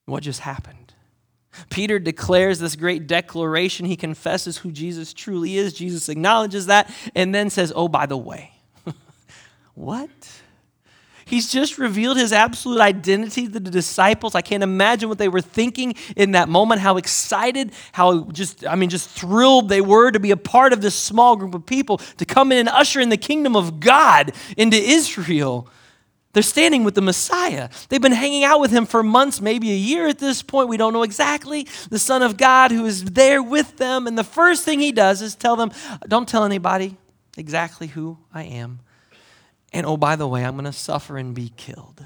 What 0.07 0.23
just 0.23 0.40
happened? 0.40 0.94
Peter 1.71 1.99
declares 1.99 2.61
this 2.61 2.77
great 2.77 3.09
declaration. 3.09 3.85
He 3.87 3.97
confesses 3.97 4.59
who 4.59 4.71
Jesus 4.71 5.12
truly 5.12 5.57
is. 5.57 5.73
Jesus 5.73 6.09
acknowledges 6.09 6.66
that 6.66 6.90
and 7.16 7.35
then 7.35 7.51
says, 7.51 7.73
Oh, 7.75 7.88
by 7.88 8.07
the 8.07 8.16
way, 8.16 8.53
what? 9.75 10.09
He's 11.28 11.52
just 11.52 11.76
revealed 11.76 12.16
his 12.16 12.32
absolute 12.32 12.80
identity 12.80 13.48
to 13.48 13.60
the 13.60 13.70
disciples. 13.70 14.34
I 14.34 14.40
can't 14.40 14.62
imagine 14.62 15.10
what 15.10 15.18
they 15.18 15.28
were 15.28 15.42
thinking 15.42 15.94
in 16.16 16.30
that 16.30 16.48
moment, 16.48 16.80
how 16.80 16.96
excited, 16.96 17.72
how 17.92 18.24
just, 18.32 18.66
I 18.66 18.76
mean, 18.76 18.88
just 18.88 19.10
thrilled 19.10 19.68
they 19.68 19.82
were 19.82 20.10
to 20.10 20.18
be 20.18 20.30
a 20.30 20.38
part 20.38 20.72
of 20.72 20.80
this 20.80 20.94
small 20.94 21.36
group 21.36 21.54
of 21.54 21.66
people, 21.66 21.98
to 21.98 22.24
come 22.24 22.50
in 22.50 22.60
and 22.60 22.68
usher 22.70 22.98
in 22.98 23.10
the 23.10 23.18
kingdom 23.18 23.56
of 23.56 23.78
God 23.78 24.32
into 24.56 24.78
Israel. 24.78 25.68
They're 26.32 26.42
standing 26.42 26.82
with 26.82 26.94
the 26.94 27.02
Messiah. 27.02 27.68
They've 27.90 28.00
been 28.00 28.12
hanging 28.12 28.44
out 28.44 28.58
with 28.58 28.70
him 28.70 28.86
for 28.86 29.02
months, 29.02 29.42
maybe 29.42 29.70
a 29.70 29.76
year 29.76 30.08
at 30.08 30.18
this 30.18 30.42
point. 30.42 30.70
We 30.70 30.78
don't 30.78 30.94
know 30.94 31.02
exactly. 31.02 31.66
The 31.90 31.98
Son 31.98 32.22
of 32.22 32.38
God 32.38 32.70
who 32.70 32.86
is 32.86 33.04
there 33.04 33.42
with 33.42 33.76
them. 33.76 34.06
And 34.06 34.16
the 34.16 34.24
first 34.24 34.64
thing 34.64 34.80
he 34.80 34.92
does 34.92 35.20
is 35.20 35.34
tell 35.34 35.56
them, 35.56 35.72
Don't 36.06 36.26
tell 36.26 36.44
anybody 36.44 36.96
exactly 37.36 37.88
who 37.88 38.16
I 38.32 38.44
am. 38.44 38.80
And 39.72 39.87
oh, 39.87 39.96
by 39.96 40.16
the 40.16 40.26
way, 40.26 40.44
I'm 40.44 40.54
going 40.54 40.64
to 40.64 40.72
suffer 40.72 41.18
and 41.18 41.35
be 41.35 41.52
killed. 41.57 42.04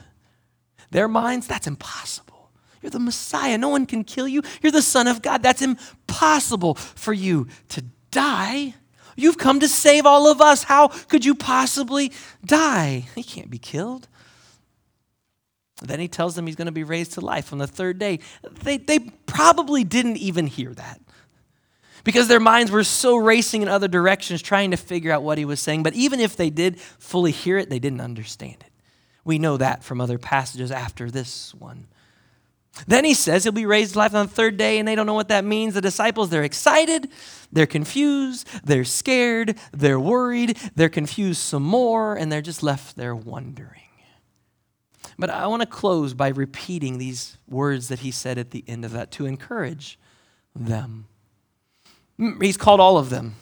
Their 0.90 1.08
minds, 1.08 1.46
that's 1.46 1.66
impossible. 1.66 2.50
You're 2.82 2.90
the 2.90 2.98
Messiah. 2.98 3.56
No 3.56 3.68
one 3.68 3.86
can 3.86 4.04
kill 4.04 4.26
you. 4.26 4.42
You're 4.60 4.72
the 4.72 4.82
Son 4.82 5.06
of 5.06 5.22
God. 5.22 5.42
That's 5.42 5.62
impossible 5.62 6.74
for 6.74 7.12
you 7.12 7.46
to 7.68 7.84
die. 8.10 8.74
You've 9.14 9.38
come 9.38 9.60
to 9.60 9.68
save 9.68 10.04
all 10.04 10.30
of 10.30 10.40
us. 10.40 10.64
How 10.64 10.88
could 10.88 11.24
you 11.24 11.34
possibly 11.34 12.12
die? 12.44 13.06
He 13.14 13.22
can't 13.22 13.50
be 13.50 13.58
killed. 13.58 14.08
Then 15.80 16.00
he 16.00 16.08
tells 16.08 16.34
them 16.34 16.46
he's 16.46 16.56
going 16.56 16.66
to 16.66 16.72
be 16.72 16.84
raised 16.84 17.12
to 17.12 17.20
life 17.20 17.52
on 17.52 17.58
the 17.58 17.66
third 17.66 17.98
day. 17.98 18.20
They, 18.62 18.78
they 18.78 18.98
probably 19.26 19.84
didn't 19.84 20.16
even 20.16 20.46
hear 20.46 20.74
that 20.74 21.00
because 22.04 22.28
their 22.28 22.40
minds 22.40 22.70
were 22.70 22.84
so 22.84 23.16
racing 23.16 23.62
in 23.62 23.68
other 23.68 23.88
directions 23.88 24.42
trying 24.42 24.70
to 24.70 24.76
figure 24.76 25.12
out 25.12 25.22
what 25.22 25.38
he 25.38 25.44
was 25.44 25.60
saying. 25.60 25.82
But 25.82 25.94
even 25.94 26.20
if 26.20 26.36
they 26.36 26.50
did 26.50 26.80
fully 26.80 27.30
hear 27.30 27.58
it, 27.58 27.70
they 27.70 27.78
didn't 27.78 28.00
understand 28.00 28.56
it. 28.60 28.72
We 29.24 29.38
know 29.38 29.56
that 29.56 29.84
from 29.84 30.00
other 30.00 30.18
passages 30.18 30.70
after 30.70 31.10
this 31.10 31.54
one. 31.54 31.86
Then 32.86 33.04
he 33.04 33.14
says 33.14 33.44
he'll 33.44 33.52
be 33.52 33.66
raised 33.66 33.92
to 33.92 33.98
life 33.98 34.14
on 34.14 34.26
the 34.26 34.32
third 34.32 34.56
day, 34.56 34.78
and 34.78 34.88
they 34.88 34.94
don't 34.94 35.06
know 35.06 35.14
what 35.14 35.28
that 35.28 35.44
means. 35.44 35.74
The 35.74 35.80
disciples, 35.80 36.30
they're 36.30 36.42
excited, 36.42 37.10
they're 37.52 37.66
confused, 37.66 38.48
they're 38.64 38.84
scared, 38.84 39.58
they're 39.72 40.00
worried, 40.00 40.56
they're 40.74 40.88
confused 40.88 41.40
some 41.40 41.62
more, 41.62 42.16
and 42.16 42.32
they're 42.32 42.40
just 42.40 42.62
left 42.62 42.96
there 42.96 43.14
wondering. 43.14 43.82
But 45.18 45.30
I 45.30 45.46
want 45.46 45.60
to 45.60 45.66
close 45.66 46.14
by 46.14 46.28
repeating 46.28 46.98
these 46.98 47.36
words 47.46 47.88
that 47.88 48.00
he 48.00 48.10
said 48.10 48.38
at 48.38 48.50
the 48.50 48.64
end 48.66 48.84
of 48.84 48.92
that 48.92 49.10
to 49.12 49.26
encourage 49.26 49.98
them. 50.56 51.06
He's 52.40 52.56
called 52.56 52.80
all 52.80 52.98
of 52.98 53.10
them 53.10 53.36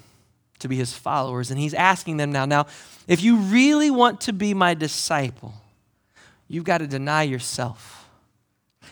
to 0.61 0.69
be 0.69 0.77
his 0.77 0.93
followers, 0.93 1.51
and 1.51 1.59
he's 1.59 1.75
asking 1.75 2.19
them 2.19 2.31
now, 2.33 2.45
now, 2.45 2.67
if 3.09 3.23
you 3.23 3.37
really 3.37 3.91
want 3.91 4.21
to 4.23 4.33
be 4.33 4.55
my 4.55 4.75
disciple, 4.75 5.55
you've 6.49 6.65
got 6.65 6.79
to 6.79 6.87
deny 6.87 7.23
yourself 7.23 8.09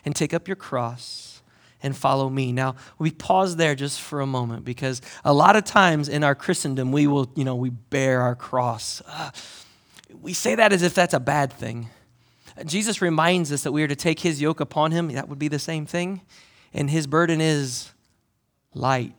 and 0.04 0.16
take 0.16 0.32
up 0.32 0.48
your 0.48 0.56
cross 0.56 1.42
and 1.82 1.96
follow 1.96 2.28
me. 2.28 2.52
Now, 2.52 2.74
we 2.98 3.10
pause 3.10 3.56
there 3.56 3.74
just 3.74 4.00
for 4.00 4.20
a 4.20 4.26
moment 4.26 4.64
because 4.64 5.00
a 5.24 5.32
lot 5.32 5.56
of 5.56 5.64
times 5.64 6.08
in 6.08 6.24
our 6.24 6.34
Christendom, 6.34 6.90
we 6.90 7.06
will, 7.06 7.30
you 7.36 7.44
know, 7.44 7.54
we 7.54 7.70
bear 7.70 8.22
our 8.22 8.34
cross. 8.34 9.02
Uh, 9.06 9.30
we 10.20 10.32
say 10.32 10.54
that 10.54 10.72
as 10.72 10.82
if 10.82 10.94
that's 10.94 11.14
a 11.14 11.20
bad 11.20 11.52
thing. 11.52 11.88
Jesus 12.64 13.00
reminds 13.00 13.52
us 13.52 13.62
that 13.62 13.72
we 13.72 13.82
are 13.82 13.88
to 13.88 13.96
take 13.96 14.20
his 14.20 14.40
yoke 14.40 14.58
upon 14.58 14.90
him. 14.90 15.12
That 15.12 15.28
would 15.28 15.38
be 15.38 15.48
the 15.48 15.60
same 15.60 15.86
thing. 15.86 16.22
And 16.74 16.90
his 16.90 17.06
burden 17.06 17.40
is 17.40 17.92
light. 18.74 19.14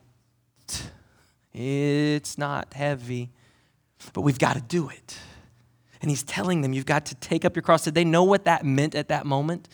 It's 1.52 2.38
not 2.38 2.74
heavy, 2.74 3.30
but 4.12 4.22
we've 4.22 4.38
got 4.38 4.54
to 4.54 4.60
do 4.60 4.88
it. 4.88 5.18
And 6.00 6.10
he's 6.10 6.22
telling 6.22 6.62
them, 6.62 6.72
you've 6.72 6.86
got 6.86 7.06
to 7.06 7.14
take 7.16 7.44
up 7.44 7.56
your 7.56 7.62
cross. 7.62 7.84
Did 7.84 7.94
they 7.94 8.04
know 8.04 8.24
what 8.24 8.44
that 8.44 8.64
meant 8.64 8.94
at 8.94 9.08
that 9.08 9.26
moment? 9.26 9.68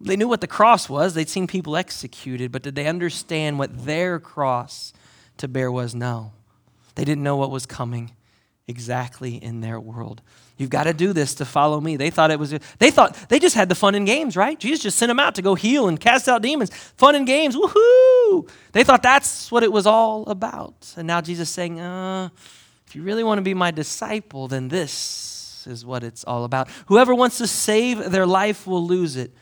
They 0.00 0.16
knew 0.16 0.28
what 0.28 0.40
the 0.40 0.46
cross 0.46 0.88
was. 0.88 1.14
They'd 1.14 1.28
seen 1.28 1.46
people 1.46 1.76
executed, 1.76 2.52
but 2.52 2.62
did 2.62 2.74
they 2.74 2.86
understand 2.86 3.58
what 3.58 3.86
their 3.86 4.20
cross 4.20 4.92
to 5.38 5.48
bear 5.48 5.72
was? 5.72 5.94
No. 5.94 6.32
They 6.94 7.04
didn't 7.04 7.24
know 7.24 7.36
what 7.36 7.50
was 7.50 7.66
coming 7.66 8.12
exactly 8.68 9.36
in 9.36 9.60
their 9.60 9.78
world. 9.78 10.22
You've 10.56 10.70
got 10.70 10.84
to 10.84 10.94
do 10.94 11.12
this 11.12 11.34
to 11.36 11.44
follow 11.44 11.80
me. 11.80 11.96
They 11.96 12.10
thought 12.10 12.30
it 12.30 12.38
was, 12.38 12.54
they 12.78 12.90
thought 12.90 13.14
they 13.28 13.38
just 13.38 13.54
had 13.54 13.68
the 13.68 13.74
fun 13.74 13.94
and 13.94 14.06
games, 14.06 14.36
right? 14.36 14.58
Jesus 14.58 14.82
just 14.82 14.98
sent 14.98 15.08
them 15.08 15.20
out 15.20 15.34
to 15.36 15.42
go 15.42 15.54
heal 15.54 15.88
and 15.88 16.00
cast 16.00 16.28
out 16.28 16.42
demons. 16.42 16.74
Fun 16.96 17.14
and 17.14 17.26
games, 17.26 17.56
woohoo! 17.56 18.50
They 18.72 18.82
thought 18.82 19.02
that's 19.02 19.52
what 19.52 19.62
it 19.62 19.70
was 19.70 19.86
all 19.86 20.24
about. 20.26 20.94
And 20.96 21.06
now 21.06 21.20
Jesus 21.20 21.50
saying, 21.50 21.78
uh, 21.78 22.30
if 22.86 22.96
you 22.96 23.02
really 23.02 23.22
want 23.22 23.38
to 23.38 23.42
be 23.42 23.54
my 23.54 23.70
disciple, 23.70 24.48
then 24.48 24.68
this 24.68 25.66
is 25.66 25.84
what 25.84 26.02
it's 26.02 26.24
all 26.24 26.44
about. 26.44 26.68
Whoever 26.86 27.14
wants 27.14 27.38
to 27.38 27.46
save 27.46 28.10
their 28.10 28.26
life 28.26 28.66
will 28.66 28.84
lose 28.84 29.16
it. 29.16 29.32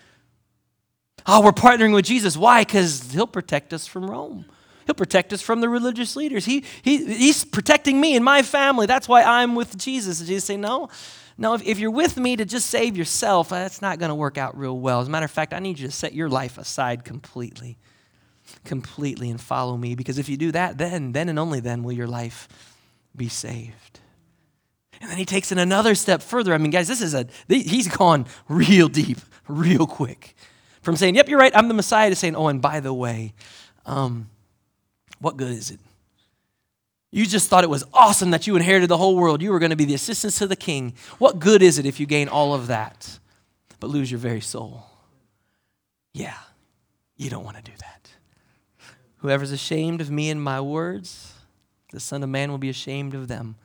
Oh, 1.27 1.43
we're 1.43 1.53
partnering 1.53 1.95
with 1.95 2.05
Jesus. 2.05 2.37
Why? 2.37 2.63
Because 2.63 3.13
he'll 3.13 3.27
protect 3.27 3.73
us 3.73 3.87
from 3.87 4.11
Rome. 4.11 4.45
He'll 4.87 4.94
protect 4.94 5.33
us 5.33 5.42
from 5.42 5.61
the 5.61 5.68
religious 5.68 6.16
leaders. 6.16 6.44
He, 6.44 6.64
he, 6.83 7.05
he's 7.05 7.44
protecting 7.44 8.01
me 8.01 8.16
and 8.16 8.25
my 8.25 8.42
family. 8.42 8.87
That's 8.87 9.09
why 9.09 9.23
I'm 9.23 9.55
with 9.55 9.77
Jesus. 9.79 10.20
And 10.20 10.29
Jesus 10.29 10.44
say, 10.44 10.57
no, 10.57 10.88
no, 11.37 11.55
if, 11.55 11.66
if 11.66 11.79
you're 11.79 11.90
with 11.90 12.16
me 12.16 12.37
to 12.37 12.44
just 12.44 12.68
save 12.68 12.97
yourself, 12.97 13.49
that's 13.49 13.83
not 13.83 13.99
going 13.99 14.11
to 14.11 14.14
work 14.14 14.38
out 14.38 14.57
real 14.57 14.79
well. 14.79 15.01
As 15.01 15.09
a 15.09 15.11
matter 15.11 15.25
of 15.25 15.31
fact, 15.31 15.53
I 15.53 15.59
need 15.59 15.79
you 15.79 15.88
to 15.88 15.92
set 15.92 16.14
your 16.14 16.29
life 16.29 16.59
aside 16.59 17.05
completely, 17.05 17.79
completely 18.64 19.31
and 19.31 19.40
follow 19.40 19.77
me. 19.77 19.94
Because 19.94 20.18
if 20.18 20.29
you 20.29 20.37
do 20.37 20.53
that, 20.53 20.79
then, 20.79 21.12
then 21.12 21.29
and 21.29 21.38
only 21.38 21.61
then 21.61 21.83
will 21.83 21.92
your 21.92 22.07
life 22.07 22.49
be 23.16 23.29
saved. 23.29 24.01
And 25.01 25.11
then 25.11 25.18
he 25.18 25.25
takes 25.25 25.53
it 25.53 25.59
another 25.59 25.94
step 25.94 26.23
further. 26.23 26.55
I 26.55 26.59
mean, 26.59 26.70
guys, 26.70 26.88
this 26.88 27.03
is 27.03 27.14
a, 27.14 27.27
he's 27.49 27.88
gone 27.88 28.27
real 28.49 28.88
deep, 28.88 29.18
real 29.49 29.87
quick. 29.87 30.35
From 30.83 30.97
saying, 30.97 31.14
yep, 31.14 31.29
you're 31.29 31.38
right, 31.38 31.55
I'm 31.57 31.68
the 31.68 31.75
Messiah, 31.75 32.11
to 32.11 32.16
saying, 32.16 32.37
oh, 32.37 32.49
and 32.49 32.61
by 32.62 32.81
the 32.81 32.92
way, 32.92 33.33
um, 33.87 34.29
what 35.18 35.37
good 35.37 35.53
is 35.53 35.70
it? 35.70 35.81
You 37.11 37.27
just 37.27 37.48
thought 37.48 37.62
it 37.62 37.70
was 37.70 37.85
awesome 37.94 38.33
that 38.33 38.46
you 38.46 38.57
inherited 38.57 38.88
the 38.88 38.96
whole 38.96 39.14
world. 39.16 39.40
You 39.40 39.53
were 39.53 39.61
going 39.61 39.70
to 39.70 39.77
be 39.77 39.85
the 39.85 39.94
assistants 39.94 40.38
to 40.38 40.48
the 40.48 40.57
king. 40.57 40.94
What 41.18 41.38
good 41.38 41.62
is 41.62 41.79
it 41.79 41.87
if 41.87 42.00
you 42.00 42.07
gain 42.07 42.29
all 42.29 42.55
of 42.55 42.66
that 42.66 43.20
but 43.79 43.88
lose 43.88 44.11
your 44.11 44.18
very 44.18 44.40
soul? 44.40 44.87
Yeah, 46.12 46.38
you 47.16 47.31
don't 47.31 47.44
want 47.44 47.57
to 47.57 47.62
do 47.62 47.77
that. 47.79 48.11
Whoever's 49.18 49.53
ashamed 49.53 50.00
of 50.00 50.11
me 50.11 50.29
and 50.29 50.42
my 50.42 50.61
words, 50.61 51.35
the 51.92 52.00
Son 52.00 52.22
of 52.22 52.29
Man 52.29 52.50
will 52.50 52.59
be 52.59 52.68
ashamed 52.68 53.14
of 53.14 53.29
them 53.29 53.57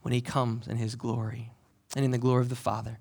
when 0.00 0.14
he 0.14 0.20
comes 0.20 0.66
in 0.66 0.78
his 0.78 0.94
glory 0.94 1.50
and 1.94 2.04
in 2.04 2.12
the 2.12 2.18
glory 2.18 2.42
of 2.42 2.48
the 2.48 2.56
Father 2.56 2.98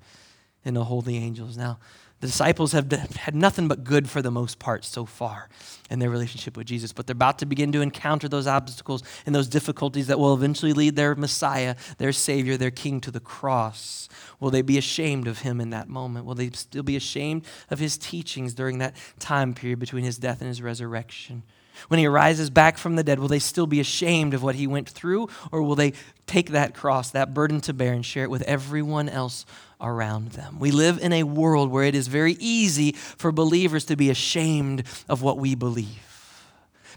and 0.66 0.76
the 0.76 0.84
holy 0.84 1.18
angels. 1.18 1.56
Now, 1.56 1.80
the 2.22 2.28
disciples 2.28 2.72
have 2.72 2.92
had 2.92 3.36
nothing 3.36 3.68
but 3.68 3.84
good 3.84 4.10
for 4.10 4.22
the 4.22 4.32
most 4.32 4.58
part 4.58 4.86
so 4.86 5.06
far 5.06 5.50
in 5.90 6.00
their 6.00 6.10
relationship 6.10 6.56
with 6.58 6.66
Jesus, 6.66 6.94
but 6.94 7.06
they're 7.06 7.14
about 7.14 7.40
to 7.40 7.46
begin 7.46 7.72
to 7.74 7.82
encounter 7.82 8.28
those 8.28 8.48
obstacles 8.48 9.04
and 9.26 9.36
those 9.36 9.48
difficulties 9.48 10.08
that 10.08 10.18
will 10.18 10.34
eventually 10.34 10.74
lead 10.74 10.96
their 10.96 11.14
Messiah, 11.16 11.76
their 11.98 12.12
Savior, 12.12 12.58
their 12.58 12.72
King 12.72 13.02
to 13.02 13.12
the 13.12 13.20
cross. 13.20 14.08
Will 14.40 14.50
they 14.50 14.62
be 14.62 14.78
ashamed 14.78 15.28
of 15.28 15.40
him 15.40 15.60
in 15.60 15.72
that 15.72 15.90
moment? 15.90 16.26
Will 16.26 16.36
they 16.36 16.50
still 16.52 16.84
be 16.84 16.96
ashamed 16.96 17.46
of 17.70 17.80
his 17.80 17.98
teachings 17.98 18.54
during 18.54 18.80
that 18.80 18.96
time 19.20 19.54
period 19.54 19.80
between 19.80 20.04
his 20.04 20.18
death 20.18 20.42
and 20.42 20.48
his 20.48 20.62
resurrection? 20.62 21.44
When 21.88 22.00
he 22.00 22.06
arises 22.06 22.50
back 22.50 22.78
from 22.78 22.96
the 22.96 23.04
dead, 23.04 23.20
will 23.20 23.28
they 23.28 23.40
still 23.40 23.68
be 23.68 23.80
ashamed 23.80 24.34
of 24.34 24.44
what 24.44 24.56
he 24.56 24.68
went 24.68 24.90
through, 24.90 25.30
or 25.52 25.62
will 25.62 25.76
they 25.76 25.94
take 26.28 26.52
that 26.52 26.74
cross, 26.74 27.12
that 27.12 27.34
burden 27.34 27.62
to 27.62 27.74
bear, 27.74 27.94
and 27.94 28.06
share 28.06 28.24
it 28.24 28.30
with 28.30 28.42
everyone 28.44 29.10
else 29.10 29.46
around 29.82 30.32
them. 30.32 30.60
We 30.60 30.72
live 30.72 31.00
in 31.00 31.14
a 31.14 31.24
world 31.24 31.70
where 31.70 31.84
it 31.84 31.96
is 31.96 32.08
very 32.08 32.38
easy 32.40 32.94
for 32.94 33.32
believers 33.32 33.86
to 33.86 33.96
be 33.96 34.10
ashamed 34.10 34.84
of 35.08 35.22
what 35.22 35.38
we 35.38 35.56
believe 35.56 36.02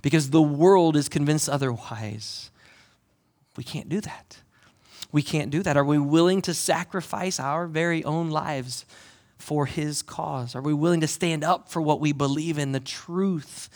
because 0.03 0.31
the 0.31 0.43
world 0.43 0.97
is 0.97 1.09
convinced 1.09 1.49
otherwise. 1.49 2.51
We 3.57 3.65
can't 3.65 3.89
do 3.89 4.01
that. 4.01 4.39
We 5.11 5.23
can't 5.23 5.51
do 5.51 5.63
that. 5.63 5.77
Are 5.77 5.85
we 5.85 5.99
willing 5.99 6.43
to 6.43 6.55
sacrifice 6.55 7.41
our 7.41 7.67
very 7.67 8.05
own 8.05 8.31
lives 8.31 8.85
for 9.39 9.67
His 9.67 10.03
cause? 10.03 10.55
Are 10.55 10.63
we 10.63 10.75
willing 10.75 11.01
to 11.01 11.09
stand 11.09 11.43
up 11.43 11.69
for 11.69 11.81
what 11.83 12.01
we 12.01 12.13
believe 12.13 12.59
in, 12.59 12.73
the 12.73 12.81
truth 12.81 13.69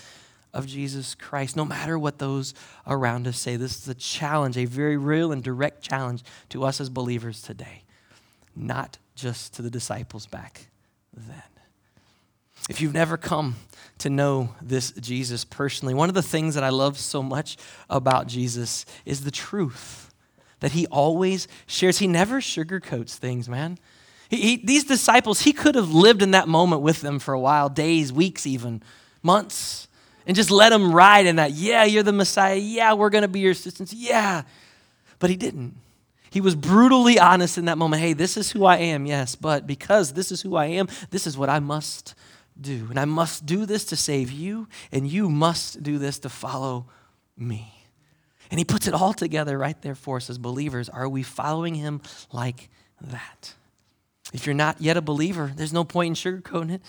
of 0.52 0.66
Jesus 0.66 1.14
Christ, 1.14 1.56
no 1.56 1.64
matter 1.64 1.98
what 1.98 2.18
those 2.18 2.54
around 2.86 3.26
us 3.26 3.38
say? 3.38 3.56
This 3.56 3.78
is 3.78 3.88
a 3.88 3.94
challenge, 3.94 4.56
a 4.56 4.64
very 4.64 4.96
real 4.96 5.32
and 5.32 5.42
direct 5.42 5.82
challenge 5.82 6.22
to 6.50 6.64
us 6.64 6.80
as 6.80 6.88
believers 6.90 7.42
today 7.42 7.82
not 8.54 8.98
just 9.14 9.54
to 9.54 9.62
the 9.62 9.70
disciples 9.70 10.26
back 10.26 10.66
then. 11.16 11.42
If 12.68 12.80
you've 12.80 12.94
never 12.94 13.16
come 13.16 13.56
to 13.98 14.10
know 14.10 14.54
this 14.62 14.92
Jesus 14.92 15.44
personally, 15.44 15.94
one 15.94 16.08
of 16.08 16.14
the 16.14 16.22
things 16.22 16.54
that 16.54 16.64
I 16.64 16.68
love 16.68 16.98
so 16.98 17.22
much 17.22 17.56
about 17.90 18.28
Jesus 18.28 18.86
is 19.04 19.24
the 19.24 19.30
truth 19.30 20.12
that 20.60 20.72
he 20.72 20.86
always 20.86 21.48
shares. 21.66 21.98
He 21.98 22.06
never 22.06 22.40
sugarcoats 22.40 23.16
things, 23.16 23.48
man. 23.48 23.78
He, 24.28 24.36
he, 24.36 24.56
these 24.64 24.84
disciples, 24.84 25.42
he 25.42 25.52
could 25.52 25.74
have 25.74 25.92
lived 25.92 26.22
in 26.22 26.30
that 26.30 26.46
moment 26.46 26.82
with 26.82 27.00
them 27.00 27.18
for 27.18 27.34
a 27.34 27.40
while, 27.40 27.68
days, 27.68 28.12
weeks, 28.12 28.46
even 28.46 28.80
months, 29.22 29.88
and 30.26 30.36
just 30.36 30.50
let 30.50 30.72
him 30.72 30.92
ride 30.92 31.26
in 31.26 31.36
that. 31.36 31.52
Yeah, 31.52 31.84
you're 31.84 32.02
the 32.02 32.12
Messiah. 32.12 32.56
Yeah, 32.56 32.92
we're 32.94 33.10
going 33.10 33.22
to 33.22 33.28
be 33.28 33.40
your 33.40 33.52
assistants. 33.52 33.92
Yeah. 33.92 34.42
But 35.18 35.30
he 35.30 35.36
didn't. 35.36 35.76
He 36.30 36.40
was 36.40 36.54
brutally 36.54 37.18
honest 37.18 37.58
in 37.58 37.66
that 37.66 37.76
moment. 37.76 38.02
Hey, 38.02 38.14
this 38.14 38.36
is 38.36 38.50
who 38.50 38.64
I 38.64 38.78
am, 38.78 39.04
yes, 39.04 39.34
but 39.34 39.66
because 39.66 40.14
this 40.14 40.32
is 40.32 40.40
who 40.40 40.56
I 40.56 40.66
am, 40.66 40.88
this 41.10 41.26
is 41.26 41.36
what 41.36 41.50
I 41.50 41.58
must 41.58 42.14
do. 42.58 42.86
And 42.88 42.98
I 42.98 43.04
must 43.04 43.44
do 43.44 43.66
this 43.66 43.84
to 43.86 43.96
save 43.96 44.30
you, 44.32 44.66
and 44.90 45.06
you 45.06 45.28
must 45.28 45.82
do 45.82 45.98
this 45.98 46.18
to 46.20 46.30
follow 46.30 46.86
me. 47.36 47.72
And 48.50 48.58
he 48.58 48.64
puts 48.64 48.86
it 48.86 48.94
all 48.94 49.12
together 49.12 49.58
right 49.58 49.80
there 49.82 49.94
for 49.94 50.16
us 50.16 50.30
as 50.30 50.38
believers. 50.38 50.88
Are 50.88 51.08
we 51.08 51.22
following 51.22 51.74
him 51.74 52.00
like 52.32 52.70
that? 53.00 53.54
If 54.32 54.46
you're 54.46 54.54
not 54.54 54.80
yet 54.80 54.96
a 54.96 55.02
believer, 55.02 55.52
there's 55.54 55.72
no 55.72 55.84
point 55.84 56.24
in 56.24 56.32
sugarcoating 56.32 56.72
it. 56.72 56.82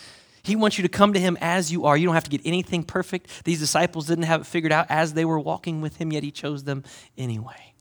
He 0.44 0.56
wants 0.56 0.78
you 0.78 0.82
to 0.82 0.90
come 0.90 1.14
to 1.14 1.20
him 1.20 1.38
as 1.40 1.72
you 1.72 1.86
are. 1.86 1.96
You 1.96 2.06
don't 2.06 2.16
have 2.16 2.26
to 2.26 2.30
get 2.30 2.42
anything 2.44 2.84
perfect. 2.84 3.46
These 3.46 3.60
disciples 3.60 4.08
didn't 4.08 4.26
have 4.26 4.42
it 4.42 4.44
figured 4.46 4.72
out 4.74 4.88
as 4.90 5.14
they 5.14 5.26
were 5.26 5.40
walking 5.40 5.82
with 5.82 5.98
him, 5.98 6.12
yet 6.12 6.24
he 6.24 6.32
chose 6.32 6.66
them 6.66 6.84
anyway. 7.18 7.74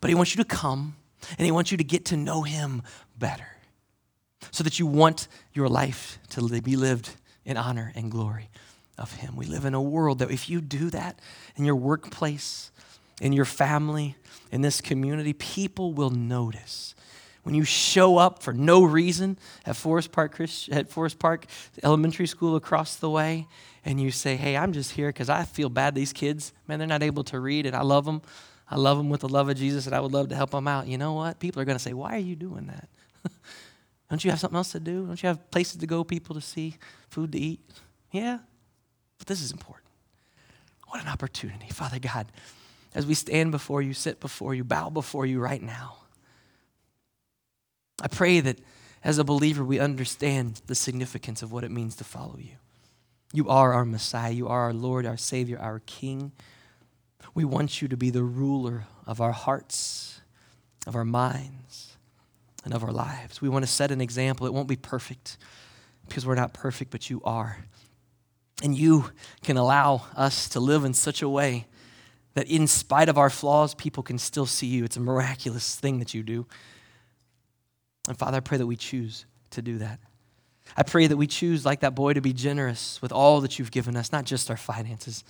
But 0.00 0.08
he 0.08 0.14
wants 0.14 0.34
you 0.34 0.42
to 0.42 0.48
come 0.48 0.96
and 1.38 1.44
He 1.44 1.50
wants 1.50 1.70
you 1.70 1.76
to 1.78 1.84
get 1.84 2.06
to 2.06 2.16
know 2.16 2.42
Him 2.42 2.82
better 3.18 3.56
so 4.50 4.64
that 4.64 4.78
you 4.78 4.86
want 4.86 5.28
your 5.52 5.68
life 5.68 6.18
to 6.30 6.60
be 6.60 6.76
lived 6.76 7.10
in 7.44 7.56
honor 7.56 7.92
and 7.94 8.10
glory 8.10 8.48
of 8.98 9.14
Him. 9.14 9.36
We 9.36 9.46
live 9.46 9.64
in 9.64 9.74
a 9.74 9.82
world 9.82 10.18
that 10.20 10.30
if 10.30 10.48
you 10.48 10.60
do 10.60 10.90
that 10.90 11.18
in 11.56 11.64
your 11.64 11.76
workplace, 11.76 12.70
in 13.20 13.32
your 13.32 13.44
family, 13.44 14.16
in 14.50 14.62
this 14.62 14.80
community, 14.80 15.32
people 15.32 15.92
will 15.92 16.10
notice. 16.10 16.94
When 17.42 17.54
you 17.54 17.64
show 17.64 18.18
up 18.18 18.42
for 18.42 18.52
no 18.52 18.84
reason 18.84 19.38
at 19.64 19.76
Forest 19.76 20.12
Park, 20.12 20.38
at 20.70 20.90
Forest 20.90 21.18
Park 21.18 21.46
Elementary 21.82 22.26
School 22.26 22.56
across 22.56 22.96
the 22.96 23.08
way, 23.08 23.46
and 23.84 24.00
you 24.00 24.10
say, 24.10 24.36
"Hey, 24.36 24.56
I'm 24.56 24.72
just 24.72 24.92
here 24.92 25.08
because 25.08 25.30
I 25.30 25.44
feel 25.44 25.70
bad. 25.70 25.94
These 25.94 26.12
kids, 26.12 26.52
man, 26.68 26.78
they're 26.78 26.86
not 26.88 27.02
able 27.02 27.24
to 27.24 27.40
read, 27.40 27.64
and 27.64 27.74
I 27.74 27.80
love 27.82 28.04
them. 28.04 28.20
I 28.70 28.76
love 28.76 28.98
them 28.98 29.10
with 29.10 29.22
the 29.22 29.28
love 29.28 29.48
of 29.48 29.56
Jesus 29.56 29.86
and 29.86 29.94
I 29.94 30.00
would 30.00 30.12
love 30.12 30.28
to 30.28 30.36
help 30.36 30.50
them 30.50 30.68
out. 30.68 30.86
You 30.86 30.96
know 30.96 31.14
what? 31.14 31.40
People 31.40 31.60
are 31.60 31.64
going 31.64 31.76
to 31.76 31.82
say, 31.82 31.92
Why 31.92 32.14
are 32.14 32.18
you 32.18 32.36
doing 32.36 32.66
that? 32.68 32.88
Don't 34.10 34.24
you 34.24 34.30
have 34.30 34.40
something 34.40 34.56
else 34.56 34.72
to 34.72 34.80
do? 34.80 35.06
Don't 35.06 35.20
you 35.22 35.26
have 35.26 35.50
places 35.50 35.76
to 35.78 35.86
go, 35.86 36.04
people 36.04 36.34
to 36.34 36.40
see, 36.40 36.76
food 37.08 37.32
to 37.32 37.38
eat? 37.38 37.60
Yeah, 38.12 38.38
but 39.18 39.26
this 39.26 39.42
is 39.42 39.50
important. 39.50 39.86
What 40.88 41.02
an 41.02 41.08
opportunity. 41.08 41.68
Father 41.68 41.98
God, 41.98 42.26
as 42.94 43.06
we 43.06 43.14
stand 43.14 43.52
before 43.52 43.82
you, 43.82 43.94
sit 43.94 44.20
before 44.20 44.54
you, 44.54 44.64
bow 44.64 44.90
before 44.90 45.26
you 45.26 45.40
right 45.40 45.62
now, 45.62 45.96
I 48.00 48.08
pray 48.08 48.40
that 48.40 48.58
as 49.02 49.18
a 49.18 49.24
believer 49.24 49.64
we 49.64 49.78
understand 49.78 50.60
the 50.66 50.74
significance 50.74 51.42
of 51.42 51.52
what 51.52 51.64
it 51.64 51.70
means 51.70 51.96
to 51.96 52.04
follow 52.04 52.36
you. 52.38 52.56
You 53.32 53.48
are 53.48 53.72
our 53.72 53.84
Messiah, 53.84 54.32
you 54.32 54.48
are 54.48 54.62
our 54.62 54.72
Lord, 54.72 55.06
our 55.06 55.16
Savior, 55.16 55.58
our 55.58 55.80
King. 55.86 56.32
We 57.34 57.44
want 57.44 57.80
you 57.80 57.88
to 57.88 57.96
be 57.96 58.10
the 58.10 58.24
ruler 58.24 58.84
of 59.06 59.20
our 59.20 59.32
hearts, 59.32 60.20
of 60.86 60.96
our 60.96 61.04
minds, 61.04 61.96
and 62.64 62.74
of 62.74 62.82
our 62.82 62.92
lives. 62.92 63.40
We 63.40 63.48
want 63.48 63.64
to 63.64 63.70
set 63.70 63.90
an 63.90 64.00
example. 64.00 64.46
It 64.46 64.52
won't 64.52 64.68
be 64.68 64.76
perfect 64.76 65.38
because 66.08 66.26
we're 66.26 66.34
not 66.34 66.52
perfect, 66.52 66.90
but 66.90 67.08
you 67.08 67.22
are. 67.24 67.64
And 68.62 68.76
you 68.76 69.10
can 69.42 69.56
allow 69.56 70.06
us 70.16 70.48
to 70.50 70.60
live 70.60 70.84
in 70.84 70.92
such 70.92 71.22
a 71.22 71.28
way 71.28 71.66
that, 72.34 72.48
in 72.48 72.66
spite 72.66 73.08
of 73.08 73.16
our 73.16 73.30
flaws, 73.30 73.74
people 73.74 74.02
can 74.02 74.18
still 74.18 74.46
see 74.46 74.66
you. 74.66 74.84
It's 74.84 74.96
a 74.96 75.00
miraculous 75.00 75.76
thing 75.76 75.98
that 76.00 76.14
you 76.14 76.22
do. 76.22 76.46
And 78.08 78.18
Father, 78.18 78.38
I 78.38 78.40
pray 78.40 78.58
that 78.58 78.66
we 78.66 78.76
choose 78.76 79.26
to 79.50 79.62
do 79.62 79.78
that. 79.78 80.00
I 80.76 80.82
pray 80.82 81.06
that 81.06 81.16
we 81.16 81.26
choose, 81.26 81.64
like 81.64 81.80
that 81.80 81.94
boy, 81.94 82.14
to 82.14 82.20
be 82.20 82.32
generous 82.32 83.02
with 83.02 83.12
all 83.12 83.40
that 83.40 83.58
you've 83.58 83.70
given 83.70 83.96
us, 83.96 84.12
not 84.12 84.24
just 84.24 84.50
our 84.50 84.56
finances. 84.56 85.24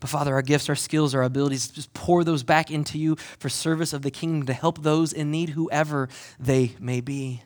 But 0.00 0.10
Father, 0.10 0.34
our 0.34 0.42
gifts, 0.42 0.68
our 0.68 0.74
skills, 0.74 1.14
our 1.14 1.22
abilities, 1.22 1.68
just 1.68 1.92
pour 1.92 2.24
those 2.24 2.42
back 2.42 2.70
into 2.70 2.98
you 2.98 3.16
for 3.38 3.48
service 3.48 3.92
of 3.92 4.02
the 4.02 4.10
kingdom 4.10 4.46
to 4.46 4.52
help 4.52 4.82
those 4.82 5.12
in 5.12 5.30
need, 5.30 5.50
whoever 5.50 6.08
they 6.40 6.74
may 6.80 7.00
be. 7.00 7.42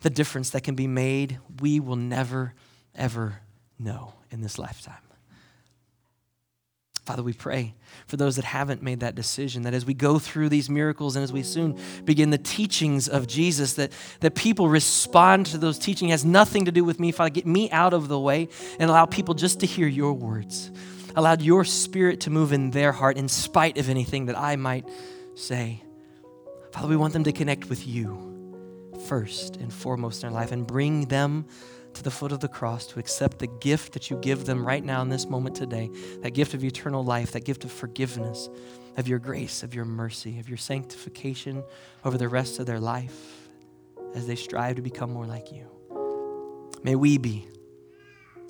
The 0.00 0.10
difference 0.10 0.50
that 0.50 0.62
can 0.62 0.74
be 0.74 0.86
made, 0.86 1.38
we 1.60 1.80
will 1.80 1.96
never, 1.96 2.54
ever 2.94 3.40
know 3.78 4.14
in 4.30 4.40
this 4.40 4.58
lifetime. 4.58 5.05
Father, 7.06 7.22
we 7.22 7.32
pray 7.32 7.72
for 8.08 8.16
those 8.16 8.34
that 8.34 8.44
haven't 8.44 8.82
made 8.82 8.98
that 8.98 9.14
decision, 9.14 9.62
that 9.62 9.72
as 9.74 9.86
we 9.86 9.94
go 9.94 10.18
through 10.18 10.48
these 10.48 10.68
miracles 10.68 11.14
and 11.14 11.22
as 11.22 11.32
we 11.32 11.44
soon 11.44 11.78
begin 12.04 12.30
the 12.30 12.38
teachings 12.38 13.08
of 13.08 13.28
Jesus, 13.28 13.74
that, 13.74 13.92
that 14.20 14.34
people 14.34 14.68
respond 14.68 15.46
to 15.46 15.58
those 15.58 15.78
teachings. 15.78 16.08
It 16.08 16.10
has 16.10 16.24
nothing 16.24 16.64
to 16.64 16.72
do 16.72 16.82
with 16.82 16.98
me. 16.98 17.12
Father, 17.12 17.30
get 17.30 17.46
me 17.46 17.70
out 17.70 17.94
of 17.94 18.08
the 18.08 18.18
way 18.18 18.48
and 18.80 18.90
allow 18.90 19.06
people 19.06 19.34
just 19.34 19.60
to 19.60 19.66
hear 19.66 19.86
your 19.86 20.14
words. 20.14 20.72
Allow 21.14 21.36
your 21.38 21.64
spirit 21.64 22.22
to 22.22 22.30
move 22.30 22.52
in 22.52 22.72
their 22.72 22.90
heart 22.90 23.16
in 23.16 23.28
spite 23.28 23.78
of 23.78 23.88
anything 23.88 24.26
that 24.26 24.36
I 24.36 24.56
might 24.56 24.88
say. 25.36 25.84
Father, 26.72 26.88
we 26.88 26.96
want 26.96 27.12
them 27.12 27.22
to 27.22 27.32
connect 27.32 27.68
with 27.70 27.86
you 27.86 28.90
first 29.06 29.56
and 29.56 29.72
foremost 29.72 30.24
in 30.24 30.30
their 30.30 30.40
life 30.40 30.50
and 30.50 30.66
bring 30.66 31.06
them 31.06 31.46
to 31.96 32.02
the 32.02 32.10
foot 32.10 32.32
of 32.32 32.40
the 32.40 32.48
cross 32.48 32.86
to 32.86 32.98
accept 32.98 33.38
the 33.38 33.46
gift 33.46 33.92
that 33.92 34.10
you 34.10 34.16
give 34.18 34.46
them 34.46 34.66
right 34.66 34.84
now 34.84 35.02
in 35.02 35.08
this 35.08 35.26
moment 35.26 35.56
today 35.56 35.90
that 36.22 36.30
gift 36.32 36.54
of 36.54 36.62
eternal 36.64 37.04
life, 37.04 37.32
that 37.32 37.44
gift 37.44 37.64
of 37.64 37.72
forgiveness, 37.72 38.48
of 38.96 39.08
your 39.08 39.18
grace, 39.18 39.62
of 39.62 39.74
your 39.74 39.84
mercy, 39.84 40.38
of 40.38 40.48
your 40.48 40.58
sanctification 40.58 41.62
over 42.04 42.16
the 42.16 42.28
rest 42.28 42.58
of 42.58 42.66
their 42.66 42.80
life 42.80 43.48
as 44.14 44.26
they 44.26 44.36
strive 44.36 44.76
to 44.76 44.82
become 44.82 45.12
more 45.12 45.26
like 45.26 45.52
you. 45.52 45.66
May 46.82 46.94
we 46.94 47.18
be 47.18 47.46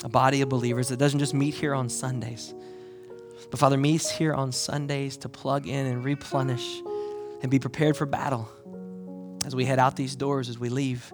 a 0.04 0.08
body 0.08 0.42
of 0.42 0.48
believers 0.48 0.88
that 0.88 0.98
doesn't 0.98 1.18
just 1.18 1.34
meet 1.34 1.54
here 1.54 1.74
on 1.74 1.88
Sundays, 1.88 2.54
but 3.50 3.58
Father, 3.58 3.76
meets 3.76 4.10
here 4.10 4.34
on 4.34 4.52
Sundays 4.52 5.16
to 5.18 5.28
plug 5.28 5.66
in 5.66 5.86
and 5.86 6.04
replenish 6.04 6.80
and 7.42 7.50
be 7.50 7.58
prepared 7.58 7.96
for 7.96 8.06
battle 8.06 8.48
as 9.44 9.54
we 9.54 9.64
head 9.64 9.78
out 9.78 9.96
these 9.96 10.16
doors, 10.16 10.48
as 10.48 10.58
we 10.58 10.68
leave. 10.68 11.12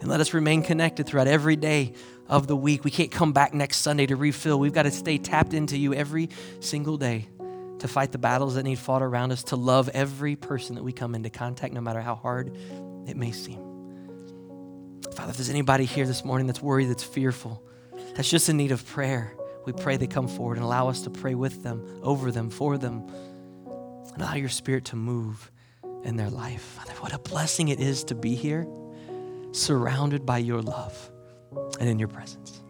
And 0.00 0.08
let 0.08 0.20
us 0.20 0.34
remain 0.34 0.62
connected 0.62 1.06
throughout 1.06 1.26
every 1.26 1.56
day 1.56 1.94
of 2.28 2.46
the 2.46 2.56
week. 2.56 2.84
We 2.84 2.90
can't 2.90 3.10
come 3.10 3.32
back 3.32 3.54
next 3.54 3.78
Sunday 3.78 4.06
to 4.06 4.16
refill. 4.16 4.58
We've 4.58 4.72
got 4.72 4.82
to 4.82 4.90
stay 4.90 5.18
tapped 5.18 5.54
into 5.54 5.78
you 5.78 5.94
every 5.94 6.30
single 6.60 6.96
day 6.96 7.28
to 7.78 7.88
fight 7.88 8.12
the 8.12 8.18
battles 8.18 8.54
that 8.54 8.62
need 8.62 8.78
fought 8.78 9.02
around 9.02 9.32
us, 9.32 9.44
to 9.44 9.56
love 9.56 9.88
every 9.90 10.36
person 10.36 10.76
that 10.76 10.82
we 10.82 10.92
come 10.92 11.14
into 11.14 11.30
contact, 11.30 11.74
no 11.74 11.80
matter 11.80 12.00
how 12.00 12.14
hard 12.14 12.56
it 13.06 13.16
may 13.16 13.32
seem. 13.32 13.60
Father, 15.14 15.30
if 15.30 15.36
there's 15.36 15.50
anybody 15.50 15.84
here 15.84 16.06
this 16.06 16.24
morning 16.24 16.46
that's 16.46 16.62
worried, 16.62 16.86
that's 16.86 17.04
fearful, 17.04 17.62
that's 18.14 18.30
just 18.30 18.48
in 18.48 18.56
need 18.56 18.72
of 18.72 18.84
prayer, 18.86 19.34
we 19.66 19.72
pray 19.72 19.96
they 19.96 20.06
come 20.06 20.28
forward 20.28 20.56
and 20.56 20.64
allow 20.64 20.88
us 20.88 21.02
to 21.02 21.10
pray 21.10 21.34
with 21.34 21.62
them, 21.62 22.00
over 22.02 22.30
them, 22.30 22.50
for 22.50 22.78
them, 22.78 23.06
and 24.12 24.22
allow 24.22 24.34
your 24.34 24.48
spirit 24.48 24.86
to 24.86 24.96
move 24.96 25.50
in 26.04 26.16
their 26.16 26.30
life. 26.30 26.62
Father, 26.62 26.92
what 27.00 27.12
a 27.12 27.18
blessing 27.18 27.68
it 27.68 27.80
is 27.80 28.04
to 28.04 28.14
be 28.14 28.34
here 28.34 28.66
surrounded 29.56 30.26
by 30.26 30.38
your 30.38 30.62
love 30.62 31.10
and 31.80 31.88
in 31.88 31.98
your 31.98 32.08
presence. 32.08 32.62